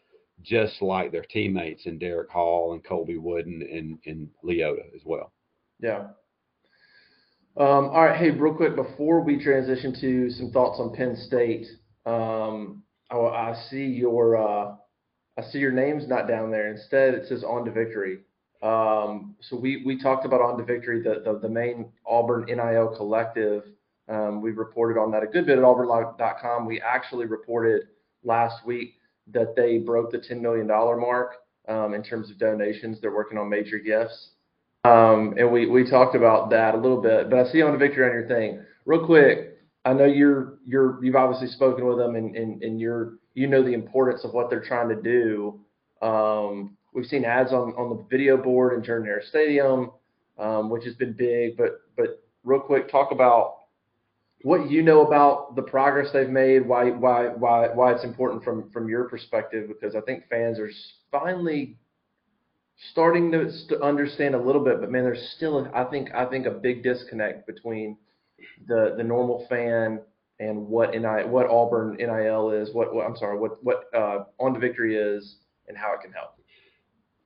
just 0.43 0.83
like 0.83 1.13
their 1.13 1.25
teammates 1.25 1.87
in 1.87 1.99
Derek 1.99 2.31
Hall 2.31 2.73
and 2.73 2.85
Colby 2.85 3.17
Wooden 3.17 3.63
and, 3.63 3.99
and 4.07 4.29
Leota 4.45 4.85
as 4.95 5.03
well. 5.05 5.33
Yeah. 5.81 6.09
Um, 7.57 7.91
all 7.91 8.05
right. 8.05 8.19
Hey, 8.19 8.31
real 8.31 8.55
quick 8.55 8.77
before 8.77 9.21
we 9.21 9.43
transition 9.43 9.95
to 10.01 10.31
some 10.31 10.51
thoughts 10.51 10.81
on 10.81 10.95
Penn 10.95 11.17
State, 11.17 11.67
um, 12.07 12.83
I, 13.11 13.17
I, 13.17 13.55
see 13.69 13.85
your 13.85 14.37
uh, 14.37 14.75
I 15.39 15.43
see 15.51 15.59
your 15.59 15.73
name's 15.73 16.09
not 16.09 16.27
down 16.27 16.51
there. 16.51 16.73
Instead, 16.73 17.15
it 17.15 17.27
says 17.29 17.45
on 17.45 17.65
to 17.67 17.71
victory. 17.71 18.21
Um, 18.63 19.37
so 19.41 19.57
we 19.57 19.83
we 19.85 20.01
talked 20.01 20.25
about 20.25 20.41
on 20.41 20.57
to 20.57 20.65
victory, 20.65 21.03
the 21.03 21.23
the, 21.25 21.41
the 21.41 21.49
main 21.49 21.93
Auburn 22.07 22.47
NIL 22.47 22.95
collective. 22.97 23.65
Um, 24.09 24.41
we 24.41 24.51
reported 24.51 25.01
on 25.01 25.11
that 25.13 25.23
a 25.23 25.27
good 25.27 25.47
bit 25.47 25.59
at 25.59 25.65
auburnlive.com. 25.65 26.67
We 26.67 26.81
actually 26.81 27.27
reported 27.27 27.89
last 28.25 28.67
week 28.67 28.95
that 29.33 29.55
they 29.57 29.79
broke 29.79 30.11
the 30.11 30.19
$10 30.19 30.41
million 30.41 30.67
mark 30.67 31.37
um, 31.69 31.95
in 31.95 32.03
terms 32.03 32.31
of 32.31 32.39
donations. 32.39 33.01
They're 33.01 33.15
working 33.15 33.39
on 33.39 33.49
major 33.49 33.79
gifts. 33.79 34.31
Um, 34.85 35.35
and 35.39 35.51
we, 35.51 35.67
we 35.67 35.89
talked 35.89 36.17
about 36.17 36.51
that 36.51 36.75
a 36.75 36.79
little 36.79 37.01
bit, 37.01 37.31
but 37.31 37.39
I 37.39 37.53
see 37.53 37.63
on 37.63 37.73
the 37.73 37.79
victory 37.79 38.05
on 38.05 38.13
your 38.13 38.27
thing 38.27 38.65
real 38.85 39.07
quick. 39.07 39.59
I 39.85 39.93
know 39.93 40.05
you're, 40.05 40.59
you're, 40.65 41.03
you've 41.05 41.17
obviously 41.17 41.49
spoken 41.49 41.87
with 41.87 41.99
them 41.99 42.17
and, 42.17 42.37
and, 42.37 42.63
and 42.63 42.81
you're, 42.81 43.15
you 43.35 43.47
know, 43.47 43.63
the 43.63 43.73
importance 43.73 44.25
of 44.25 44.33
what 44.33 44.51
they're 44.51 44.63
trying 44.63 44.89
to 44.89 45.01
do. 45.01 45.61
Um, 46.07 46.77
we've 46.93 47.07
seen 47.07 47.25
ads 47.25 47.53
on, 47.53 47.75
on 47.75 47.97
the 47.97 48.05
video 48.11 48.37
board 48.37 48.75
in 48.77 48.85
Jordan 48.85 49.07
Hare 49.07 49.23
Stadium, 49.29 49.93
um, 50.39 50.69
which 50.69 50.85
has 50.85 50.95
been 50.95 51.13
big, 51.13 51.57
but, 51.57 51.81
but 51.97 52.25
real 52.45 52.61
quick, 52.61 52.91
talk 52.91 53.13
about 53.13 53.62
what 54.43 54.71
you 54.71 54.83
know 54.83 55.07
about 55.07 55.55
the 55.55 55.63
progress 55.63 56.09
they've 56.13 56.29
made, 56.29 56.67
why, 56.67 56.91
why, 56.91 57.29
why, 57.29 57.69
why 57.69 57.93
it's 57.93 58.05
important 58.05 58.43
from, 58.43 58.71
from 58.71 58.89
your 58.89 59.05
perspective, 59.05 59.69
because 59.69 59.95
I 59.95 60.01
think 60.01 60.25
fans 60.29 60.59
are 60.59 60.71
finally 61.11 61.77
starting 62.91 63.31
to, 63.33 63.83
understand 63.83 64.35
a 64.35 64.41
little 64.41 64.65
bit, 64.65 64.81
but 64.81 64.91
man, 64.91 65.05
there's 65.05 65.33
still 65.37 65.69
I 65.75 65.85
think 65.85 66.09
I 66.15 66.27
think 66.27 66.47
a 66.47 66.51
big 66.51 66.83
disconnect 66.83 67.47
between 67.47 67.97
the 68.67 68.95
the 68.97 69.05
normal 69.05 69.47
fan 69.49 70.01
and 70.41 70.67
what 70.67 70.95
what 71.29 71.47
Auburn 71.47 71.97
NIL 71.99 72.51
is, 72.51 72.75
what, 72.75 72.95
what 72.95 73.07
I'm 73.07 73.17
sorry, 73.17 73.39
what 73.39 73.63
what 73.63 73.85
uh, 73.95 74.25
on 74.41 74.55
to 74.55 74.61
victory 74.61 74.97
is, 74.97 75.37
and 75.69 75.77
how 75.77 75.95
it 75.95 76.01
can 76.03 76.13
help. 76.13 76.35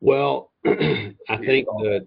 Well, 0.01 0.53
I 0.67 1.37
think 1.39 1.67
that 1.67 2.07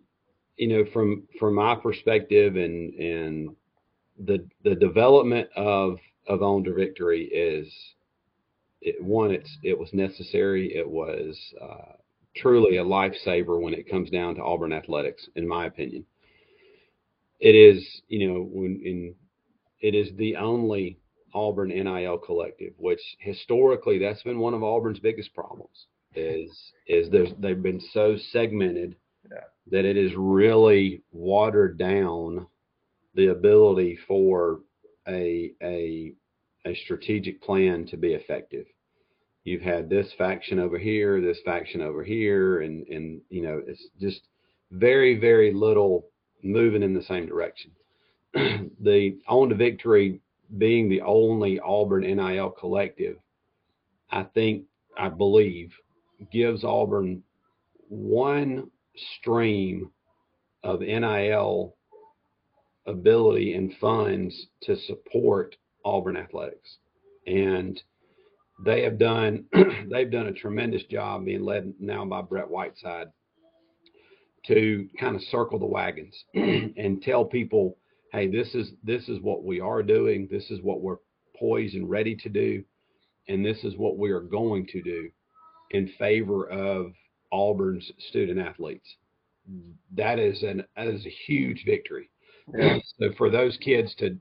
you 0.57 0.67
know 0.67 0.85
from 0.93 1.23
from 1.39 1.55
my 1.55 1.75
perspective 1.75 2.55
and 2.55 2.93
and 2.93 3.55
the 4.25 4.45
the 4.63 4.75
development 4.75 5.49
of 5.55 5.97
of 6.27 6.41
on 6.43 6.63
to 6.65 6.73
victory 6.73 7.23
is 7.25 7.73
it, 8.81 9.01
one 9.03 9.31
it's 9.31 9.57
it 9.63 9.77
was 9.77 9.89
necessary 9.93 10.75
it 10.75 10.87
was 10.87 11.37
uh, 11.61 11.93
truly 12.35 12.77
a 12.77 12.83
lifesaver 12.83 13.59
when 13.61 13.73
it 13.73 13.89
comes 13.89 14.09
down 14.09 14.35
to 14.35 14.43
Auburn 14.43 14.73
athletics, 14.73 15.27
in 15.35 15.47
my 15.47 15.65
opinion. 15.65 16.05
It 17.39 17.55
is, 17.55 18.01
you 18.07 18.27
know, 18.27 18.41
when 18.51 18.81
in 18.83 19.15
it 19.81 19.95
is 19.95 20.09
the 20.17 20.35
only 20.35 20.99
Auburn 21.33 21.69
NIL 21.69 22.17
collective, 22.17 22.73
which 22.77 22.99
historically 23.19 23.97
that's 23.99 24.23
been 24.23 24.39
one 24.39 24.53
of 24.53 24.63
Auburn's 24.63 24.99
biggest 24.99 25.33
problems. 25.33 25.87
Is 26.15 26.73
is 26.87 27.09
there's 27.09 27.29
they've 27.39 27.61
been 27.61 27.79
so 27.93 28.17
segmented 28.31 28.95
Yeah. 29.31 29.43
that 29.71 29.85
it 29.85 29.95
is 29.95 30.11
really 30.15 31.03
watered 31.11 31.77
down 31.77 32.47
the 33.15 33.27
ability 33.27 33.97
for 34.07 34.61
a 35.07 35.53
a 35.61 36.13
a 36.65 36.75
strategic 36.83 37.41
plan 37.41 37.85
to 37.87 37.97
be 37.97 38.13
effective. 38.13 38.65
You've 39.43 39.61
had 39.61 39.89
this 39.89 40.11
faction 40.17 40.59
over 40.59 40.77
here, 40.77 41.21
this 41.21 41.39
faction 41.45 41.81
over 41.81 42.03
here, 42.03 42.61
and 42.61 42.85
and 42.87 43.21
you 43.29 43.41
know 43.41 43.61
it's 43.65 43.87
just 43.99 44.21
very 44.71 45.19
very 45.19 45.53
little 45.53 46.05
moving 46.43 46.83
in 46.83 46.93
the 46.93 47.03
same 47.03 47.25
direction. 47.25 47.71
the 48.33 49.19
on 49.27 49.49
to 49.49 49.55
victory 49.55 50.21
being 50.57 50.89
the 50.89 51.01
only 51.01 51.59
Auburn 51.59 52.01
NIL 52.03 52.51
collective, 52.51 53.17
I 54.11 54.23
think 54.23 54.65
I 54.97 55.09
believe 55.09 55.71
gives 56.31 56.63
Auburn 56.63 57.23
one 57.87 58.69
stream 59.15 59.91
of 60.63 60.81
NIL 60.81 61.75
ability 62.89 63.53
and 63.53 63.73
funds 63.79 64.47
to 64.63 64.75
support 64.75 65.55
Auburn 65.85 66.17
athletics. 66.17 66.77
And 67.27 67.81
they 68.65 68.83
have 68.83 68.97
done 68.97 69.45
they've 69.89 70.11
done 70.11 70.27
a 70.27 70.33
tremendous 70.33 70.83
job 70.85 71.25
being 71.25 71.43
led 71.43 71.73
now 71.79 72.05
by 72.05 72.21
Brett 72.21 72.49
Whiteside 72.49 73.07
to 74.47 74.87
kind 74.99 75.15
of 75.15 75.21
circle 75.23 75.59
the 75.59 75.65
wagons 75.65 76.23
and 76.33 77.01
tell 77.01 77.25
people, 77.25 77.77
hey, 78.11 78.27
this 78.27 78.53
is 78.55 78.71
this 78.83 79.07
is 79.07 79.19
what 79.21 79.43
we 79.43 79.59
are 79.59 79.83
doing, 79.83 80.27
this 80.31 80.49
is 80.49 80.61
what 80.61 80.81
we're 80.81 80.97
poised 81.37 81.75
and 81.75 81.89
ready 81.89 82.15
to 82.15 82.29
do, 82.29 82.63
and 83.27 83.45
this 83.45 83.63
is 83.63 83.77
what 83.77 83.97
we 83.97 84.11
are 84.11 84.21
going 84.21 84.65
to 84.67 84.81
do 84.81 85.09
in 85.71 85.87
favor 85.99 86.49
of 86.49 86.91
Auburn's 87.31 87.91
student 88.09 88.39
athletes. 88.39 88.95
That 89.95 90.19
is 90.19 90.43
an 90.43 90.63
that 90.75 90.87
is 90.87 91.05
a 91.05 91.09
huge 91.27 91.63
victory. 91.65 92.09
Yeah. 92.57 92.77
So 92.99 93.11
for 93.17 93.29
those 93.29 93.57
kids 93.57 93.93
to 93.95 94.17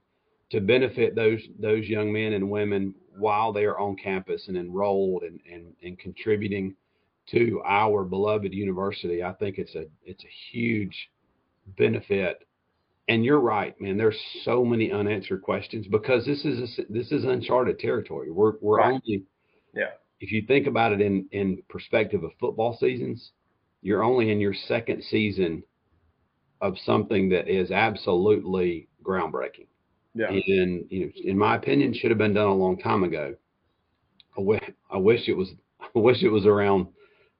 to 0.51 0.61
benefit 0.61 1.15
those 1.15 1.41
those 1.59 1.87
young 1.87 2.13
men 2.13 2.33
and 2.33 2.51
women 2.51 2.95
while 3.19 3.53
they 3.53 3.65
are 3.65 3.79
on 3.79 3.97
campus 3.97 4.47
and 4.49 4.57
enrolled 4.57 5.23
and, 5.25 5.41
and, 5.53 5.75
and 5.83 5.99
contributing 5.99 6.75
to 7.33 7.61
our 7.67 8.05
beloved 8.05 8.55
university, 8.55 9.23
I 9.23 9.33
think 9.35 9.59
it's 9.59 9.75
a 9.75 9.85
it's 10.05 10.25
a 10.25 10.53
huge 10.53 11.11
benefit. 11.77 12.47
And 13.09 13.25
you're 13.25 13.41
right, 13.41 13.79
man. 13.81 13.97
There's 13.97 14.19
so 14.45 14.65
many 14.65 14.93
unanswered 14.93 15.43
questions 15.43 15.87
because 15.87 16.27
this 16.27 16.45
is 16.45 16.79
a, 16.79 16.93
this 16.93 17.11
is 17.11 17.25
uncharted 17.25 17.79
territory. 17.79 18.31
We're 18.31 18.55
we're 18.61 18.79
Right. 18.79 18.93
only 18.95 19.25
Yeah. 19.75 19.91
if 20.21 20.31
you 20.33 20.43
think 20.43 20.67
about 20.67 20.93
it 20.93 21.01
in 21.01 21.27
in 21.33 21.63
perspective 21.69 22.23
of 22.23 22.31
football 22.39 22.77
seasons, 22.79 23.33
you're 23.83 24.03
only 24.03 24.31
in 24.31 24.41
your 24.41 24.55
second 24.55 25.03
season 25.05 25.63
of 26.61 26.75
something 26.85 27.29
that 27.31 27.49
is 27.49 27.71
absolutely 27.71 28.89
groundbreaking. 29.03 29.67
Yeah. 30.15 30.29
And 30.31 30.85
you 30.91 31.07
know, 31.07 31.13
in 31.25 31.39
my 31.39 31.57
opinion, 31.57 31.95
should 31.95 32.11
have 32.11 32.19
been 32.19 32.35
done 32.35 32.49
a 32.49 32.55
long 32.55 32.79
time 32.79 33.05
ago. 33.05 33.35
I 34.37 34.41
wi- 34.41 34.75
I 34.91 34.97
wish 34.97 35.29
it 35.29 35.37
was. 35.37 35.51
I 35.95 35.99
wish 35.99 36.23
it 36.23 36.29
was 36.29 36.45
around 36.45 36.89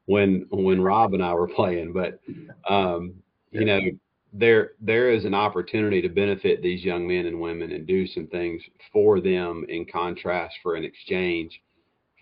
when 0.07 0.47
when 0.51 0.81
Rob 0.81 1.15
and 1.15 1.23
I 1.23 1.35
were 1.35 1.49
playing, 1.49 1.93
but 1.93 2.21
um, 2.69 3.15
you 3.51 3.65
know, 3.65 3.81
there 4.33 4.73
there 4.81 5.13
is 5.13 5.25
an 5.25 5.35
opportunity 5.35 6.01
to 6.03 6.09
benefit 6.09 6.63
these 6.63 6.85
young 6.85 7.07
men 7.07 7.27
and 7.27 7.41
women 7.41 7.73
and 7.73 7.87
do 7.87 8.07
some 8.07 8.27
things 8.29 8.63
for 8.93 9.21
them 9.21 9.65
in 9.69 9.87
contrast 9.87 10.55
for 10.63 10.77
an 10.77 10.85
exchange 10.85 11.61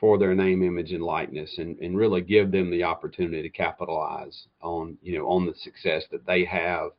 for 0.01 0.18
their 0.18 0.34
name, 0.34 0.62
image, 0.62 0.92
and 0.92 1.03
likeness, 1.03 1.59
and, 1.59 1.78
and 1.78 1.97
really 1.97 2.20
give 2.20 2.51
them 2.51 2.70
the 2.70 2.84
opportunity 2.84 3.42
to 3.42 3.49
capitalize 3.49 4.47
on 4.62 4.97
you 5.03 5.18
know 5.18 5.26
on 5.28 5.47
the 5.47 5.55
success 5.55 6.05
that 6.11 6.26
they 6.26 6.44
have 6.44 6.90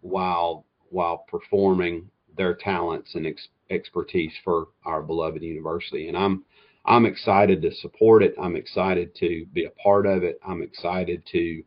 while 0.00 0.64
while 0.90 1.24
performing 1.28 2.08
their 2.36 2.54
talents 2.54 3.14
and 3.14 3.26
ex- 3.26 3.48
expertise 3.70 4.32
for 4.44 4.68
our 4.84 5.02
beloved 5.02 5.42
university. 5.42 6.08
And 6.08 6.16
I'm 6.16 6.44
I'm 6.86 7.06
excited 7.06 7.62
to 7.62 7.72
support 7.72 8.22
it. 8.22 8.34
I'm 8.40 8.56
excited 8.56 9.14
to 9.16 9.46
be 9.52 9.64
a 9.64 9.70
part 9.70 10.06
of 10.06 10.22
it. 10.22 10.38
I'm 10.46 10.62
excited 10.62 11.22
to 11.32 11.62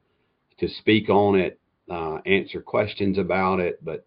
to 0.59 0.67
speak 0.67 1.09
on 1.09 1.35
it, 1.35 1.59
uh, 1.89 2.17
answer 2.25 2.61
questions 2.61 3.17
about 3.17 3.59
it. 3.59 3.83
But 3.83 4.05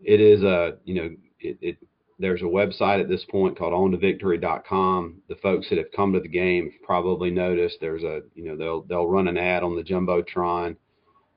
it 0.00 0.20
is 0.20 0.42
a 0.42 0.78
you 0.84 0.94
know 0.94 1.10
it, 1.40 1.58
it 1.60 1.78
there's 2.18 2.42
a 2.42 2.44
website 2.44 3.00
at 3.00 3.08
this 3.08 3.24
point 3.30 3.56
called 3.56 3.72
ontovictory.com. 3.72 5.22
The 5.28 5.36
folks 5.36 5.68
that 5.68 5.78
have 5.78 5.92
come 5.94 6.12
to 6.12 6.20
the 6.20 6.28
game 6.28 6.70
have 6.70 6.82
probably 6.82 7.30
noticed 7.30 7.78
there's 7.80 8.02
a 8.02 8.22
you 8.34 8.44
know 8.44 8.56
they'll 8.56 8.82
they'll 8.82 9.06
run 9.06 9.28
an 9.28 9.38
ad 9.38 9.62
on 9.62 9.76
the 9.76 9.84
jumbotron 9.84 10.76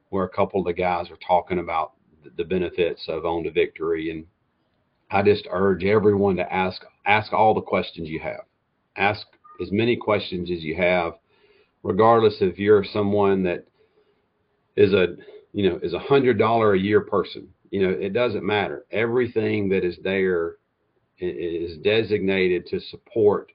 where 0.10 0.26
a 0.26 0.30
couple 0.30 0.60
of 0.60 0.66
the 0.66 0.74
guys 0.74 1.10
are 1.12 1.18
talking 1.26 1.60
about 1.60 1.94
the- 2.38 2.44
benefits 2.44 3.06
of 3.08 3.26
on 3.26 3.44
to 3.44 3.52
victory 3.52 4.12
and 4.12 4.26
I 5.10 5.22
just 5.24 5.48
urge 5.52 5.84
everyone 5.84 6.36
to 6.38 6.54
ask 6.54 6.84
ask 7.06 7.34
all 7.34 7.54
the 7.54 7.62
questions 7.62 8.08
you 8.10 8.20
have. 8.20 8.42
Ask 8.96 9.26
as 9.62 9.72
many 9.72 9.96
questions 9.96 10.50
as 10.50 10.64
you 10.64 10.76
have, 10.76 11.14
regardless 11.84 12.38
if 12.42 12.58
you're 12.58 12.84
someone 12.84 13.44
that 13.44 13.66
is 14.76 14.94
a 14.94 15.16
you 15.54 15.70
know 15.70 15.80
is 15.84 15.94
a 15.94 16.00
hundred 16.00 16.40
dollar 16.40 16.74
a 16.74 16.80
year 16.80 17.02
person. 17.02 17.50
You 17.70 17.88
know 17.88 17.90
it 17.90 18.14
doesn't 18.14 18.46
matter. 18.46 18.86
Everything 18.92 19.70
that 19.70 19.84
is 19.84 19.98
there 20.04 20.56
is 21.22 21.78
designated 21.78 22.66
to 22.68 22.80
support 22.80 23.52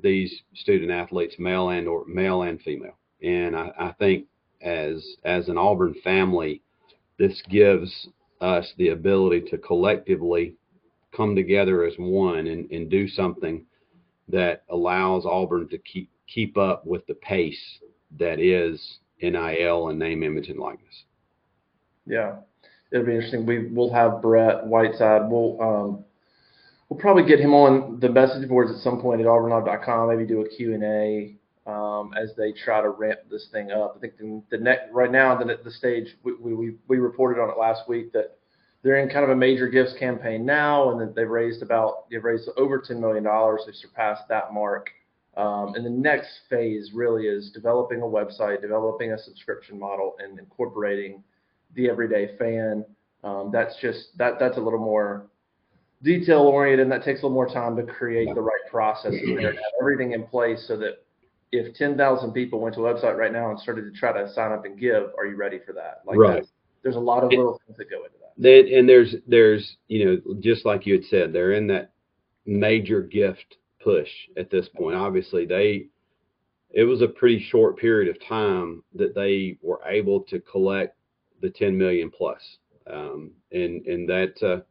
these 0.00 0.42
student 0.54 0.90
athletes, 0.90 1.36
male 1.38 1.70
and 1.70 1.88
or 1.88 2.04
male 2.06 2.42
and 2.42 2.60
female. 2.60 2.98
And 3.22 3.56
I, 3.56 3.70
I 3.78 3.92
think 3.98 4.26
as 4.60 5.16
as 5.24 5.48
an 5.48 5.58
Auburn 5.58 5.94
family, 6.04 6.62
this 7.18 7.42
gives 7.48 8.08
us 8.40 8.72
the 8.76 8.88
ability 8.88 9.48
to 9.50 9.58
collectively 9.58 10.54
come 11.16 11.36
together 11.36 11.84
as 11.84 11.94
one 11.98 12.46
and, 12.46 12.70
and 12.70 12.90
do 12.90 13.06
something 13.06 13.64
that 14.28 14.64
allows 14.70 15.24
Auburn 15.26 15.68
to 15.68 15.78
keep 15.78 16.10
keep 16.26 16.56
up 16.56 16.86
with 16.86 17.06
the 17.06 17.14
pace 17.14 17.60
that 18.18 18.40
is 18.40 18.98
NIL 19.20 19.88
and 19.88 19.98
name, 19.98 20.22
image, 20.22 20.48
and 20.48 20.58
likeness. 20.58 21.04
Yeah, 22.06 22.36
it'll 22.90 23.06
be 23.06 23.14
interesting. 23.14 23.46
We 23.46 23.68
we'll 23.68 23.92
have 23.92 24.20
Brett 24.20 24.66
Whiteside. 24.66 25.30
We'll 25.30 25.60
um, 25.60 26.04
we'll 26.92 27.00
probably 27.00 27.24
get 27.24 27.40
him 27.40 27.54
on 27.54 27.98
the 28.00 28.08
message 28.10 28.46
boards 28.46 28.70
at 28.70 28.76
some 28.82 29.00
point 29.00 29.18
at 29.18 29.26
auburnlive.com. 29.26 30.10
Maybe 30.10 30.26
do 30.26 30.42
a 30.42 30.48
Q 30.48 30.74
and 30.74 30.84
A 30.84 31.70
um, 31.70 32.12
as 32.20 32.34
they 32.36 32.52
try 32.52 32.82
to 32.82 32.90
ramp 32.90 33.20
this 33.30 33.48
thing 33.50 33.70
up. 33.70 33.94
I 33.96 34.00
think 34.00 34.18
the, 34.18 34.42
the 34.50 34.58
next 34.58 34.92
right 34.92 35.10
now 35.10 35.34
the 35.34 35.58
the 35.64 35.70
stage 35.70 36.08
we, 36.22 36.34
we 36.34 36.54
we 36.54 36.74
we 36.88 36.98
reported 36.98 37.40
on 37.40 37.48
it 37.48 37.56
last 37.56 37.88
week 37.88 38.12
that 38.12 38.36
they're 38.82 38.98
in 38.98 39.08
kind 39.08 39.24
of 39.24 39.30
a 39.30 39.36
major 39.36 39.68
gifts 39.68 39.94
campaign 39.98 40.44
now, 40.44 40.90
and 40.90 41.00
that 41.00 41.14
they've 41.14 41.28
raised 41.28 41.62
about 41.62 42.10
they've 42.10 42.22
raised 42.22 42.50
over 42.58 42.78
ten 42.78 43.00
million 43.00 43.24
dollars. 43.24 43.62
They've 43.64 43.74
surpassed 43.74 44.28
that 44.28 44.52
mark. 44.52 44.90
Um, 45.34 45.74
and 45.74 45.86
the 45.86 45.90
next 45.90 46.40
phase 46.50 46.90
really 46.92 47.24
is 47.24 47.50
developing 47.52 48.02
a 48.02 48.04
website, 48.04 48.60
developing 48.60 49.12
a 49.12 49.18
subscription 49.18 49.78
model, 49.78 50.14
and 50.18 50.38
incorporating 50.38 51.24
the 51.74 51.88
everyday 51.88 52.36
fan. 52.36 52.84
Um, 53.24 53.48
that's 53.50 53.76
just 53.80 54.18
that 54.18 54.34
that's 54.38 54.58
a 54.58 54.60
little 54.60 54.78
more 54.78 55.30
detail 56.02 56.40
oriented, 56.40 56.84
and 56.84 56.92
that 56.92 57.04
takes 57.04 57.20
a 57.20 57.22
little 57.22 57.34
more 57.34 57.48
time 57.48 57.76
to 57.76 57.82
create 57.84 58.34
the 58.34 58.40
right 58.40 58.60
processes 58.70 59.20
and 59.22 59.40
have 59.40 59.54
everything 59.80 60.12
in 60.12 60.24
place 60.24 60.64
so 60.66 60.76
that 60.78 61.04
if 61.52 61.74
10,000 61.74 62.32
people 62.32 62.60
went 62.60 62.74
to 62.74 62.86
a 62.86 62.94
website 62.94 63.16
right 63.16 63.32
now 63.32 63.50
and 63.50 63.60
started 63.60 63.82
to 63.82 63.98
try 63.98 64.12
to 64.12 64.32
sign 64.32 64.52
up 64.52 64.64
and 64.64 64.78
give, 64.78 65.10
are 65.18 65.26
you 65.26 65.36
ready 65.36 65.58
for 65.64 65.72
that? 65.74 66.00
Like 66.06 66.18
Right. 66.18 66.46
There's 66.82 66.96
a 66.96 67.00
lot 67.00 67.22
of 67.22 67.30
It- 67.32 67.36
little 67.36 67.60
things 67.66 67.78
that 67.78 67.88
go 67.90 67.98
into 68.04 68.16
that. 68.20 68.32
Then, 68.36 68.66
and 68.74 68.88
there's 68.88 69.14
there's 69.28 69.76
you 69.88 70.04
know 70.24 70.34
just 70.40 70.64
like 70.64 70.86
you 70.86 70.94
had 70.94 71.04
said, 71.04 71.32
they're 71.32 71.52
in 71.52 71.66
that 71.68 71.92
major 72.46 73.02
gift 73.02 73.58
push 73.78 74.08
at 74.36 74.50
this 74.50 74.68
point. 74.70 74.96
Obviously, 74.96 75.44
they 75.44 75.86
it 76.70 76.84
was 76.84 77.02
a 77.02 77.08
pretty 77.08 77.38
short 77.38 77.76
period 77.78 78.08
of 78.08 78.20
time 78.26 78.82
that 78.94 79.14
they 79.14 79.58
were 79.62 79.80
able 79.86 80.20
to 80.22 80.40
collect 80.40 80.96
the 81.42 81.50
10 81.50 81.76
million 81.76 82.10
plus, 82.10 82.56
um, 82.86 83.30
and 83.52 83.86
and 83.86 84.08
that 84.08 84.42
uh, 84.42 84.62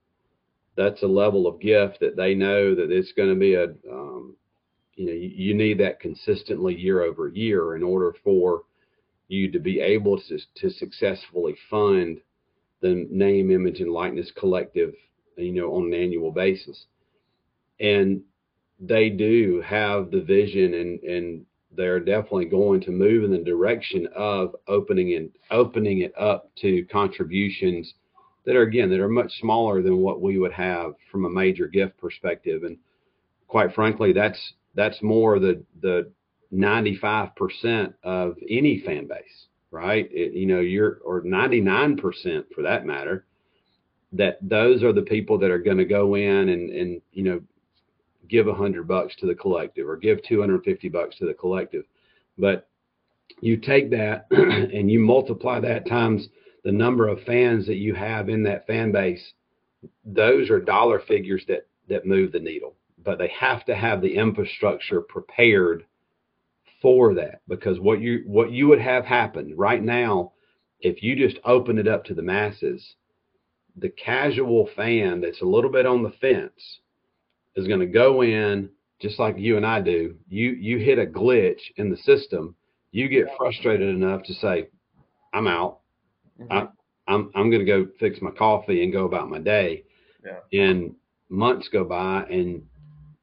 that's 0.76 1.04
a 1.04 1.08
level 1.08 1.48
of 1.48 1.60
gift 1.60 2.00
that 2.00 2.16
they 2.16 2.34
know 2.34 2.76
that 2.76 2.92
it's 2.92 3.12
going 3.14 3.30
to 3.30 3.40
be 3.40 3.56
a 3.56 3.66
um, 3.92 4.36
you 4.96 5.06
know 5.06 5.12
you, 5.14 5.30
you 5.30 5.54
need 5.54 5.80
that 5.80 6.00
consistently 6.00 6.76
year 6.76 7.02
over 7.02 7.28
year 7.30 7.76
in 7.76 7.84
order 7.84 8.16
for 8.24 8.64
you 9.28 9.52
to 9.52 9.60
be 9.60 9.80
able 9.80 10.20
to 10.20 10.38
to 10.56 10.70
successfully 10.70 11.56
fund 11.70 12.20
the 12.82 13.08
name, 13.10 13.52
image, 13.52 13.80
and 13.80 13.92
likeness 13.92 14.32
collective, 14.38 14.94
you 15.38 15.54
know, 15.54 15.76
on 15.76 15.86
an 15.86 15.94
annual 15.94 16.32
basis. 16.32 16.86
And 17.80 18.22
they 18.80 19.10
do 19.10 19.62
have 19.66 20.12
the 20.12 20.22
vision 20.22 20.74
and 20.74 21.00
and 21.04 21.46
they're 21.74 22.00
definitely 22.02 22.46
going 22.46 22.82
to 22.82 22.92
move 22.92 23.24
in 23.24 23.32
the 23.32 23.38
direction 23.38 24.08
of 24.16 24.56
opening 24.68 25.16
and 25.16 25.30
opening 25.52 26.02
it 26.02 26.14
up 26.20 26.52
to 26.58 26.86
contributions 26.92 27.94
that 28.46 28.56
are 28.56 28.64
again 28.64 28.90
that 28.90 29.00
are 29.00 29.10
much 29.10 29.32
smaller 29.40 29.82
than 29.82 29.98
what 29.98 30.22
we 30.22 30.38
would 30.38 30.54
have 30.54 30.94
from 31.12 31.26
a 31.26 31.30
major 31.30 31.68
gift 31.68 31.98
perspective. 31.98 32.64
And 32.64 32.78
quite 33.48 33.74
frankly 33.74 34.14
that's 34.14 34.54
that's 34.76 35.02
more 35.02 35.40
the 35.40 35.64
the 35.82 36.12
95% 36.54 37.94
of 38.04 38.36
any 38.50 38.82
fan 38.86 39.08
base 39.08 39.48
right? 39.72 40.08
It, 40.12 40.34
you 40.34 40.46
know 40.46 40.60
you're 40.60 41.00
or 41.04 41.24
99% 41.24 41.98
for 42.54 42.62
that 42.62 42.86
matter 42.86 43.26
that 44.14 44.38
those 44.42 44.84
are 44.84 44.92
the 44.92 45.02
people 45.02 45.38
that 45.40 45.50
are 45.50 45.60
going 45.60 45.78
to 45.78 45.86
go 45.86 46.16
in 46.16 46.50
and 46.50 46.70
and 46.70 47.02
you 47.14 47.24
know 47.24 47.42
give 48.30 48.48
a 48.48 48.54
hundred 48.54 48.88
bucks 48.88 49.16
to 49.20 49.26
the 49.26 49.36
collective 49.36 49.88
or 49.88 49.98
give 49.98 50.22
250 50.24 50.90
bucks 50.90 51.18
to 51.18 51.26
the 51.26 51.34
collective. 51.34 51.86
But 52.38 52.68
you 53.40 53.58
take 53.58 53.90
that 53.92 54.28
and 54.32 54.92
you 54.92 55.00
multiply 55.00 55.60
that 55.62 55.88
times 55.88 56.28
the 56.64 56.72
number 56.72 57.08
of 57.08 57.24
fans 57.24 57.66
that 57.68 57.76
you 57.76 57.94
have 57.94 58.30
in 58.30 58.44
that 58.44 58.68
fan 58.68 58.92
base 58.92 59.34
those 60.06 60.50
are 60.50 60.60
dollar 60.60 61.00
figures 61.00 61.44
that 61.48 61.68
that 61.90 62.06
move 62.06 62.32
the 62.32 62.40
needle 62.40 62.76
but 63.04 63.18
they 63.18 63.32
have 63.38 63.66
to 63.66 63.76
have 63.76 64.02
the 64.02 64.16
infrastructure 64.16 65.02
prepared 65.02 65.86
for 66.82 67.14
that 67.14 67.42
because 67.48 67.80
what 67.80 68.00
you 68.00 68.24
what 68.26 68.52
you 68.52 68.68
would 68.68 68.82
have 68.82 69.06
happened 69.06 69.58
right 69.58 69.84
now 69.84 70.32
if 70.80 71.02
you 71.04 71.16
just 71.16 71.40
open 71.46 71.78
it 71.78 71.88
up 71.88 72.04
to 72.04 72.14
the 72.14 72.22
masses 72.22 72.96
the 73.78 73.90
casual 73.90 74.70
fan 74.76 75.22
that's 75.22 75.42
a 75.42 75.46
little 75.46 75.72
bit 75.72 75.86
on 75.86 76.04
the 76.04 76.12
fence 76.22 76.80
is 77.56 77.68
going 77.68 77.80
to 77.80 77.86
go 77.86 78.24
in 78.24 78.70
just 79.02 79.20
like 79.20 79.38
you 79.38 79.58
and 79.58 79.66
I 79.66 79.82
do. 79.82 80.16
You 80.30 80.52
you 80.52 80.78
hit 80.78 81.00
a 81.00 81.06
glitch 81.06 81.60
in 81.78 81.90
the 81.90 81.98
system, 81.98 82.56
you 82.92 83.10
get 83.10 83.26
frustrated 83.38 83.90
enough 83.90 84.24
to 84.24 84.34
say, 84.34 84.70
"I'm 85.34 85.48
out. 85.48 85.81
Mm-hmm. 86.40 86.52
I, 86.52 86.68
I'm 87.08 87.32
I'm 87.36 87.50
going 87.50 87.66
to 87.66 87.66
go 87.66 87.88
fix 88.00 88.22
my 88.22 88.32
coffee 88.32 88.84
and 88.84 88.94
go 88.94 89.06
about 89.06 89.30
my 89.30 89.40
day." 89.40 89.84
Yeah. 90.26 90.60
And 90.66 90.96
months 91.30 91.68
go 91.70 91.84
by, 91.84 92.26
and 92.30 92.62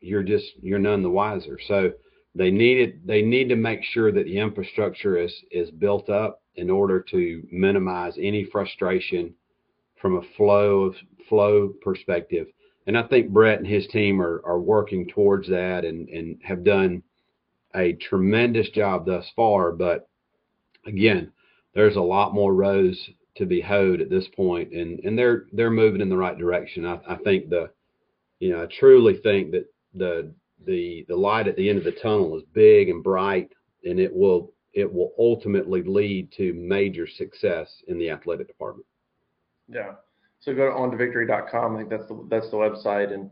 you're 0.00 0.22
just 0.22 0.46
you're 0.60 0.78
none 0.78 1.02
the 1.02 1.10
wiser. 1.10 1.58
So 1.66 1.92
they 2.34 2.50
need 2.50 2.78
it. 2.78 3.06
They 3.06 3.22
need 3.22 3.48
to 3.48 3.56
make 3.56 3.82
sure 3.82 4.12
that 4.12 4.24
the 4.24 4.38
infrastructure 4.38 5.16
is 5.18 5.34
is 5.50 5.70
built 5.70 6.08
up 6.08 6.42
in 6.56 6.70
order 6.70 7.00
to 7.10 7.46
minimize 7.52 8.14
any 8.18 8.44
frustration 8.44 9.32
from 10.00 10.16
a 10.16 10.22
flow 10.36 10.82
of 10.84 10.94
flow 11.28 11.68
perspective. 11.82 12.48
And 12.86 12.96
I 12.96 13.02
think 13.02 13.30
Brett 13.30 13.58
and 13.58 13.66
his 13.66 13.86
team 13.88 14.20
are, 14.20 14.40
are 14.46 14.58
working 14.58 15.06
towards 15.08 15.48
that 15.50 15.84
and, 15.84 16.08
and 16.08 16.40
have 16.42 16.64
done 16.64 17.02
a 17.74 17.92
tremendous 17.94 18.70
job 18.70 19.04
thus 19.04 19.30
far. 19.36 19.72
But 19.72 20.08
again, 20.86 21.30
there's 21.78 21.94
a 21.94 22.00
lot 22.00 22.34
more 22.34 22.52
rows 22.52 23.08
to 23.36 23.46
be 23.46 23.60
hoed 23.60 24.00
at 24.00 24.10
this 24.10 24.26
point, 24.34 24.72
and, 24.72 24.98
and 25.04 25.16
they're 25.16 25.46
they're 25.52 25.70
moving 25.70 26.00
in 26.00 26.08
the 26.08 26.16
right 26.16 26.36
direction. 26.36 26.84
I, 26.84 26.98
I 27.08 27.14
think 27.18 27.50
the 27.50 27.70
you 28.40 28.50
know 28.50 28.64
I 28.64 28.66
truly 28.80 29.20
think 29.22 29.52
that 29.52 29.72
the 29.94 30.34
the 30.66 31.06
the 31.08 31.14
light 31.14 31.46
at 31.46 31.54
the 31.54 31.68
end 31.68 31.78
of 31.78 31.84
the 31.84 31.92
tunnel 31.92 32.36
is 32.36 32.42
big 32.52 32.88
and 32.88 33.00
bright, 33.00 33.50
and 33.84 34.00
it 34.00 34.12
will 34.12 34.52
it 34.74 34.92
will 34.92 35.12
ultimately 35.20 35.84
lead 35.84 36.32
to 36.32 36.52
major 36.54 37.06
success 37.06 37.68
in 37.86 37.96
the 37.96 38.10
athletic 38.10 38.48
department. 38.48 38.86
Yeah. 39.68 39.92
So 40.40 40.54
go 40.54 40.68
to 40.68 40.74
ontovictory.com. 40.74 41.76
I 41.76 41.78
think 41.78 41.90
that's 41.90 42.08
the 42.08 42.26
that's 42.28 42.50
the 42.50 42.56
website, 42.56 43.12
and 43.12 43.30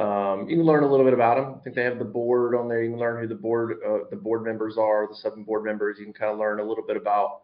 um, 0.00 0.48
you 0.48 0.58
can 0.58 0.64
learn 0.64 0.84
a 0.84 0.88
little 0.88 1.04
bit 1.04 1.14
about 1.14 1.34
them. 1.34 1.56
I 1.58 1.64
think 1.64 1.74
they 1.74 1.82
have 1.82 1.98
the 1.98 2.04
board 2.04 2.54
on 2.54 2.68
there. 2.68 2.80
You 2.80 2.90
can 2.90 3.00
learn 3.00 3.20
who 3.20 3.26
the 3.26 3.34
board 3.34 3.78
uh, 3.84 4.04
the 4.08 4.16
board 4.16 4.44
members 4.44 4.76
are, 4.78 5.08
the 5.08 5.16
seven 5.16 5.42
board 5.42 5.64
members. 5.64 5.96
You 5.98 6.04
can 6.04 6.14
kind 6.14 6.30
of 6.30 6.38
learn 6.38 6.60
a 6.60 6.64
little 6.64 6.86
bit 6.86 6.96
about 6.96 7.42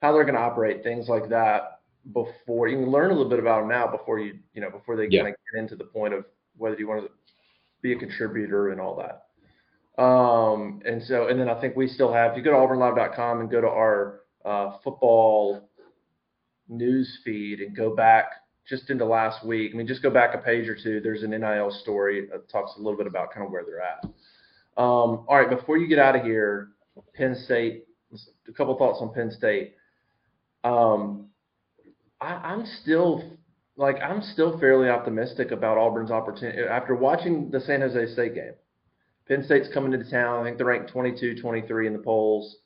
how 0.00 0.12
they're 0.12 0.24
going 0.24 0.34
to 0.34 0.40
operate, 0.40 0.82
things 0.82 1.08
like 1.08 1.28
that. 1.28 1.80
Before 2.12 2.66
you 2.66 2.78
can 2.78 2.90
learn 2.90 3.10
a 3.10 3.14
little 3.14 3.28
bit 3.28 3.38
about 3.38 3.60
them 3.60 3.68
now, 3.68 3.86
before 3.86 4.18
you 4.18 4.38
you 4.54 4.60
know 4.60 4.70
before 4.70 4.96
they 4.96 5.06
yeah. 5.10 5.22
kind 5.22 5.34
of 5.34 5.40
get 5.52 5.60
into 5.60 5.76
the 5.76 5.84
point 5.84 6.14
of 6.14 6.24
whether 6.56 6.76
you 6.78 6.88
want 6.88 7.02
to 7.04 7.10
be 7.82 7.92
a 7.92 7.96
contributor 7.96 8.70
and 8.70 8.80
all 8.80 8.96
that. 8.96 10.02
Um, 10.02 10.80
and 10.86 11.02
so, 11.02 11.28
and 11.28 11.38
then 11.38 11.50
I 11.50 11.60
think 11.60 11.76
we 11.76 11.88
still 11.88 12.12
have. 12.12 12.32
If 12.32 12.38
you 12.38 12.42
go 12.42 12.52
to 12.52 12.56
auburnlive.com 12.56 13.40
and 13.40 13.50
go 13.50 13.60
to 13.60 13.68
our 13.68 14.20
uh, 14.44 14.78
football 14.82 15.68
news 16.68 17.18
feed 17.24 17.60
and 17.60 17.76
go 17.76 17.94
back 17.94 18.30
just 18.68 18.88
into 18.88 19.04
last 19.04 19.44
week. 19.44 19.72
I 19.74 19.76
mean, 19.76 19.86
just 19.86 20.02
go 20.02 20.10
back 20.10 20.34
a 20.34 20.38
page 20.38 20.68
or 20.68 20.76
two. 20.76 21.00
There's 21.00 21.22
an 21.22 21.30
NIL 21.30 21.70
story 21.82 22.28
that 22.30 22.48
talks 22.48 22.72
a 22.76 22.78
little 22.78 22.96
bit 22.96 23.08
about 23.08 23.32
kind 23.34 23.44
of 23.44 23.52
where 23.52 23.64
they're 23.64 23.82
at. 23.82 24.04
Um, 24.76 25.26
all 25.28 25.36
right, 25.36 25.50
before 25.50 25.76
you 25.76 25.88
get 25.88 25.98
out 25.98 26.16
of 26.16 26.22
here, 26.22 26.68
Penn 27.14 27.34
State. 27.34 27.84
A 28.48 28.52
couple 28.52 28.76
thoughts 28.76 28.98
on 29.00 29.12
Penn 29.12 29.30
State. 29.30 29.74
Um, 30.64 31.28
I, 32.20 32.34
I'm 32.34 32.66
still 32.82 33.38
like 33.76 33.96
I'm 34.02 34.22
still 34.22 34.58
fairly 34.58 34.88
optimistic 34.88 35.50
about 35.50 35.78
Auburn's 35.78 36.10
opportunity 36.10 36.62
after 36.62 36.94
watching 36.94 37.50
the 37.50 37.60
San 37.60 37.80
Jose 37.80 38.12
State 38.12 38.34
game. 38.34 38.52
Penn 39.26 39.44
State's 39.44 39.68
coming 39.72 39.92
to 39.92 40.10
town. 40.10 40.40
I 40.40 40.44
think 40.44 40.56
they're 40.56 40.66
ranked 40.66 40.90
22, 40.90 41.40
23 41.40 41.86
in 41.86 41.92
the 41.92 42.00
polls. 42.00 42.56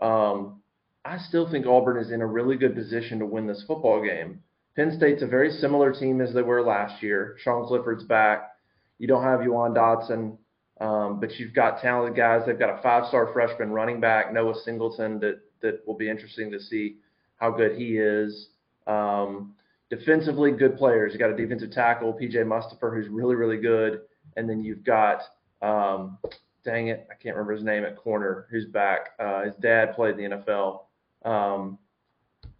Um, 0.00 0.60
I 1.04 1.18
still 1.18 1.50
think 1.50 1.66
Auburn 1.66 1.98
is 1.98 2.10
in 2.10 2.20
a 2.20 2.26
really 2.26 2.56
good 2.56 2.74
position 2.74 3.18
to 3.20 3.26
win 3.26 3.46
this 3.46 3.64
football 3.66 4.02
game. 4.02 4.40
Penn 4.76 4.92
State's 4.96 5.22
a 5.22 5.26
very 5.26 5.50
similar 5.50 5.92
team 5.92 6.20
as 6.20 6.34
they 6.34 6.42
were 6.42 6.62
last 6.62 7.02
year. 7.02 7.36
Sean 7.38 7.66
Clifford's 7.66 8.04
back. 8.04 8.50
You 8.98 9.08
don't 9.08 9.22
have 9.22 9.42
Jahan 9.42 9.74
Dotson, 9.74 10.36
um, 10.80 11.20
but 11.20 11.32
you've 11.38 11.54
got 11.54 11.80
talented 11.80 12.16
guys. 12.16 12.42
They've 12.46 12.58
got 12.58 12.78
a 12.78 12.82
five-star 12.82 13.32
freshman 13.32 13.70
running 13.70 14.00
back, 14.00 14.32
Noah 14.32 14.54
Singleton, 14.64 15.20
that 15.20 15.40
that 15.62 15.86
will 15.86 15.96
be 15.96 16.10
interesting 16.10 16.50
to 16.52 16.60
see 16.60 16.98
how 17.36 17.50
good 17.50 17.76
he 17.76 17.98
is. 17.98 18.48
Um, 18.86 19.54
defensively, 19.90 20.52
good 20.52 20.76
players. 20.76 21.12
You 21.12 21.18
got 21.18 21.30
a 21.30 21.36
defensive 21.36 21.70
tackle, 21.70 22.12
PJ 22.12 22.34
Mustipher, 22.34 22.94
who's 22.94 23.08
really 23.08 23.34
really 23.34 23.58
good, 23.58 24.02
and 24.36 24.48
then 24.48 24.62
you've 24.62 24.84
got 24.84 25.20
um, 25.62 26.18
dang 26.64 26.88
it, 26.88 27.06
I 27.10 27.14
can't 27.14 27.36
remember 27.36 27.52
his 27.52 27.62
name 27.62 27.84
at 27.84 27.96
corner, 27.96 28.46
who's 28.50 28.66
back. 28.66 29.10
Uh, 29.20 29.44
his 29.44 29.54
dad 29.56 29.94
played 29.94 30.18
in 30.18 30.30
the 30.30 30.36
NFL. 30.36 30.80
Um, 31.24 31.78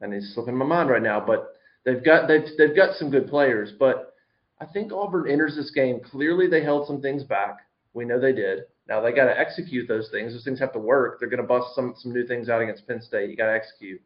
and 0.01 0.12
he's 0.12 0.33
slipping 0.35 0.57
my 0.57 0.64
mind 0.64 0.91
right 0.91 1.03
now, 1.03 1.25
but 1.25 1.55
they've 1.85 2.05
got 2.05 2.29
they've 2.29 2.45
they've 2.59 2.77
got 2.77 2.97
some 2.97 3.11
good 3.11 3.29
players. 3.29 3.72
But 3.79 4.14
I 4.61 4.66
think 4.66 4.93
Auburn 4.93 5.31
enters 5.31 5.57
this 5.57 5.70
game 5.70 6.01
clearly. 6.01 6.47
They 6.47 6.62
held 6.62 6.87
some 6.87 7.01
things 7.01 7.25
back. 7.25 7.59
We 7.93 8.05
know 8.05 8.20
they 8.20 8.33
did. 8.33 8.61
Now 8.89 9.01
they 9.01 9.12
got 9.12 9.27
to 9.27 9.39
execute 9.39 9.89
those 9.89 10.09
things. 10.11 10.33
Those 10.33 10.45
things 10.45 10.61
have 10.61 10.72
to 10.75 10.79
work. 10.79 11.18
They're 11.18 11.29
going 11.29 11.43
to 11.43 11.47
bust 11.47 11.75
some 11.75 11.95
some 11.99 12.12
new 12.12 12.27
things 12.27 12.49
out 12.49 12.62
against 12.62 12.87
Penn 12.87 13.01
State. 13.01 13.31
You 13.31 13.37
got 13.37 13.47
to 13.47 13.55
execute. 13.55 14.01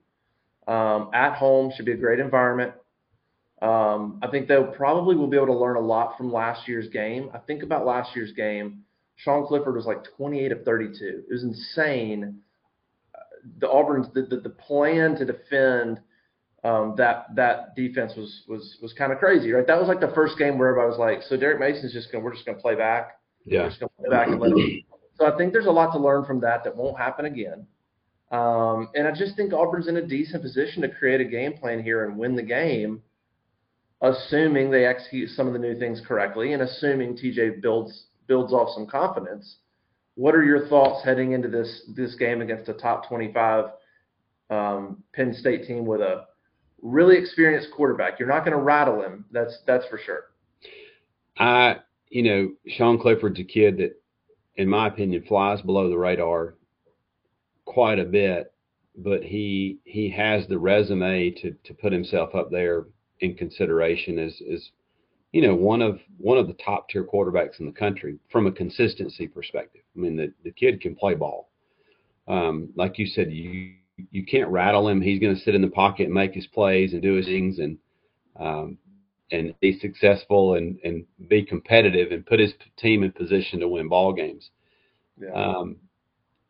Um, 0.68 1.10
at 1.12 1.34
home 1.34 1.72
should 1.74 1.86
be 1.86 1.92
a 1.92 1.96
great 1.96 2.20
environment. 2.20 2.74
Um, 3.60 4.20
I 4.22 4.28
think 4.28 4.46
they 4.46 4.56
probably 4.76 5.16
will 5.16 5.26
be 5.26 5.36
able 5.36 5.46
to 5.46 5.58
learn 5.58 5.76
a 5.76 5.80
lot 5.80 6.16
from 6.16 6.32
last 6.32 6.68
year's 6.68 6.88
game. 6.88 7.30
I 7.34 7.38
think 7.38 7.64
about 7.64 7.84
last 7.84 8.14
year's 8.14 8.32
game. 8.32 8.84
Sean 9.16 9.44
Clifford 9.46 9.74
was 9.74 9.86
like 9.86 10.04
28 10.16 10.52
of 10.52 10.64
32. 10.64 11.24
It 11.28 11.32
was 11.32 11.42
insane 11.42 12.42
the 13.58 13.68
Auburn's 13.68 14.06
the, 14.14 14.22
the, 14.22 14.36
the 14.40 14.50
plan 14.50 15.16
to 15.16 15.24
defend 15.24 16.00
um, 16.64 16.94
that 16.96 17.26
that 17.36 17.76
defense 17.76 18.12
was 18.16 18.42
was 18.48 18.76
was 18.82 18.92
kind 18.92 19.12
of 19.12 19.18
crazy, 19.18 19.52
right? 19.52 19.66
That 19.66 19.78
was 19.78 19.88
like 19.88 20.00
the 20.00 20.12
first 20.14 20.38
game 20.38 20.58
where 20.58 20.68
everybody 20.68 20.90
was 20.90 20.98
like, 20.98 21.22
so 21.28 21.36
Derek 21.36 21.60
Mason's 21.60 21.92
just 21.92 22.10
gonna 22.10 22.24
we're 22.24 22.34
just 22.34 22.46
gonna 22.46 22.58
play 22.58 22.74
back. 22.74 23.20
Yeah. 23.44 23.62
We're 23.62 23.68
just 23.68 23.80
gonna 23.80 23.92
play 23.98 24.10
back 24.10 24.28
and 24.28 24.40
let 24.40 24.52
him. 24.52 24.82
So 25.14 25.32
I 25.32 25.36
think 25.36 25.52
there's 25.52 25.66
a 25.66 25.70
lot 25.70 25.92
to 25.92 25.98
learn 25.98 26.24
from 26.24 26.40
that 26.40 26.64
that 26.64 26.76
won't 26.76 26.98
happen 26.98 27.24
again. 27.24 27.66
Um, 28.30 28.90
and 28.94 29.08
I 29.08 29.12
just 29.12 29.36
think 29.36 29.52
Auburn's 29.52 29.88
in 29.88 29.96
a 29.96 30.06
decent 30.06 30.42
position 30.42 30.82
to 30.82 30.88
create 30.88 31.20
a 31.20 31.24
game 31.24 31.54
plan 31.54 31.82
here 31.82 32.04
and 32.04 32.18
win 32.18 32.36
the 32.36 32.42
game, 32.42 33.02
assuming 34.02 34.70
they 34.70 34.84
execute 34.84 35.30
some 35.30 35.46
of 35.46 35.54
the 35.54 35.58
new 35.58 35.78
things 35.78 36.02
correctly 36.06 36.52
and 36.52 36.62
assuming 36.62 37.16
TJ 37.16 37.62
builds 37.62 38.04
builds 38.26 38.52
off 38.52 38.68
some 38.74 38.86
confidence. 38.86 39.56
What 40.14 40.34
are 40.34 40.44
your 40.44 40.68
thoughts 40.68 41.04
heading 41.04 41.32
into 41.32 41.48
this 41.48 41.90
this 41.96 42.14
game 42.16 42.42
against 42.42 42.68
a 42.68 42.74
top 42.74 43.08
25 43.08 43.66
um, 44.50 45.02
Penn 45.14 45.32
State 45.32 45.66
team 45.66 45.86
with 45.86 46.00
a 46.00 46.26
really 46.82 47.16
experienced 47.16 47.70
quarterback? 47.74 48.18
You're 48.18 48.28
not 48.28 48.44
going 48.44 48.56
to 48.56 48.62
rattle 48.62 49.02
him. 49.02 49.24
That's 49.32 49.58
that's 49.66 49.86
for 49.86 49.98
sure. 49.98 50.24
I, 51.38 51.76
you 52.10 52.22
know, 52.22 52.52
Sean 52.66 52.98
Clifford's 52.98 53.40
a 53.40 53.44
kid 53.44 53.78
that, 53.78 53.92
in 54.56 54.68
my 54.68 54.88
opinion, 54.88 55.24
flies 55.26 55.62
below 55.62 55.88
the 55.88 55.96
radar 55.96 56.56
quite 57.68 57.98
a 57.98 58.04
bit, 58.04 58.52
but 58.96 59.22
he 59.22 59.78
he 59.84 60.10
has 60.10 60.46
the 60.46 60.58
resume 60.58 61.30
to 61.30 61.54
to 61.64 61.74
put 61.74 61.92
himself 61.92 62.34
up 62.34 62.50
there 62.50 62.86
in 63.20 63.34
consideration 63.34 64.18
as 64.18 64.40
as 64.52 64.70
you 65.32 65.42
know, 65.42 65.54
one 65.54 65.82
of 65.82 66.00
one 66.16 66.38
of 66.38 66.46
the 66.46 66.54
top 66.54 66.88
tier 66.88 67.04
quarterbacks 67.04 67.60
in 67.60 67.66
the 67.66 67.72
country 67.72 68.18
from 68.30 68.46
a 68.46 68.52
consistency 68.52 69.26
perspective. 69.26 69.82
I 69.94 69.98
mean, 70.00 70.16
the 70.16 70.32
the 70.44 70.50
kid 70.50 70.80
can 70.80 70.94
play 70.94 71.14
ball. 71.14 71.50
Um, 72.26 72.70
like 72.76 72.98
you 72.98 73.06
said, 73.06 73.30
you 73.30 73.74
you 74.10 74.24
can't 74.24 74.50
rattle 74.50 74.88
him. 74.88 75.00
He's 75.00 75.20
going 75.20 75.34
to 75.34 75.40
sit 75.40 75.54
in 75.54 75.62
the 75.62 75.68
pocket 75.68 76.04
and 76.04 76.14
make 76.14 76.34
his 76.34 76.46
plays 76.46 76.92
and 76.92 77.02
do 77.02 77.14
his 77.14 77.26
things 77.26 77.58
and 77.58 77.78
um, 78.40 78.78
and 79.30 79.54
be 79.60 79.78
successful 79.78 80.54
and 80.54 80.78
and 80.82 81.04
be 81.28 81.42
competitive 81.42 82.10
and 82.10 82.24
put 82.24 82.40
his 82.40 82.54
team 82.78 83.02
in 83.02 83.12
position 83.12 83.60
to 83.60 83.68
win 83.68 83.88
ball 83.88 84.14
games. 84.14 84.50
Yeah. 85.20 85.32
Um, 85.32 85.76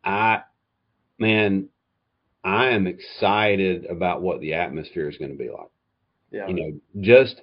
I, 0.05 0.43
man, 1.19 1.69
I 2.43 2.69
am 2.69 2.87
excited 2.87 3.85
about 3.85 4.21
what 4.21 4.39
the 4.39 4.53
atmosphere 4.53 5.09
is 5.09 5.17
going 5.17 5.31
to 5.31 5.37
be 5.37 5.49
like. 5.49 5.69
Yeah. 6.31 6.47
You 6.47 6.53
know, 6.53 6.79
just 7.01 7.41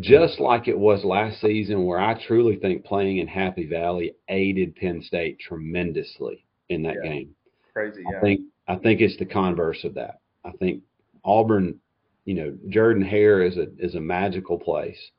just 0.00 0.40
like 0.40 0.66
it 0.66 0.78
was 0.78 1.04
last 1.04 1.40
season, 1.40 1.84
where 1.84 2.00
I 2.00 2.14
truly 2.26 2.56
think 2.56 2.84
playing 2.84 3.18
in 3.18 3.26
Happy 3.26 3.66
Valley 3.66 4.14
aided 4.28 4.74
Penn 4.76 5.02
State 5.02 5.38
tremendously 5.38 6.44
in 6.70 6.82
that 6.84 6.96
Yeah. 7.02 7.10
game. 7.10 7.34
Crazy. 7.72 8.02
Yeah. 8.10 8.18
I 8.18 8.20
think 8.20 8.40
I 8.66 8.76
think 8.76 9.00
it's 9.00 9.18
the 9.18 9.26
converse 9.26 9.84
of 9.84 9.94
that. 9.94 10.20
I 10.44 10.52
think 10.52 10.82
Auburn, 11.24 11.78
you 12.24 12.34
know, 12.34 12.56
Jordan 12.68 13.02
Hare 13.02 13.42
is 13.42 13.56
a 13.58 13.68
is 13.78 13.94
a 13.94 14.00
magical 14.00 14.58
place. 14.58 15.10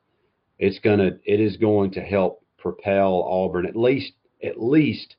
It's 0.58 0.80
gonna 0.80 1.18
it 1.24 1.40
is 1.40 1.56
going 1.56 1.92
to 1.92 2.00
help 2.00 2.42
propel 2.58 3.22
Auburn 3.22 3.66
at 3.66 3.76
least 3.76 4.14
at 4.42 4.60
least 4.60 5.14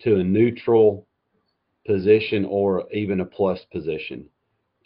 to 0.00 0.16
a 0.16 0.24
neutral 0.24 1.06
position 1.86 2.44
or 2.44 2.84
even 2.92 3.20
a 3.20 3.24
plus 3.24 3.60
position. 3.72 4.28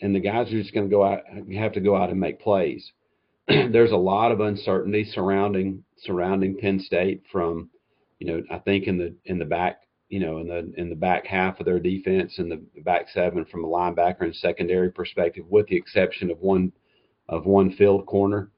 And 0.00 0.14
the 0.14 0.20
guys 0.20 0.48
are 0.48 0.60
just 0.60 0.74
going 0.74 0.88
to 0.88 0.94
go 0.94 1.04
out 1.04 1.20
have 1.54 1.72
to 1.72 1.80
go 1.80 1.96
out 1.96 2.10
and 2.10 2.20
make 2.20 2.40
plays. 2.40 2.92
There's 3.48 3.92
a 3.92 3.96
lot 3.96 4.32
of 4.32 4.40
uncertainty 4.40 5.04
surrounding 5.04 5.84
surrounding 5.98 6.58
Penn 6.58 6.80
State 6.80 7.22
from, 7.32 7.70
you 8.18 8.26
know, 8.26 8.42
I 8.50 8.58
think 8.58 8.86
in 8.86 8.98
the 8.98 9.14
in 9.24 9.38
the 9.38 9.44
back 9.44 9.80
you 10.08 10.20
know, 10.20 10.38
in 10.38 10.48
the 10.48 10.72
in 10.76 10.88
the 10.88 10.96
back 10.96 11.26
half 11.26 11.58
of 11.58 11.66
their 11.66 11.80
defense 11.80 12.38
and 12.38 12.50
the 12.50 12.62
back 12.82 13.08
seven 13.12 13.44
from 13.44 13.64
a 13.64 13.68
linebacker 13.68 14.22
and 14.22 14.36
secondary 14.36 14.90
perspective, 14.90 15.44
with 15.48 15.66
the 15.66 15.76
exception 15.76 16.30
of 16.30 16.38
one 16.40 16.72
of 17.28 17.46
one 17.46 17.72
field 17.72 18.06
corner. 18.06 18.50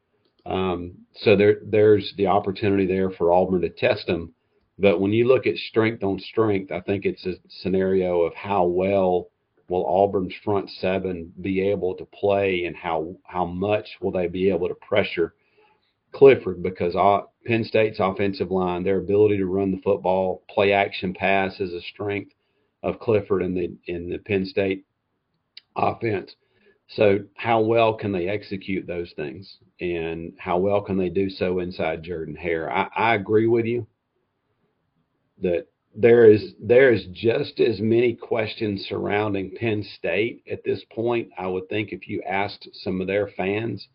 Um, 0.44 0.94
so 1.14 1.36
there 1.36 1.60
there's 1.64 2.12
the 2.16 2.26
opportunity 2.26 2.86
there 2.86 3.10
for 3.10 3.32
Auburn 3.32 3.62
to 3.62 3.70
test 3.70 4.06
them. 4.06 4.34
But 4.78 5.00
when 5.00 5.12
you 5.12 5.26
look 5.26 5.46
at 5.46 5.56
strength 5.56 6.04
on 6.04 6.20
strength, 6.20 6.70
I 6.70 6.80
think 6.80 7.04
it's 7.04 7.26
a 7.26 7.34
scenario 7.48 8.22
of 8.22 8.34
how 8.34 8.64
well 8.64 9.28
will 9.68 9.84
Auburn's 9.86 10.34
front 10.44 10.70
seven 10.70 11.32
be 11.40 11.60
able 11.60 11.94
to 11.96 12.04
play 12.06 12.64
and 12.64 12.76
how 12.76 13.16
how 13.24 13.44
much 13.44 13.88
will 14.00 14.12
they 14.12 14.28
be 14.28 14.50
able 14.50 14.68
to 14.68 14.74
pressure 14.74 15.34
Clifford 16.12 16.62
because 16.62 16.94
Penn 17.44 17.64
State's 17.64 18.00
offensive 18.00 18.50
line, 18.50 18.82
their 18.82 18.98
ability 18.98 19.36
to 19.38 19.46
run 19.46 19.72
the 19.72 19.82
football, 19.82 20.42
play 20.48 20.72
action 20.72 21.12
pass 21.12 21.60
is 21.60 21.74
a 21.74 21.82
strength 21.82 22.32
of 22.82 23.00
Clifford 23.00 23.42
in 23.42 23.54
the 23.54 23.76
in 23.86 24.08
the 24.08 24.18
Penn 24.18 24.46
State 24.46 24.86
offense. 25.76 26.34
So 26.90 27.18
how 27.34 27.60
well 27.60 27.94
can 27.94 28.12
they 28.12 28.28
execute 28.28 28.86
those 28.86 29.12
things, 29.16 29.58
and 29.80 30.32
how 30.38 30.58
well 30.58 30.80
can 30.80 30.96
they 30.96 31.10
do 31.10 31.28
so 31.28 31.58
inside 31.58 32.02
Jordan 32.02 32.36
Hare? 32.36 32.72
I, 32.72 32.88
I 32.96 33.14
agree 33.16 33.46
with 33.46 33.66
you 33.66 33.86
that 35.42 35.66
there 35.94 36.30
is 36.30 36.54
there 36.60 36.92
is 36.92 37.06
just 37.12 37.60
as 37.60 37.80
many 37.80 38.14
questions 38.14 38.86
surrounding 38.88 39.54
Penn 39.58 39.84
State 39.96 40.42
at 40.50 40.62
this 40.64 40.82
point. 40.92 41.30
I 41.36 41.46
would 41.46 41.68
think 41.68 41.92
if 41.92 42.08
you 42.08 42.22
asked 42.22 42.68
some 42.72 43.00
of 43.00 43.06
their 43.06 43.28
fans 43.36 43.88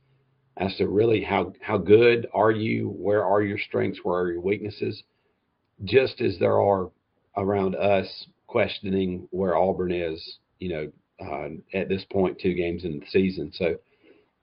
as 0.58 0.76
to 0.78 0.88
really 0.88 1.24
how 1.24 1.54
how 1.62 1.78
good 1.78 2.28
are 2.34 2.52
you, 2.52 2.90
where 2.90 3.24
are 3.24 3.42
your 3.42 3.58
strengths, 3.58 4.00
where 4.04 4.20
are 4.20 4.32
your 4.32 4.42
weaknesses, 4.42 5.04
just 5.84 6.22
as 6.22 6.38
there 6.40 6.62
are 6.62 6.92
around 7.38 7.76
us 7.76 8.28
questioning 8.48 9.28
where 9.32 9.58
Auburn 9.58 9.92
is, 9.92 10.38
you 10.60 10.70
know, 10.70 10.92
uh, 11.20 11.50
at 11.78 11.90
this 11.90 12.04
point, 12.12 12.40
two 12.40 12.54
games 12.54 12.84
in 12.84 13.00
the 13.00 13.06
season. 13.10 13.52
So 13.54 13.78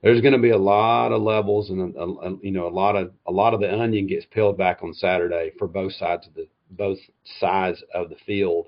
there's 0.01 0.21
going 0.21 0.33
to 0.33 0.39
be 0.39 0.49
a 0.49 0.57
lot 0.57 1.11
of 1.11 1.21
levels, 1.21 1.69
and 1.69 1.95
a, 1.95 2.01
a, 2.01 2.37
you 2.41 2.51
know, 2.51 2.67
a 2.67 2.69
lot 2.73 2.95
of 2.95 3.11
a 3.27 3.31
lot 3.31 3.53
of 3.53 3.59
the 3.59 3.71
onion 3.71 4.07
gets 4.07 4.25
peeled 4.31 4.57
back 4.57 4.79
on 4.81 4.93
Saturday 4.93 5.51
for 5.59 5.67
both 5.67 5.93
sides 5.93 6.27
of 6.27 6.33
the 6.33 6.47
both 6.71 6.97
sides 7.39 7.83
of 7.93 8.09
the 8.09 8.15
field 8.25 8.67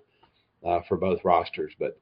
uh, 0.66 0.80
for 0.88 0.98
both 0.98 1.20
rosters. 1.24 1.74
But 1.80 2.00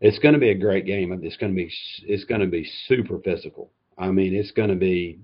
it's 0.00 0.18
going 0.18 0.34
to 0.34 0.40
be 0.40 0.50
a 0.50 0.58
great 0.58 0.86
game. 0.86 1.18
It's 1.22 1.36
going 1.36 1.52
to 1.52 1.56
be 1.56 1.72
it's 2.02 2.24
going 2.24 2.40
to 2.40 2.46
be 2.46 2.68
super 2.86 3.18
physical. 3.18 3.70
I 3.98 4.10
mean, 4.10 4.34
it's 4.34 4.52
going 4.52 4.68
to 4.68 4.76
be 4.76 5.20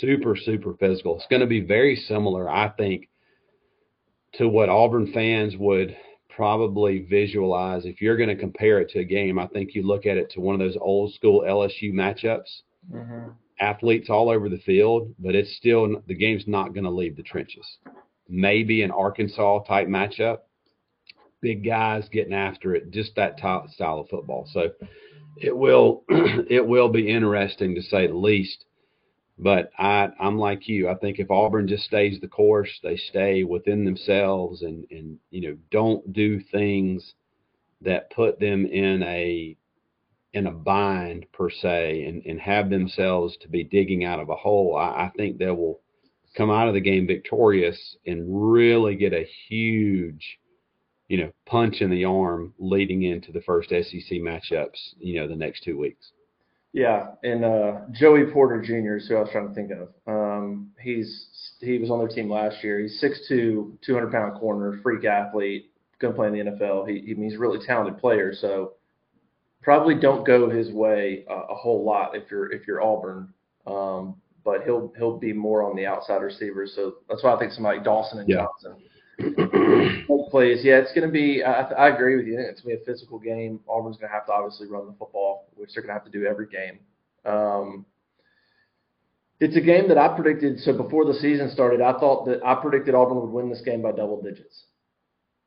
super 0.00 0.36
super 0.36 0.74
physical. 0.74 1.16
It's 1.16 1.26
going 1.28 1.40
to 1.40 1.46
be 1.46 1.60
very 1.60 1.96
similar, 1.96 2.50
I 2.50 2.68
think, 2.70 3.08
to 4.34 4.48
what 4.48 4.68
Auburn 4.68 5.12
fans 5.12 5.54
would 5.56 5.96
probably 6.28 7.06
visualize 7.08 7.86
if 7.86 8.02
you're 8.02 8.16
going 8.16 8.28
to 8.28 8.36
compare 8.36 8.80
it 8.80 8.90
to 8.90 8.98
a 8.98 9.04
game. 9.04 9.38
I 9.38 9.46
think 9.46 9.74
you 9.74 9.82
look 9.82 10.04
at 10.04 10.18
it 10.18 10.30
to 10.32 10.40
one 10.40 10.54
of 10.54 10.58
those 10.58 10.76
old 10.80 11.14
school 11.14 11.42
LSU 11.46 11.92
matchups. 11.92 12.60
Mm-hmm. 12.92 13.30
Athletes 13.58 14.10
all 14.10 14.28
over 14.28 14.50
the 14.50 14.58
field, 14.58 15.14
but 15.18 15.34
it's 15.34 15.56
still 15.56 16.02
the 16.06 16.14
game's 16.14 16.44
not 16.46 16.74
going 16.74 16.84
to 16.84 16.90
leave 16.90 17.16
the 17.16 17.22
trenches. 17.22 17.66
Maybe 18.28 18.82
an 18.82 18.90
Arkansas 18.90 19.60
type 19.64 19.88
matchup, 19.88 20.38
big 21.40 21.64
guys 21.64 22.08
getting 22.10 22.34
after 22.34 22.74
it, 22.74 22.90
just 22.90 23.14
that 23.16 23.38
type 23.40 23.68
style 23.70 24.00
of 24.00 24.08
football. 24.08 24.48
So 24.52 24.70
it 25.36 25.56
will 25.56 26.04
it 26.08 26.66
will 26.66 26.88
be 26.88 27.08
interesting 27.08 27.74
to 27.74 27.82
say 27.82 28.06
the 28.06 28.14
least. 28.14 28.64
But 29.38 29.70
I 29.78 30.08
I'm 30.18 30.38
like 30.38 30.66
you. 30.66 30.88
I 30.88 30.94
think 30.94 31.18
if 31.18 31.30
Auburn 31.30 31.68
just 31.68 31.84
stays 31.84 32.18
the 32.20 32.28
course, 32.28 32.80
they 32.82 32.96
stay 32.96 33.44
within 33.44 33.84
themselves 33.84 34.62
and 34.62 34.86
and 34.90 35.18
you 35.30 35.42
know 35.42 35.56
don't 35.70 36.12
do 36.12 36.40
things 36.40 37.14
that 37.82 38.10
put 38.10 38.40
them 38.40 38.66
in 38.66 39.02
a 39.02 39.56
in 40.32 40.46
a 40.46 40.50
bind 40.50 41.26
per 41.32 41.48
se 41.48 42.04
and, 42.04 42.22
and 42.26 42.40
have 42.40 42.68
themselves 42.68 43.36
to 43.38 43.48
be 43.48 43.64
digging 43.64 44.04
out 44.04 44.20
of 44.20 44.28
a 44.28 44.36
hole, 44.36 44.76
I, 44.76 45.06
I 45.06 45.12
think 45.16 45.38
they 45.38 45.50
will 45.50 45.80
come 46.36 46.50
out 46.50 46.68
of 46.68 46.74
the 46.74 46.80
game 46.80 47.06
victorious 47.06 47.96
and 48.06 48.24
really 48.26 48.94
get 48.94 49.12
a 49.12 49.26
huge, 49.48 50.38
you 51.08 51.18
know, 51.18 51.32
punch 51.46 51.80
in 51.80 51.90
the 51.90 52.04
arm 52.04 52.52
leading 52.58 53.02
into 53.02 53.32
the 53.32 53.40
first 53.42 53.70
SEC 53.70 54.18
matchups, 54.18 54.94
you 54.98 55.20
know, 55.20 55.28
the 55.28 55.36
next 55.36 55.62
two 55.62 55.78
weeks. 55.78 56.12
Yeah, 56.72 57.12
and 57.22 57.42
uh, 57.42 57.72
Joey 57.92 58.26
Porter 58.26 58.60
Jr. 58.60 58.96
is 58.96 59.08
who 59.08 59.16
I 59.16 59.20
was 59.20 59.30
trying 59.30 59.48
to 59.48 59.54
think 59.54 59.70
of. 59.70 59.88
Um, 60.06 60.72
he's 60.78 61.26
he 61.60 61.78
was 61.78 61.90
on 61.90 62.00
their 62.00 62.08
team 62.08 62.30
last 62.30 62.62
year. 62.62 62.80
He's 62.80 63.02
6'2", 63.02 63.80
200 63.80 64.12
pound 64.12 64.38
corner, 64.38 64.78
freak 64.82 65.06
athlete, 65.06 65.70
going 66.00 66.12
to 66.12 66.16
play 66.16 66.28
in 66.28 66.34
the 66.34 66.50
NFL. 66.50 66.86
He, 66.86 67.00
he 67.00 67.14
he's 67.14 67.36
a 67.36 67.38
really 67.38 67.64
talented 67.64 67.98
player. 67.98 68.34
So 68.34 68.74
probably 69.62 69.94
don't 69.94 70.26
go 70.26 70.50
his 70.50 70.70
way 70.70 71.24
uh, 71.30 71.44
a 71.48 71.54
whole 71.54 71.82
lot 71.82 72.14
if 72.14 72.30
you're 72.30 72.52
if 72.52 72.66
you're 72.66 72.82
Auburn. 72.82 73.32
Um, 73.66 74.16
but 74.46 74.62
he'll 74.64 74.92
he'll 74.96 75.18
be 75.18 75.34
more 75.34 75.62
on 75.62 75.76
the 75.76 75.84
outside 75.84 76.22
receivers. 76.22 76.72
So 76.74 76.94
that's 77.10 77.22
why 77.22 77.34
I 77.34 77.38
think 77.38 77.52
somebody 77.52 77.78
like 77.78 77.84
Dawson 77.84 78.20
and 78.20 78.28
Yeah. 78.28 78.46
Johnson 78.62 78.82
plays. 80.30 80.64
Yeah, 80.64 80.78
it's 80.78 80.92
going 80.92 81.06
to 81.06 81.12
be. 81.12 81.42
I, 81.42 81.62
I 81.62 81.88
agree 81.88 82.16
with 82.16 82.26
you. 82.26 82.38
It's 82.38 82.60
going 82.60 82.76
to 82.76 82.84
be 82.84 82.90
a 82.90 82.92
physical 82.92 83.18
game. 83.18 83.60
Auburn's 83.66 83.96
going 83.96 84.08
to 84.10 84.14
have 84.14 84.26
to 84.26 84.32
obviously 84.32 84.66
run 84.68 84.86
the 84.86 84.92
football, 84.92 85.48
which 85.54 85.70
they're 85.74 85.82
going 85.82 85.94
to 85.94 85.94
have 85.94 86.04
to 86.04 86.10
do 86.10 86.26
every 86.26 86.46
game. 86.46 86.78
Um, 87.24 87.86
it's 89.40 89.56
a 89.56 89.60
game 89.60 89.88
that 89.88 89.98
I 89.98 90.08
predicted. 90.08 90.60
So 90.60 90.72
before 90.72 91.04
the 91.04 91.14
season 91.14 91.50
started, 91.50 91.80
I 91.80 91.98
thought 91.98 92.26
that 92.26 92.44
I 92.44 92.54
predicted 92.54 92.94
Auburn 92.94 93.20
would 93.20 93.30
win 93.30 93.50
this 93.50 93.62
game 93.62 93.82
by 93.82 93.92
double 93.92 94.22
digits. 94.22 94.64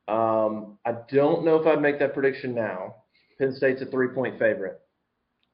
Um, 0.08 0.78
I 0.84 0.94
don't 1.12 1.44
know 1.44 1.56
if 1.56 1.66
I'd 1.66 1.80
make 1.80 1.98
that 2.00 2.14
prediction 2.14 2.54
now. 2.54 2.96
Penn 3.38 3.54
State's 3.54 3.82
a 3.82 3.86
three-point 3.86 4.38
favorite. 4.38 4.80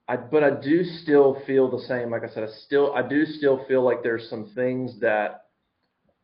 I, 0.09 0.17
but 0.17 0.45
I 0.45 0.51
do 0.51 0.85
still 0.85 1.43
feel 1.47 1.71
the 1.71 1.85
same. 1.87 2.11
Like 2.11 2.23
I 2.23 2.29
said, 2.29 2.45
I 2.45 2.53
still 2.65 2.95
I 2.95 3.07
do 3.07 3.25
still 3.27 3.65
feel 3.67 3.83
like 3.83 4.03
there's 4.03 4.29
some 4.31 4.51
things 4.55 5.01
that 5.01 5.47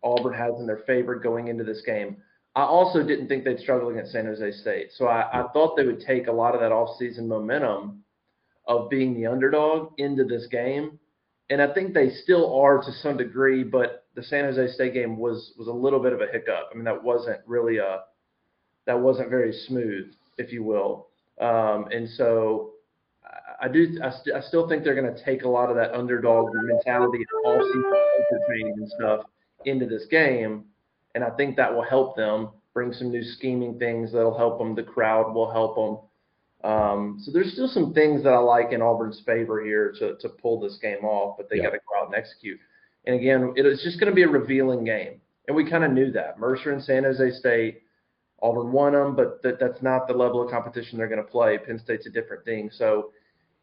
Auburn 0.05 0.35
has 0.35 0.55
in 0.59 0.66
their 0.66 0.83
favor 0.87 1.16
going 1.16 1.49
into 1.49 1.64
this 1.64 1.83
game. 1.85 2.16
I 2.55 2.62
also 2.62 3.03
didn't 3.03 3.28
think 3.28 3.45
they'd 3.45 3.59
struggle 3.59 3.89
against 3.89 4.12
San 4.12 4.26
Jose 4.26 4.53
State. 4.53 4.91
So 4.93 5.07
I, 5.07 5.41
I 5.41 5.49
thought 5.53 5.76
they 5.76 5.87
would 5.87 6.01
take 6.01 6.26
a 6.26 6.33
lot 6.33 6.55
of 6.55 6.61
that 6.61 6.70
offseason 6.70 7.26
momentum 7.26 8.05
of 8.66 8.91
being 8.91 9.14
the 9.14 9.26
underdog 9.26 9.93
into 9.99 10.24
this 10.24 10.47
game. 10.49 10.99
And 11.51 11.62
I 11.62 11.72
think 11.72 11.95
they 11.95 12.11
still 12.11 12.55
are 12.61 12.78
to 12.78 12.93
some 12.93 13.16
degree, 13.16 13.64
but 13.64 14.07
the 14.14 14.22
San 14.22 14.45
Jose 14.45 14.74
State 14.74 14.95
game 14.95 15.16
was 15.16 15.55
was 15.59 15.68
a 15.68 15.72
little 15.72 16.01
bit 16.01 16.12
of 16.12 16.20
a 16.20 16.26
hiccup. 16.26 16.68
I 16.70 16.74
mean, 16.74 16.85
that 16.85 17.03
wasn't 17.03 17.41
really 17.47 17.78
a 17.78 18.01
that 18.87 18.99
wasn't 18.99 19.30
very 19.30 19.53
smooth, 19.53 20.12
if 20.39 20.53
you 20.53 20.62
will. 20.62 21.09
Um, 21.41 21.89
and 21.91 22.09
so 22.09 22.72
I, 23.62 23.68
do 23.68 23.98
I, 24.02 24.10
st- 24.10 24.34
I 24.36 24.40
still 24.40 24.68
think 24.68 24.82
they're 24.84 25.00
going 25.00 25.14
to 25.14 25.24
take 25.24 25.44
a 25.44 25.48
lot 25.48 25.70
of 25.70 25.76
that 25.76 25.94
underdog 25.94 26.50
mentality 26.54 27.18
and 27.18 27.46
all 27.46 27.62
season 27.62 28.40
training 28.48 28.74
and 28.76 28.88
stuff 28.88 29.24
into 29.64 29.86
this 29.86 30.06
game, 30.10 30.64
and 31.14 31.22
I 31.24 31.30
think 31.30 31.56
that 31.56 31.72
will 31.72 31.84
help 31.84 32.16
them 32.16 32.48
bring 32.74 32.92
some 32.92 33.10
new 33.10 33.22
scheming 33.22 33.78
things 33.78 34.12
that'll 34.12 34.36
help 34.36 34.58
them. 34.58 34.74
The 34.74 34.82
crowd 34.82 35.32
will 35.34 35.50
help 35.50 35.76
them. 35.76 36.70
Um, 36.70 37.18
so 37.22 37.32
there's 37.32 37.52
still 37.52 37.68
some 37.68 37.92
things 37.92 38.22
that 38.24 38.32
I 38.32 38.38
like 38.38 38.72
in 38.72 38.82
Auburn's 38.82 39.20
favor 39.26 39.64
here 39.64 39.92
to 39.98 40.16
to 40.16 40.28
pull 40.28 40.60
this 40.60 40.78
game 40.80 41.04
off, 41.04 41.36
but 41.36 41.48
they 41.48 41.56
Yeah. 41.56 41.64
got 41.64 41.70
to 41.70 41.78
go 41.88 42.00
out 42.00 42.06
and 42.06 42.14
execute. 42.14 42.58
And 43.04 43.16
again, 43.16 43.52
it, 43.56 43.66
it's 43.66 43.82
just 43.82 43.98
going 43.98 44.10
to 44.10 44.14
be 44.14 44.22
a 44.22 44.28
revealing 44.28 44.84
game, 44.84 45.20
and 45.48 45.56
we 45.56 45.68
kind 45.68 45.84
of 45.84 45.92
knew 45.92 46.10
that. 46.12 46.38
Mercer 46.38 46.70
and 46.72 46.82
San 46.82 47.02
Jose 47.04 47.30
State, 47.32 47.82
Auburn 48.42 48.70
won 48.72 48.92
them, 48.92 49.14
but 49.16 49.42
that, 49.42 49.58
that's 49.60 49.82
not 49.82 50.06
the 50.06 50.14
level 50.14 50.40
of 50.42 50.50
competition 50.50 50.98
they're 50.98 51.08
going 51.08 51.24
to 51.24 51.30
play. 51.30 51.58
Penn 51.58 51.78
State's 51.78 52.06
a 52.06 52.10
different 52.10 52.44
thing. 52.44 52.70
So, 52.72 53.10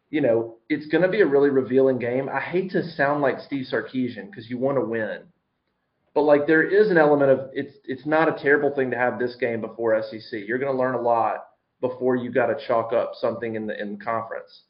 you 0.10 0.22
know, 0.22 0.58
it's 0.70 0.88
going 0.88 1.04
to 1.04 1.08
be 1.10 1.22
a 1.22 1.26
really 1.26 1.50
revealing 1.50 2.00
game. 2.00 2.30
I 2.30 2.40
hate 2.40 2.72
to 2.72 2.84
sound 2.92 3.22
like 3.22 3.40
Steve 3.40 3.66
Sarkisian 3.72 4.30
because 4.30 4.50
you 4.50 4.58
want 4.58 4.78
to 4.78 4.82
win. 4.86 5.20
but 6.16 6.24
like 6.24 6.48
there 6.48 6.64
is 6.64 6.90
an 6.90 6.98
element 6.98 7.32
of 7.32 7.50
it's 7.54 7.76
it's 7.86 8.06
not 8.06 8.28
a 8.28 8.42
terrible 8.44 8.74
thing 8.76 8.92
to 8.92 8.98
have 8.98 9.20
this 9.20 9.36
game 9.36 9.62
before 9.62 10.02
SEC. 10.04 10.42
You're 10.48 10.58
going 10.58 10.72
to 10.72 10.78
learn 10.78 10.96
a 10.96 11.02
lot 11.02 11.46
before 11.82 12.16
you 12.16 12.32
got 12.32 12.48
to 12.48 12.68
chalk 12.68 12.92
up 12.94 13.12
something 13.16 13.56
in 13.56 13.68
the 13.68 13.80
in 13.80 13.98
conference. 14.00 14.64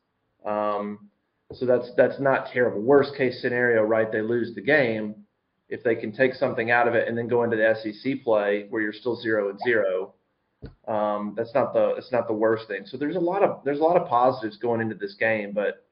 Um, 0.46 1.10
so 1.54 1.66
that's 1.66 1.90
that's 1.98 2.20
not 2.20 2.48
terrible. 2.54 2.82
Worst 2.82 3.16
case 3.16 3.42
scenario, 3.42 3.84
right? 3.84 4.12
They 4.12 4.22
lose 4.22 4.54
the 4.54 4.62
game. 4.62 5.16
If 5.70 5.84
they 5.84 5.96
can 5.96 6.12
take 6.12 6.34
something 6.34 6.72
out 6.72 6.88
of 6.88 6.96
it 6.96 7.08
and 7.08 7.18
then 7.18 7.28
go 7.28 7.44
into 7.44 7.56
the 7.56 7.76
SEC 7.82 8.24
play 8.24 8.66
where 8.70 8.82
you're 8.82 8.94
still 8.94 9.16
zero 9.16 9.50
and 9.50 9.60
zero, 9.60 10.14
um, 10.88 11.34
that's 11.38 11.54
not 11.54 11.74
the 11.74 11.96
it's 11.98 12.12
not 12.12 12.28
the 12.28 12.34
worst 12.34 12.68
thing. 12.68 12.84
So 12.86 12.98
there's 12.98 13.16
a 13.16 13.20
lot 13.20 13.44
of 13.44 13.64
there's 13.64 13.80
a 13.80 13.84
lot 13.84 13.98
of 13.98 14.08
positives 14.08 14.58
going 14.58 14.82
into 14.82 14.96
this 14.96 15.16
game, 15.20 15.52
but 15.54 15.86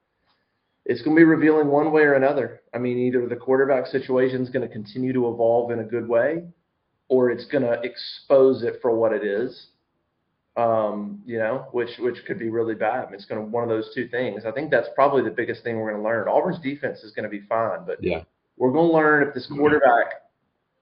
it's 0.84 1.02
going 1.02 1.14
to 1.16 1.20
be 1.20 1.24
revealing 1.24 1.68
one 1.68 1.92
way 1.92 2.02
or 2.02 2.14
another. 2.14 2.62
I 2.74 2.78
mean, 2.78 2.98
either 2.98 3.26
the 3.28 3.36
quarterback 3.36 3.86
situation 3.86 4.42
is 4.42 4.50
going 4.50 4.66
to 4.66 4.72
continue 4.72 5.12
to 5.12 5.28
evolve 5.28 5.70
in 5.70 5.80
a 5.80 5.84
good 5.84 6.08
way, 6.08 6.44
or 7.08 7.30
it's 7.30 7.44
going 7.46 7.62
to 7.64 7.80
expose 7.82 8.62
it 8.62 8.78
for 8.80 8.94
what 8.94 9.12
it 9.12 9.24
is. 9.24 9.68
Um, 10.56 11.22
you 11.24 11.38
know, 11.38 11.68
which 11.70 11.90
which 12.00 12.16
could 12.26 12.38
be 12.38 12.48
really 12.48 12.74
bad. 12.74 13.04
I 13.04 13.06
mean, 13.06 13.14
it's 13.14 13.26
going 13.26 13.40
to 13.40 13.46
one 13.46 13.62
of 13.62 13.68
those 13.68 13.92
two 13.94 14.08
things. 14.08 14.44
I 14.44 14.50
think 14.50 14.70
that's 14.72 14.88
probably 14.96 15.22
the 15.22 15.30
biggest 15.30 15.62
thing 15.62 15.78
we're 15.78 15.92
going 15.92 16.02
to 16.02 16.08
learn. 16.08 16.26
Auburn's 16.26 16.58
defense 16.58 17.00
is 17.04 17.12
going 17.12 17.22
to 17.22 17.28
be 17.28 17.46
fine, 17.46 17.80
but 17.86 18.02
Yeah. 18.02 18.24
we're 18.56 18.72
going 18.72 18.88
to 18.88 18.92
learn 18.92 19.28
if 19.28 19.34
this 19.34 19.46
quarterback 19.46 20.14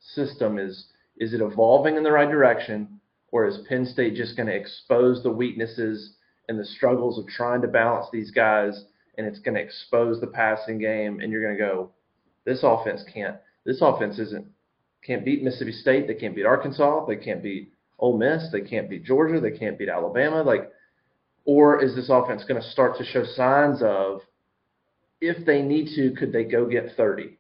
system 0.01 0.59
is 0.59 0.87
is 1.19 1.35
it 1.35 1.43
evolving 1.43 1.97
in 1.97 2.03
the 2.03 2.11
right 2.13 2.31
direction, 2.31 3.01
or 3.33 3.47
is 3.47 3.59
Penn 3.69 3.87
State 3.87 4.15
just 4.15 4.37
going 4.37 4.49
to 4.49 4.55
expose 4.55 5.23
the 5.23 5.31
weaknesses 5.31 6.15
and 6.49 6.59
the 6.59 6.65
struggles 6.65 7.19
of 7.19 7.27
trying 7.27 7.63
to 7.63 7.69
balance 7.69 8.07
these 8.13 8.31
guys, 8.31 8.85
and 9.19 9.27
it's 9.27 9.41
going 9.41 9.55
to 9.55 9.61
expose 9.61 10.21
the 10.21 10.27
passing 10.27 10.79
game, 10.79 11.21
and 11.21 11.33
you're 11.33 11.43
going 11.43 11.57
to 11.57 11.61
go, 11.63 11.91
this 12.45 12.61
offense 12.63 13.03
can't. 13.13 13.37
This 13.65 13.81
offense 13.81 14.19
isn't 14.19 14.47
can't 15.05 15.25
beat 15.25 15.43
Mississippi 15.43 15.73
State. 15.73 16.09
They 16.09 16.15
can't 16.15 16.35
beat 16.35 16.47
Arkansas. 16.47 17.07
They 17.07 17.17
can't 17.17 17.43
beat 17.43 17.73
Ole 17.99 18.19
Miss. 18.19 18.49
They 18.51 18.63
can't 18.63 18.91
beat 18.91 19.05
Georgia. 19.05 19.41
They 19.41 19.57
can't 19.57 19.79
beat 19.79 19.89
Alabama. 19.89 20.43
Like, 20.43 20.71
or 21.45 21.83
is 21.83 21.95
this 21.95 22.11
offense 22.11 22.45
going 22.47 22.61
to 22.61 22.69
start 22.71 22.99
to 22.99 23.05
show 23.05 23.25
signs 23.25 23.83
of, 23.83 24.21
if 25.21 25.47
they 25.47 25.63
need 25.63 25.95
to, 25.95 26.15
could 26.19 26.33
they 26.33 26.45
go 26.45 26.67
get 26.67 26.97
30? 26.97 27.39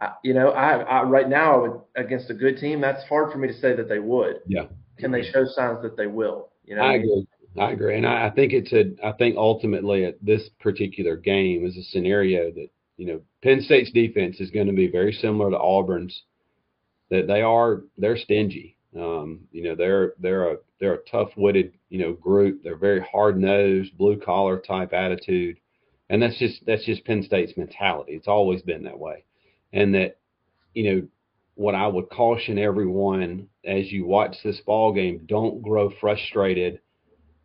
I, 0.00 0.12
you 0.22 0.34
know, 0.34 0.50
I, 0.50 0.76
I 0.80 1.02
right 1.04 1.28
now 1.28 1.54
I 1.54 1.58
would 1.58 1.80
against 1.96 2.30
a 2.30 2.34
good 2.34 2.58
team. 2.58 2.80
That's 2.80 3.02
hard 3.08 3.32
for 3.32 3.38
me 3.38 3.48
to 3.48 3.54
say 3.54 3.74
that 3.76 3.88
they 3.88 3.98
would. 3.98 4.40
Yeah. 4.46 4.66
Can 5.00 5.10
they 5.10 5.22
show 5.22 5.44
signs 5.46 5.82
that 5.82 5.96
they 5.96 6.06
will? 6.06 6.48
You 6.64 6.76
know, 6.76 6.82
I 6.82 6.94
agree. 6.94 7.26
I 7.58 7.72
agree, 7.72 7.96
and 7.96 8.06
I, 8.06 8.26
I 8.26 8.30
think 8.30 8.52
it's 8.52 8.72
a. 8.72 8.94
I 9.04 9.12
think 9.12 9.36
ultimately 9.36 10.04
at 10.04 10.24
this 10.24 10.48
particular 10.60 11.16
game 11.16 11.66
is 11.66 11.76
a 11.76 11.82
scenario 11.82 12.50
that 12.52 12.68
you 12.96 13.06
know 13.06 13.20
Penn 13.42 13.60
State's 13.60 13.90
defense 13.90 14.40
is 14.40 14.50
going 14.50 14.68
to 14.68 14.72
be 14.72 14.88
very 14.88 15.12
similar 15.12 15.50
to 15.50 15.58
Auburn's. 15.58 16.22
That 17.10 17.26
they 17.26 17.42
are 17.42 17.82
they're 17.98 18.16
stingy. 18.16 18.76
Um, 18.96 19.40
you 19.50 19.64
know 19.64 19.74
they're 19.74 20.14
they're 20.20 20.52
a 20.52 20.56
they're 20.78 20.94
a 20.94 21.04
tough-witted 21.10 21.72
you 21.88 21.98
know 21.98 22.12
group. 22.12 22.62
They're 22.62 22.76
very 22.76 23.00
hard-nosed, 23.00 23.98
blue-collar 23.98 24.60
type 24.60 24.92
attitude, 24.92 25.58
and 26.08 26.22
that's 26.22 26.38
just 26.38 26.64
that's 26.66 26.84
just 26.84 27.04
Penn 27.04 27.24
State's 27.24 27.56
mentality. 27.56 28.12
It's 28.12 28.28
always 28.28 28.62
been 28.62 28.84
that 28.84 28.98
way, 28.98 29.24
and 29.72 29.92
that 29.96 30.18
you 30.74 30.84
know 30.84 31.08
what 31.60 31.74
I 31.74 31.86
would 31.86 32.08
caution 32.08 32.58
everyone 32.58 33.48
as 33.66 33.92
you 33.92 34.06
watch 34.06 34.34
this 34.42 34.58
ball 34.60 34.94
game: 34.94 35.26
don't 35.26 35.60
grow 35.60 35.90
frustrated 36.00 36.80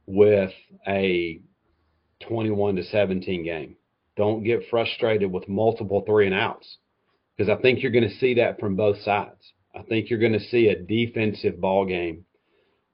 with 0.06 0.54
a 0.88 1.42
21 2.22 2.78
to 2.78 2.84
17 2.86 3.44
game. 3.44 3.76
Don't 4.16 4.46
get 4.46 4.70
frustrated 4.70 5.30
with 5.30 5.50
multiple 5.50 6.02
three 6.06 6.28
and 6.28 6.34
outs 6.34 6.78
because 7.36 7.50
I 7.50 7.62
think 7.62 7.84
you're 7.84 7.92
going 7.92 8.08
to 8.08 8.16
see 8.16 8.36
that 8.36 8.58
from 8.58 8.78
both 8.78 9.02
sides. 9.02 9.52
I 9.76 9.82
think 9.82 10.10
you're 10.10 10.20
going 10.20 10.32
to 10.32 10.40
see 10.40 10.70
a 10.70 10.82
defensive 10.82 11.60
ball 11.60 11.86
game 11.86 12.24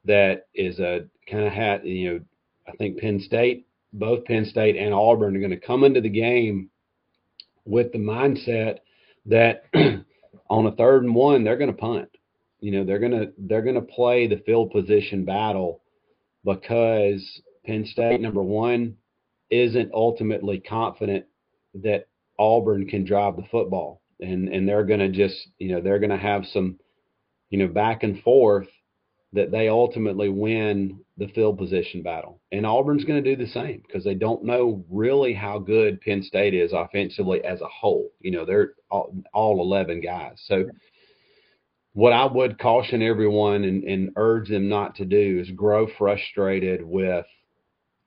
that 0.06 0.48
is 0.56 0.80
a 0.80 1.02
kind 1.30 1.46
of 1.46 1.54
hat, 1.54 1.86
you 1.86 2.14
know, 2.14 2.20
I 2.68 2.72
think 2.78 2.98
Penn 2.98 3.20
State, 3.20 3.68
both 3.94 4.26
Penn 4.26 4.46
State 4.46 4.76
and 4.76 4.92
Auburn 4.92 5.36
are 5.36 5.40
going 5.40 5.52
to 5.52 5.60
come 5.60 5.84
into 5.84 6.02
the 6.02 6.10
game 6.10 6.72
with 7.64 7.92
the 7.92 8.00
mindset 8.00 8.80
that 9.28 9.66
on 10.52 10.68
a 10.68 10.72
third 10.76 11.04
and 11.04 11.16
one, 11.16 11.44
they're 11.44 11.58
going 11.58 11.72
to 11.72 11.78
punt. 11.78 12.10
You 12.60 12.72
know, 12.72 12.84
they're 12.84 13.00
going 13.00 13.14
to 13.14 13.32
they're 13.38 13.64
going 13.64 13.76
to 13.76 13.82
play 13.82 14.28
the 14.28 14.44
field 14.46 14.70
position 14.72 15.26
battle 15.26 15.82
because 16.44 17.42
Penn 17.66 17.86
State, 17.86 18.22
number 18.22 18.44
one, 18.44 18.98
isn't 19.50 19.92
ultimately 19.94 20.60
confident 20.60 21.26
that 21.76 22.08
Auburn 22.38 22.86
can 22.86 23.06
drive 23.06 23.38
the 23.38 23.48
football, 23.50 24.02
and 24.20 24.50
and 24.50 24.68
they're 24.68 24.84
going 24.84 25.00
to 25.00 25.10
just 25.10 25.38
you 25.58 25.70
know 25.70 25.82
they're 25.82 26.00
going 26.00 26.12
to 26.12 26.18
have 26.18 26.46
some 26.46 26.78
you 27.50 27.58
know 27.58 27.68
back 27.68 28.04
and 28.04 28.22
forth 28.22 28.68
that 29.34 29.52
they 29.52 29.70
ultimately 29.70 30.30
win 30.30 31.00
the 31.18 31.28
field 31.30 31.58
position 31.58 32.02
battle, 32.02 32.40
and 32.52 32.66
Auburn's 32.66 33.06
going 33.06 33.24
to 33.24 33.36
do 33.36 33.42
the 33.42 33.50
same 33.50 33.82
because 33.86 34.04
they 34.04 34.16
don't 34.16 34.44
know 34.44 34.84
really 34.90 35.34
how 35.34 35.60
good 35.60 36.02
Penn 36.02 36.24
State 36.24 36.54
is 36.54 36.74
offensively 36.74 37.44
as 37.44 37.62
a 37.62 37.68
whole. 37.68 38.12
You 38.20 38.32
know 38.32 38.46
they're 38.46 38.74
all, 38.90 39.16
all 39.34 39.62
eleven 39.62 40.02
guys, 40.02 40.42
so 40.46 40.66
what 41.94 42.14
I 42.14 42.26
would 42.26 42.58
caution 42.58 43.02
everyone 43.02 43.64
and, 43.64 43.84
and 43.84 44.12
urge 44.16 44.50
them 44.50 44.70
not 44.70 44.96
to 44.96 45.06
do 45.06 45.40
is 45.42 45.52
grow 45.52 45.88
frustrated 45.98 46.82
with 46.84 47.26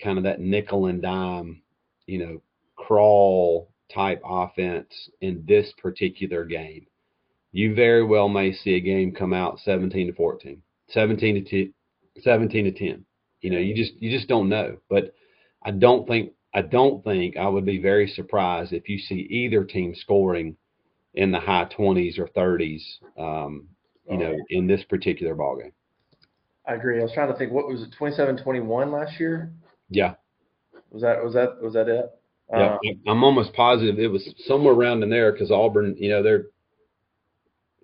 kind 0.02 0.18
of 0.18 0.24
that 0.24 0.40
nickel 0.40 0.86
and 0.86 1.02
dime, 1.02 1.62
you 2.06 2.18
know, 2.18 2.42
crawl 2.76 3.70
type 3.92 4.22
offense 4.24 5.10
in 5.20 5.44
this 5.46 5.72
particular 5.80 6.44
game. 6.44 6.86
You 7.52 7.74
very 7.74 8.02
well 8.02 8.28
may 8.28 8.52
see 8.52 8.74
a 8.74 8.80
game 8.80 9.12
come 9.12 9.32
out 9.32 9.60
17 9.60 10.08
to 10.08 10.12
14, 10.14 10.62
17 10.94 11.44
to 11.44 11.64
10, 11.66 11.74
17 12.22 12.64
to 12.64 12.72
10. 12.72 13.04
You 13.40 13.50
know, 13.50 13.58
you 13.58 13.74
just 13.74 13.92
you 14.00 14.10
just 14.10 14.28
don't 14.28 14.48
know. 14.48 14.78
But 14.88 15.14
I 15.62 15.70
don't 15.72 16.06
think 16.08 16.32
I 16.54 16.62
don't 16.62 17.04
think 17.04 17.36
I 17.36 17.46
would 17.46 17.66
be 17.66 17.78
very 17.82 18.06
surprised 18.08 18.72
if 18.72 18.88
you 18.88 18.98
see 18.98 19.26
either 19.28 19.64
team 19.64 19.94
scoring 19.94 20.56
in 21.14 21.30
the 21.30 21.40
high 21.40 21.66
20s 21.76 22.18
or 22.18 22.28
30s. 22.28 22.82
Um, 23.18 23.68
you 24.08 24.18
know, 24.18 24.36
in 24.50 24.66
this 24.66 24.84
particular 24.84 25.34
ball 25.34 25.56
game. 25.56 25.72
I 26.66 26.74
agree. 26.74 27.00
I 27.00 27.02
was 27.02 27.12
trying 27.12 27.32
to 27.32 27.38
think. 27.38 27.52
What 27.52 27.66
was 27.68 27.82
it? 27.82 27.94
27-21 27.98 28.92
last 28.92 29.18
year? 29.18 29.52
Yeah, 29.90 30.14
Was 30.90 31.02
that 31.02 31.22
was 31.24 31.34
that 31.34 31.60
was 31.62 31.72
that 31.74 31.88
it? 31.88 32.10
yeah. 32.52 32.76
Uh, 32.76 33.10
I'm 33.10 33.24
almost 33.24 33.52
positive 33.54 33.98
it 33.98 34.08
was 34.08 34.28
somewhere 34.46 34.74
around 34.74 35.02
in 35.02 35.10
there 35.10 35.32
because 35.32 35.50
Auburn, 35.50 35.96
you 35.98 36.10
know, 36.10 36.22
they're 36.22 36.46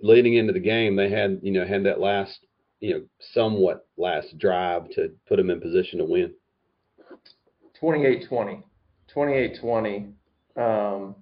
leading 0.03 0.35
into 0.35 0.53
the 0.53 0.61
game. 0.61 0.97
They 0.97 1.11
had, 1.11 1.41
you 1.43 1.53
know, 1.53 1.67
had 1.67 1.85
that 1.85 2.01
last, 2.01 2.39
you 2.81 2.95
know, 2.95 3.03
somewhat 3.35 3.87
last 3.97 4.37
drive 4.39 4.91
to 4.91 5.13
put 5.29 5.37
them 5.37 5.51
in 5.51 5.61
position 5.61 5.99
to 5.99 6.05
win. 6.05 6.33
28-20. 7.81 8.63
28-20. 9.15 10.13
Um, 10.57 11.15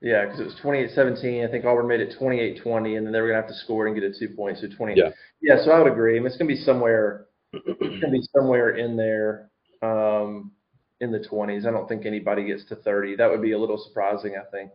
yeah, 0.00 0.24
because 0.24 0.40
it 0.40 0.44
was 0.44 0.54
28-17. 0.62 1.46
I 1.46 1.50
think 1.50 1.64
Auburn 1.64 1.88
made 1.88 2.00
it 2.00 2.14
28-20, 2.20 2.96
and 2.96 3.06
then 3.06 3.12
they 3.12 3.20
were 3.20 3.28
gonna 3.28 3.40
have 3.40 3.48
to 3.48 3.54
score 3.54 3.86
and 3.86 3.96
get 3.96 4.04
a 4.04 4.16
two 4.16 4.28
points. 4.34 4.60
So 4.60 4.68
20. 4.68 4.94
Yeah. 4.96 5.10
Yeah. 5.42 5.64
So 5.64 5.72
I 5.72 5.80
would 5.80 5.90
agree. 5.90 6.16
I 6.16 6.20
mean, 6.20 6.26
it's 6.28 6.36
gonna 6.36 6.48
be 6.48 6.56
somewhere. 6.56 7.26
It's 7.52 8.00
gonna 8.00 8.12
be 8.12 8.26
somewhere 8.34 8.76
in 8.76 8.96
there, 8.96 9.50
um, 9.82 10.52
in 11.00 11.10
the 11.10 11.18
20s. 11.18 11.66
I 11.66 11.72
don't 11.72 11.88
think 11.88 12.06
anybody 12.06 12.44
gets 12.44 12.64
to 12.66 12.76
30. 12.76 13.16
That 13.16 13.30
would 13.30 13.42
be 13.42 13.52
a 13.52 13.58
little 13.58 13.78
surprising. 13.78 14.36
I 14.36 14.48
think. 14.50 14.70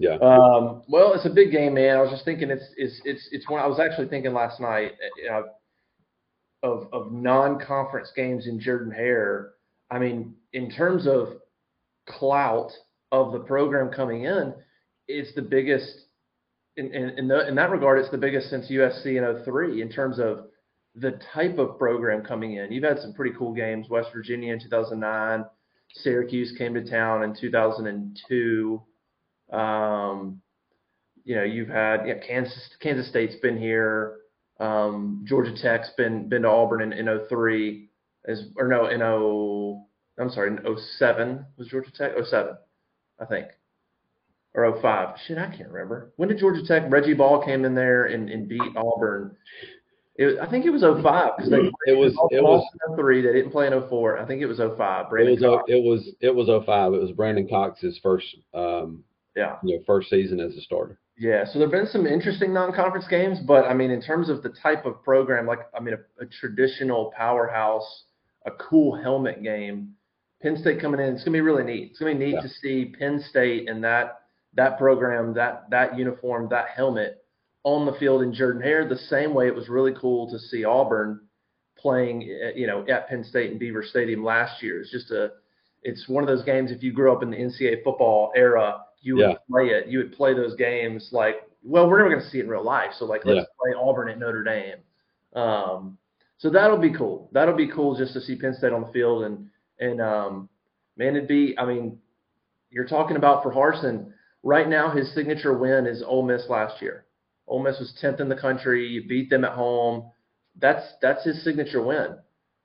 Yeah, 0.00 0.14
Um, 0.14 0.82
well, 0.88 1.12
it's 1.12 1.26
a 1.26 1.30
big 1.30 1.52
game, 1.52 1.74
man. 1.74 1.98
I 1.98 2.00
was 2.00 2.10
just 2.10 2.24
thinking 2.24 2.50
it's 2.50 2.64
it's 2.78 3.02
it's 3.04 3.28
it's 3.32 3.50
one. 3.50 3.60
I 3.60 3.66
was 3.66 3.78
actually 3.78 4.08
thinking 4.08 4.32
last 4.32 4.58
night 4.58 4.92
uh, 5.30 5.42
of 6.62 6.88
of 6.90 7.12
non-conference 7.12 8.10
games 8.16 8.46
in 8.46 8.58
Jordan 8.58 8.90
Hare. 8.90 9.50
I 9.90 9.98
mean, 9.98 10.36
in 10.54 10.70
terms 10.70 11.06
of 11.06 11.34
clout 12.08 12.70
of 13.12 13.32
the 13.32 13.40
program 13.40 13.92
coming 13.92 14.24
in, 14.24 14.54
it's 15.06 15.34
the 15.34 15.42
biggest. 15.42 16.06
In 16.78 16.94
in 16.94 17.10
in, 17.18 17.28
the, 17.28 17.46
in 17.46 17.54
that 17.56 17.70
regard, 17.70 17.98
it's 17.98 18.10
the 18.10 18.16
biggest 18.16 18.48
since 18.48 18.70
USC 18.70 19.18
in 19.18 19.44
03 19.44 19.82
in 19.82 19.92
terms 19.92 20.18
of 20.18 20.46
the 20.94 21.20
type 21.34 21.58
of 21.58 21.78
program 21.78 22.24
coming 22.24 22.54
in. 22.54 22.72
You've 22.72 22.84
had 22.84 23.00
some 23.00 23.12
pretty 23.12 23.36
cool 23.36 23.52
games. 23.52 23.90
West 23.90 24.08
Virginia 24.14 24.54
in 24.54 24.60
2009, 24.60 25.44
Syracuse 25.92 26.54
came 26.56 26.72
to 26.72 26.88
town 26.88 27.22
in 27.22 27.36
2002. 27.38 28.82
Um, 29.50 30.40
you 31.24 31.36
know, 31.36 31.42
you've 31.44 31.68
had 31.68 32.06
yeah, 32.06 32.14
Kansas 32.26 32.70
Kansas 32.80 33.08
State's 33.08 33.36
been 33.36 33.58
here. 33.58 34.16
Um, 34.58 35.24
Georgia 35.28 35.54
Tech's 35.60 35.90
been 35.96 36.28
been 36.28 36.42
to 36.42 36.48
Auburn 36.48 36.82
in, 36.82 36.92
in 36.92 37.20
03 37.28 37.88
as 38.26 38.44
or 38.56 38.68
no 38.68 38.86
in 38.86 38.98
0 38.98 39.84
I'm 40.18 40.30
sorry 40.30 40.50
in 40.50 40.76
07 40.98 41.46
was 41.56 41.68
Georgia 41.68 41.90
Tech? 41.96 42.12
07 42.22 42.54
I 43.20 43.24
think. 43.24 43.46
Or 44.54 44.78
05 44.80 45.16
shit 45.26 45.38
I 45.38 45.46
can't 45.54 45.70
remember. 45.70 46.12
When 46.16 46.28
did 46.28 46.38
Georgia 46.38 46.62
Tech 46.66 46.84
Reggie 46.90 47.14
Ball 47.14 47.42
came 47.44 47.64
in 47.64 47.74
there 47.74 48.04
and, 48.06 48.28
and 48.28 48.48
beat 48.48 48.60
Auburn? 48.76 49.36
It 50.16 50.38
I 50.40 50.50
think 50.50 50.66
it 50.66 50.70
was 50.70 50.82
05 50.82 51.02
because 51.36 51.50
they 51.50 51.56
It 51.86 51.96
was- 51.96 52.14
it 52.30 52.42
was- 52.42 52.64
03 52.96 53.22
they 53.22 53.32
didn't 53.32 53.52
play 53.52 53.66
in 53.66 53.72
04 53.88 54.18
I 54.18 54.26
think 54.26 54.42
it 54.42 54.46
was 54.46 54.58
05 54.58 55.06
it 55.12 55.30
was 55.30 55.40
Cox. 55.40 55.64
it 55.68 55.82
was 55.82 56.10
it 56.20 56.34
was 56.34 56.48
05. 56.66 56.92
It 56.94 57.00
was 57.00 57.12
Brandon 57.12 57.48
Cox's 57.48 57.98
first 58.02 58.26
um, 58.52 59.04
yeah 59.36 59.56
first 59.86 60.10
season 60.10 60.40
as 60.40 60.54
a 60.56 60.60
starter. 60.60 60.98
Yeah, 61.18 61.44
so 61.44 61.58
there've 61.58 61.70
been 61.70 61.86
some 61.86 62.06
interesting 62.06 62.52
non-conference 62.54 63.06
games, 63.08 63.38
but 63.46 63.66
I 63.66 63.74
mean, 63.74 63.90
in 63.90 64.00
terms 64.00 64.30
of 64.30 64.42
the 64.42 64.48
type 64.62 64.86
of 64.86 65.02
program, 65.04 65.46
like 65.46 65.60
I 65.76 65.80
mean, 65.80 65.94
a, 65.94 66.22
a 66.22 66.26
traditional 66.26 67.12
powerhouse, 67.16 68.04
a 68.46 68.50
cool 68.52 68.94
helmet 69.00 69.42
game. 69.42 69.94
Penn 70.42 70.56
State 70.56 70.80
coming 70.80 70.98
in, 71.00 71.14
it's 71.14 71.22
gonna 71.22 71.36
be 71.36 71.42
really 71.42 71.62
neat. 71.64 71.90
It's 71.90 71.98
gonna 71.98 72.12
be 72.14 72.18
neat 72.24 72.34
Yeah. 72.36 72.40
to 72.40 72.48
see 72.48 72.94
Penn 72.98 73.20
State 73.28 73.68
and 73.68 73.84
that 73.84 74.22
that 74.54 74.78
program, 74.78 75.34
that 75.34 75.68
that 75.70 75.98
uniform, 75.98 76.48
that 76.50 76.68
helmet 76.68 77.22
on 77.64 77.84
the 77.84 77.92
field 77.98 78.22
in 78.22 78.32
Jordan 78.32 78.62
Hare. 78.62 78.88
The 78.88 78.96
same 78.96 79.34
way 79.34 79.46
it 79.46 79.54
was 79.54 79.68
really 79.68 79.92
cool 80.00 80.30
to 80.30 80.38
see 80.38 80.64
Auburn 80.64 81.20
playing, 81.76 82.22
eh, 82.22 82.52
you 82.56 82.66
know, 82.66 82.86
at 82.88 83.08
Penn 83.08 83.22
State 83.24 83.50
and 83.50 83.60
Beaver 83.60 83.82
Stadium 83.82 84.24
last 84.24 84.62
year. 84.62 84.80
It's 84.80 84.90
just 84.90 85.10
a, 85.10 85.32
it's 85.82 86.08
one 86.08 86.22
of 86.24 86.28
those 86.28 86.44
games. 86.44 86.70
If 86.70 86.82
you 86.82 86.92
grew 86.92 87.12
up 87.12 87.22
in 87.22 87.30
the 87.30 87.36
NCAA 87.36 87.84
football 87.84 88.32
era, 88.34 88.80
you 89.00 89.16
would 89.16 89.22
Yeah. 89.30 89.34
play 89.50 89.68
it. 89.70 89.86
You 89.86 89.98
would 89.98 90.12
play 90.12 90.34
those 90.34 90.54
games 90.56 91.10
like, 91.12 91.42
well, 91.62 91.88
we're 91.88 91.98
never 91.98 92.10
going 92.10 92.22
to 92.22 92.28
see 92.28 92.38
it 92.38 92.44
in 92.44 92.50
real 92.50 92.64
life. 92.64 92.92
So 92.94 93.04
like, 93.04 93.24
let's 93.24 93.38
Yeah. 93.38 93.44
play 93.60 93.72
Auburn 93.74 94.08
at 94.08 94.18
Notre 94.18 94.42
Dame. 94.42 94.78
Um, 95.34 95.98
so 96.38 96.50
that'll 96.50 96.78
be 96.78 96.92
cool. 96.92 97.28
That'll 97.32 97.54
be 97.56 97.68
cool 97.68 97.94
just 97.96 98.12
to 98.14 98.20
see 98.20 98.36
Penn 98.36 98.54
State 98.54 98.72
on 98.72 98.80
the 98.82 98.92
field 98.92 99.24
and 99.24 99.48
and 99.78 100.00
um, 100.00 100.48
man, 100.96 101.16
it'd 101.16 101.28
be. 101.28 101.58
I 101.58 101.64
mean, 101.64 101.98
you're 102.70 102.86
talking 102.86 103.16
about 103.16 103.42
for 103.42 103.50
Harsin 103.52 104.12
right 104.42 104.68
now. 104.68 104.90
His 104.90 105.12
signature 105.14 105.56
win 105.56 105.86
is 105.86 106.02
Ole 106.02 106.22
Miss 106.22 106.48
last 106.50 106.82
year. 106.82 107.06
Ole 107.46 107.62
Miss 107.62 107.78
was 107.78 107.92
10th 108.02 108.20
in 108.20 108.28
the 108.28 108.36
country. 108.36 108.86
You 108.86 109.08
beat 109.08 109.30
them 109.30 109.44
at 109.44 109.52
home. 109.52 110.10
That's 110.58 110.84
that's 111.00 111.24
his 111.24 111.42
signature 111.42 111.82
win. 111.82 112.16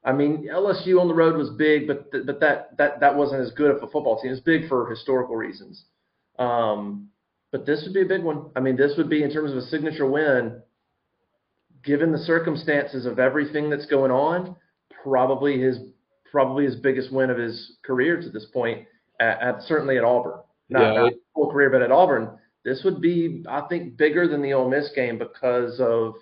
I 0.03 0.11
mean, 0.11 0.47
LSU 0.51 0.99
on 0.99 1.07
the 1.07 1.13
road 1.13 1.37
was 1.37 1.49
big, 1.51 1.87
but 1.87 2.11
th- 2.11 2.25
but 2.25 2.39
that 2.41 2.75
that 2.77 2.99
that 2.99 3.15
wasn't 3.15 3.41
as 3.41 3.51
good 3.51 3.71
of 3.71 3.77
a 3.81 3.87
football 3.87 4.19
team. 4.19 4.29
It 4.29 4.33
was 4.33 4.41
big 4.41 4.67
for 4.67 4.89
historical 4.89 5.35
reasons. 5.35 5.85
Um, 6.39 7.09
but 7.51 7.65
this 7.65 7.83
would 7.85 7.93
be 7.93 8.01
a 8.01 8.05
big 8.05 8.23
one. 8.23 8.49
I 8.55 8.59
mean, 8.59 8.75
this 8.75 8.93
would 8.97 9.09
be 9.09 9.23
in 9.23 9.31
terms 9.31 9.51
of 9.51 9.57
a 9.57 9.61
signature 9.61 10.09
win, 10.09 10.61
given 11.83 12.11
the 12.11 12.17
circumstances 12.17 13.05
of 13.05 13.19
everything 13.19 13.69
that's 13.69 13.85
going 13.85 14.11
on, 14.11 14.55
probably 15.03 15.59
his 15.59 15.79
probably 16.29 16.65
his 16.65 16.75
biggest 16.75 17.13
win 17.13 17.29
of 17.29 17.37
his 17.37 17.77
career 17.83 18.21
to 18.21 18.29
this 18.29 18.45
point. 18.45 18.85
At, 19.19 19.41
at 19.41 19.61
certainly 19.61 19.97
at 19.97 20.03
Auburn, 20.03 20.39
not, 20.67 20.81
Yeah, 20.81 21.01
not 21.03 21.13
full 21.33 21.49
career, 21.49 21.69
but 21.69 21.81
at 21.81 21.91
Auburn, 21.91 22.37
this 22.65 22.81
would 22.83 22.99
be 22.99 23.45
I 23.47 23.61
think 23.69 23.95
bigger 23.95 24.27
than 24.27 24.41
the 24.41 24.53
Ole 24.53 24.69
Miss 24.69 24.89
game 24.93 25.17
because 25.17 25.79
of 25.79 26.15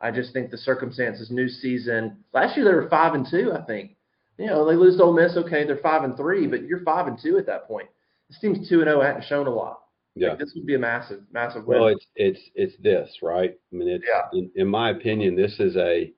I 0.00 0.10
just 0.10 0.32
think 0.32 0.50
the 0.50 0.58
circumstances, 0.58 1.30
new 1.30 1.48
season. 1.48 2.24
Last 2.34 2.56
year 2.56 2.66
they 2.66 2.74
were 2.74 2.88
five 2.88 3.14
and 3.14 3.26
two, 3.30 3.52
I 3.56 3.62
think. 3.62 3.92
You 4.36 4.46
know, 4.46 4.68
they 4.68 4.74
lose 4.74 4.96
to 4.96 5.04
Ole 5.04 5.14
Miss, 5.14 5.36
okay, 5.36 5.64
they're 5.64 5.78
five 5.78 6.04
and 6.04 6.16
three, 6.16 6.46
but 6.46 6.64
you're 6.64 6.82
five 6.82 7.06
and 7.06 7.18
two 7.22 7.38
at 7.38 7.46
that 7.46 7.66
point. 7.66 7.88
This 8.28 8.38
team's 8.40 8.68
two 8.68 8.80
and 8.80 8.88
zero, 8.88 9.00
hadn't 9.02 9.24
shown 9.24 9.46
a 9.46 9.54
lot. 9.54 9.80
Yeah. 10.14 10.30
Like, 10.30 10.38
this 10.38 10.52
would 10.56 10.66
be 10.66 10.74
a 10.74 10.78
massive, 10.78 11.20
massive 11.32 11.66
win. 11.66 11.78
Well, 11.80 11.88
it's 11.88 12.06
it's 12.16 12.40
it's 12.54 12.76
this, 12.82 13.18
right? 13.22 13.54
I 13.72 13.76
mean, 13.76 13.88
it's 13.88 14.04
Yeah. 14.08 14.22
in, 14.32 14.50
in 14.56 14.66
my 14.66 14.90
opinion, 14.90 15.36
this 15.36 15.60
is 15.60 15.76
a 15.76 16.12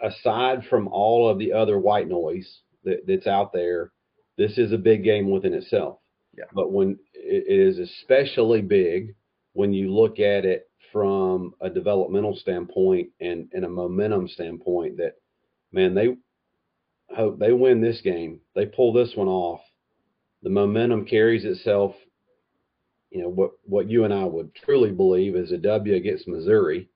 aside 0.00 0.64
from 0.68 0.88
all 0.88 1.28
of 1.28 1.38
the 1.38 1.52
other 1.52 1.78
white 1.78 2.08
noise 2.08 2.60
that, 2.84 3.06
that's 3.06 3.26
out 3.26 3.52
there, 3.52 3.92
this 4.38 4.56
is 4.58 4.72
a 4.72 4.78
big 4.78 5.04
game 5.04 5.30
within 5.30 5.52
itself. 5.52 5.98
Yeah. 6.36 6.44
But 6.54 6.72
when 6.72 6.98
it 7.14 7.44
it 7.46 7.58
is 7.60 7.78
especially 7.78 8.62
big 8.62 9.14
when 9.52 9.72
you 9.72 9.92
look 9.92 10.18
at 10.18 10.44
it 10.44 10.70
from 10.92 11.54
a 11.60 11.68
developmental 11.68 12.34
standpoint 12.36 13.10
and, 13.20 13.48
and 13.52 13.64
a 13.64 13.68
momentum 13.68 14.26
standpoint, 14.28 14.96
that 14.96 15.14
man, 15.72 15.94
they 15.94 16.16
hope 17.14 17.38
they 17.38 17.52
win 17.52 17.80
this 17.80 18.00
game, 18.00 18.40
they 18.54 18.64
pull 18.66 18.92
this 18.92 19.12
one 19.16 19.28
off, 19.28 19.60
the 20.42 20.50
momentum 20.50 21.04
carries 21.04 21.44
itself 21.44 21.94
you 23.10 23.22
know 23.22 23.28
what 23.28 23.52
what 23.64 23.90
you 23.90 24.04
and 24.04 24.14
I 24.14 24.24
would 24.24 24.54
truly 24.54 24.90
believe 24.90 25.34
is 25.34 25.52
a 25.52 25.58
W 25.58 25.94
against 25.94 26.28
Missouri, 26.28 26.88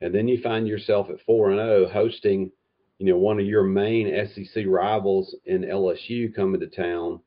and 0.00 0.14
then 0.14 0.28
you 0.28 0.40
find 0.42 0.68
yourself 0.68 1.08
at 1.10 1.22
four 1.24 1.50
and 1.50 1.58
zero 1.58 1.88
hosting, 1.88 2.50
you 2.98 3.06
know, 3.06 3.18
one 3.18 3.40
of 3.40 3.46
your 3.46 3.62
main 3.62 4.28
SEC 4.28 4.64
rivals 4.66 5.34
in 5.46 5.62
LSU 5.62 6.34
coming 6.34 6.60
to 6.60 6.66
town, 6.66 7.20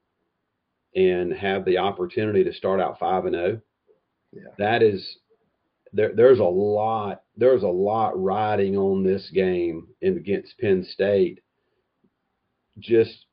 and 0.95 1.33
have 1.33 1.65
the 1.65 1.79
opportunity 1.79 2.43
to 2.43 2.53
start 2.53 2.79
out 2.79 2.99
five 2.99 3.25
and 3.25 3.35
oh. 3.35 3.59
zero. 4.35 4.51
That 4.59 4.83
is 4.83 5.17
there. 5.91 6.13
There's 6.15 6.39
a 6.39 6.43
lot. 6.43 7.23
There's 7.35 7.63
a 7.63 7.67
lot 7.67 8.21
riding 8.21 8.77
on 8.77 9.03
this 9.03 9.31
game 9.33 9.87
in, 10.01 10.17
against 10.17 10.57
Penn 10.59 10.85
State. 10.85 11.39
Just 12.77 13.25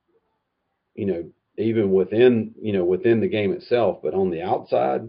you 0.95 1.07
know, 1.07 1.31
even 1.59 1.91
within 1.93 2.55
you 2.61 2.73
know 2.73 2.85
within 2.85 3.21
the 3.21 3.29
game 3.29 3.53
itself, 3.53 3.99
but 4.03 4.15
on 4.15 4.31
the 4.31 4.43
outside, 4.43 5.09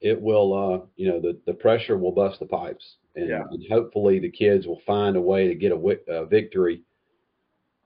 it 0.00 0.20
will 0.20 0.52
uh, 0.54 0.86
you 0.96 1.08
know 1.08 1.20
the 1.20 1.38
the 1.46 1.54
pressure 1.54 1.96
will 1.98 2.12
bust 2.12 2.40
the 2.40 2.46
pipes, 2.46 2.96
and, 3.16 3.28
Yeah. 3.28 3.42
and 3.50 3.64
hopefully 3.70 4.18
the 4.18 4.30
kids 4.30 4.66
will 4.66 4.80
find 4.86 5.16
a 5.16 5.20
way 5.20 5.48
to 5.48 5.54
get 5.54 5.72
a, 5.72 5.76
a 6.12 6.26
victory 6.26 6.82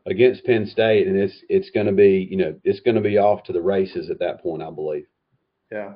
against 0.07 0.45
Penn 0.45 0.67
State, 0.67 1.07
and 1.07 1.17
it's 1.17 1.43
it's 1.49 1.71
going 1.71 1.87
to 1.87 1.93
be 1.93 2.27
you 2.31 2.37
know 2.37 2.55
it's 2.65 2.81
going 2.81 2.97
to 2.97 3.01
be 3.01 3.19
off 3.19 3.45
to 3.45 3.53
the 3.53 3.63
races 3.63 4.11
at 4.11 4.19
that 4.19 4.43
point, 4.43 4.63
I 4.63 4.71
believe. 4.71 5.07
Yeah. 5.71 5.93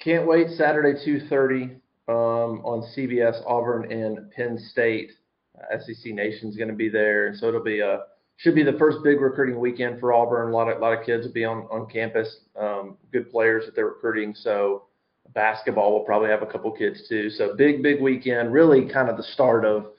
Can't 0.00 0.26
wait. 0.26 0.48
Saturday, 0.50 0.98
2.30 1.06 1.76
um, 2.08 2.60
on 2.64 2.82
CBS, 2.96 3.40
Auburn 3.46 3.90
and 3.92 4.30
Penn 4.32 4.58
State. 4.58 5.12
Uh, 5.56 5.78
SEC 5.78 6.12
Nation's 6.12 6.56
going 6.56 6.70
to 6.70 6.74
be 6.74 6.88
there. 6.88 7.28
And 7.28 7.36
so 7.36 7.46
it'll 7.48 7.62
be 7.62 7.80
a, 7.80 8.00
should 8.42 8.56
be 8.56 8.64
the 8.64 8.72
first 8.72 8.98
big 9.04 9.20
recruiting 9.20 9.60
weekend 9.60 10.00
for 10.00 10.12
Auburn. 10.12 10.48
A 10.48 10.52
lot 10.52 10.68
of, 10.68 10.78
a 10.78 10.80
lot 10.80 10.98
of 10.98 11.06
kids 11.06 11.24
will 11.24 11.32
be 11.32 11.44
on, 11.44 11.68
on 11.70 11.86
campus, 11.86 12.40
um, 12.58 12.96
good 13.12 13.30
players 13.30 13.64
that 13.66 13.76
they're 13.76 13.86
recruiting. 13.86 14.34
So 14.34 14.86
basketball 15.32 15.92
will 15.92 16.04
probably 16.04 16.28
have 16.28 16.42
a 16.42 16.46
couple 16.46 16.72
kids 16.72 17.08
too. 17.08 17.30
So 17.30 17.54
big, 17.56 17.84
big 17.84 18.02
weekend. 18.02 18.52
Really 18.52 18.88
kind 18.92 19.08
of 19.08 19.16
the 19.16 19.22
start 19.22 19.64
of, 19.64 19.92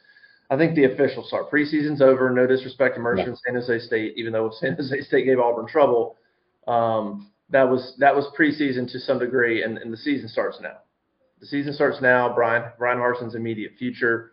I 0.49 0.57
think 0.57 0.75
the 0.75 0.83
official 0.83 1.23
start. 1.23 1.49
Preseason's 1.49 2.01
over. 2.01 2.29
No 2.29 2.45
disrespect 2.45 2.95
to 2.95 3.01
Mercer 3.01 3.29
and 3.29 3.37
San 3.45 3.55
Jose 3.55 3.79
State, 3.79 4.15
even 4.17 4.33
though 4.33 4.51
San 4.59 4.75
Jose 4.75 5.01
State 5.03 5.23
gave 5.23 5.39
Auburn 5.39 5.65
trouble. 5.65 6.17
Um, 6.67 7.31
that 7.49 7.63
was 7.63 7.95
that 7.99 8.13
was 8.13 8.25
preseason 8.37 8.91
to 8.91 8.99
some 8.99 9.19
degree, 9.19 9.63
and, 9.63 9.77
and 9.77 9.91
the 9.91 9.97
season 9.97 10.27
starts 10.27 10.57
now. 10.61 10.77
The 11.39 11.45
season 11.45 11.73
starts 11.73 12.01
now. 12.01 12.33
Bryan 12.33 12.71
Bryan 12.77 12.97
Harsin's 12.97 13.35
immediate 13.35 13.73
future, 13.79 14.31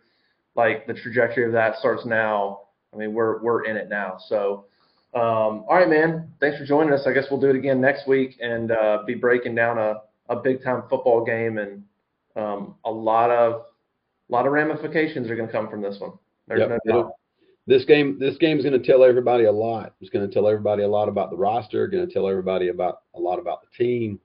like 0.55 0.85
the 0.85 0.93
trajectory 0.93 1.45
of 1.45 1.53
that 1.53 1.77
starts 1.77 2.05
now. 2.05 2.59
I 2.93 2.97
mean, 2.97 3.13
we're 3.13 3.41
we're 3.41 3.63
in 3.65 3.77
it 3.77 3.89
now. 3.89 4.17
So, 4.27 4.65
um, 5.13 5.65
all 5.67 5.75
right, 5.75 5.89
man. 5.89 6.31
Thanks 6.39 6.57
for 6.57 6.65
joining 6.65 6.93
us. 6.93 7.03
I 7.07 7.13
guess 7.13 7.25
we'll 7.31 7.39
do 7.39 7.49
it 7.49 7.55
again 7.55 7.79
next 7.81 8.07
week 8.07 8.37
and 8.41 8.71
uh, 8.71 8.99
be 9.05 9.15
breaking 9.15 9.55
down 9.55 9.77
a, 9.77 10.01
a 10.29 10.35
big 10.35 10.63
time 10.63 10.83
football 10.89 11.23
game 11.25 11.57
and 11.57 11.83
um, 12.35 12.75
a 12.85 12.91
lot 12.91 13.29
of 13.29 13.53
a 14.29 14.31
lot 14.31 14.45
of 14.45 14.53
ramifications 14.53 15.29
are 15.29 15.35
going 15.35 15.47
to 15.47 15.51
come 15.51 15.69
from 15.69 15.81
this 15.81 15.97
one. 15.99 16.11
There's 16.47 16.61
Yep. 16.61 16.79
no 16.85 16.93
doubt. 16.93 17.11
This 17.67 17.85
game 17.85 18.17
this 18.19 18.37
game 18.37 18.57
is 18.57 18.65
going 18.65 18.79
to 18.81 18.85
tell 18.85 19.03
everybody 19.03 19.45
a 19.45 19.51
lot. 19.51 19.93
It's 20.01 20.09
going 20.09 20.27
to 20.27 20.33
tell 20.33 20.47
everybody 20.47 20.83
a 20.83 20.87
lot 20.87 21.07
about 21.09 21.29
the 21.29 21.37
roster. 21.37 21.87
Going 21.87 22.07
to 22.07 22.11
tell 22.13 22.27
everybody 22.27 22.69
about 22.69 23.01
a 23.13 23.19
lot 23.19 23.39
about 23.39 23.59
the 23.61 23.83
team. 23.83 24.19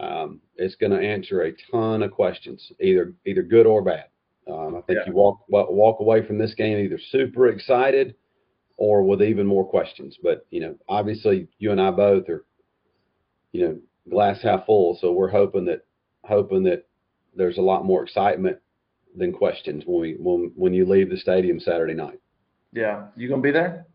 Um, 0.00 0.40
it's 0.56 0.74
going 0.74 0.90
to 0.92 0.98
answer 0.98 1.42
a 1.42 1.52
ton 1.70 2.02
of 2.02 2.10
questions, 2.10 2.72
either 2.80 3.12
either 3.26 3.42
good 3.42 3.66
or 3.66 3.82
bad. 3.82 4.06
Um, 4.46 4.76
I 4.76 4.80
think 4.82 4.98
Yeah. 5.00 5.06
you 5.06 5.14
walk 5.14 5.48
wa- 5.48 5.70
walk 5.70 6.00
away 6.00 6.22
from 6.26 6.38
this 6.38 6.54
game 6.54 6.78
either 6.78 6.98
super 6.98 7.48
excited 7.48 8.14
or 8.76 9.02
with 9.02 9.22
even 9.22 9.46
more 9.46 9.64
questions. 9.64 10.18
But 10.22 10.46
you 10.50 10.60
know, 10.60 10.76
obviously, 10.88 11.48
you 11.58 11.70
and 11.72 11.80
I 11.80 11.90
both 11.90 12.28
are, 12.28 12.44
you 13.52 13.66
know, 13.66 13.80
glass 14.10 14.42
half 14.42 14.66
full. 14.66 14.96
So 14.96 15.12
we're 15.12 15.30
hoping 15.30 15.64
that 15.66 15.84
hoping 16.24 16.62
that 16.64 16.86
there's 17.34 17.58
a 17.58 17.62
lot 17.62 17.84
more 17.84 18.02
excitement 18.02 18.58
than 19.16 19.32
questions 19.32 19.84
when 19.86 20.00
we 20.00 20.12
when 20.14 20.52
when 20.56 20.74
you 20.74 20.84
leave 20.84 21.08
the 21.10 21.16
stadium 21.16 21.58
Saturday 21.60 21.94
night. 21.94 22.20
Yeah, 22.72 23.06
you 23.16 23.28
gonna 23.28 23.40
be 23.42 23.50
there? 23.52 23.86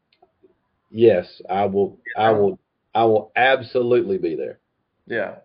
Yes, 0.89 1.41
I 1.49 1.65
will. 1.65 1.99
I 2.17 2.31
will. 2.31 2.59
I 2.95 3.03
will 3.03 3.31
absolutely 3.35 4.17
be 4.17 4.35
there. 4.35 4.59
Yeah. 5.05 5.35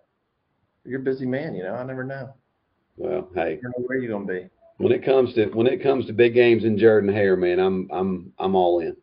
You're 0.87 1.01
a 1.01 1.03
busy 1.03 1.27
man, 1.27 1.55
you 1.55 1.63
know. 1.63 1.75
I 1.75 1.85
never 1.85 2.05
know. 2.05 2.33
Well, 2.97 3.29
hey, 3.35 3.61
where 3.87 3.99
you 3.99 4.09
gonna 4.09 4.25
be. 4.27 4.49
When 4.79 4.93
it 4.93 5.05
comes 5.05 5.35
to 5.35 5.47
when 5.47 5.67
it 5.67 5.83
comes 5.83 6.07
to 6.07 6.13
big 6.13 6.35
games 6.35 6.65
in 6.65 6.79
Jordan 6.79 7.13
Hare, 7.13 7.37
man, 7.37 7.59
I'm 7.59 7.89
I'm 7.93 8.33
I'm 8.39 8.55
all 8.55 8.81
in. 8.81 8.97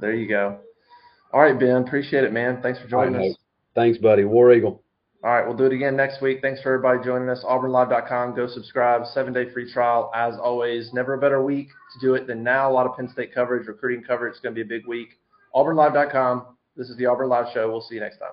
There 0.00 0.14
you 0.14 0.28
go. 0.28 0.58
All 1.32 1.40
right, 1.40 1.58
Ben. 1.58 1.84
Appreciate 1.86 2.24
it, 2.24 2.32
man. 2.32 2.60
Thanks 2.62 2.80
for 2.80 2.88
joining 2.88 3.14
right, 3.14 3.30
us. 3.30 3.36
Thanks, 3.74 3.98
buddy. 3.98 4.24
War 4.24 4.52
Eagle. 4.52 4.82
All 5.24 5.30
right, 5.30 5.46
we'll 5.46 5.56
do 5.56 5.66
it 5.66 5.72
again 5.72 5.94
next 5.94 6.20
week. 6.20 6.40
Thanks 6.42 6.60
for 6.62 6.74
everybody 6.74 7.04
joining 7.04 7.28
us. 7.28 7.44
AuburnLive.com. 7.44 8.34
Go 8.34 8.48
subscribe. 8.48 9.06
Seven 9.06 9.32
day 9.32 9.52
free 9.52 9.72
trial. 9.72 10.10
As 10.14 10.34
always, 10.34 10.92
never 10.92 11.14
a 11.14 11.18
better 11.18 11.40
week 11.42 11.68
to 11.68 12.06
do 12.06 12.14
it 12.14 12.26
than 12.26 12.42
now. 12.42 12.68
A 12.68 12.72
lot 12.72 12.86
of 12.86 12.96
Penn 12.96 13.08
State 13.08 13.32
coverage, 13.32 13.68
recruiting 13.68 14.02
coverage. 14.02 14.32
It's 14.32 14.40
going 14.40 14.54
to 14.54 14.64
be 14.64 14.74
a 14.74 14.78
big 14.78 14.86
week. 14.88 15.20
AuburnLive.com. 15.54 16.46
This 16.76 16.88
is 16.88 16.96
the 16.96 17.06
Auburn 17.06 17.28
Live 17.28 17.46
Show. 17.54 17.70
We'll 17.70 17.82
see 17.82 17.94
you 17.94 18.00
next 18.00 18.18
time. 18.18 18.32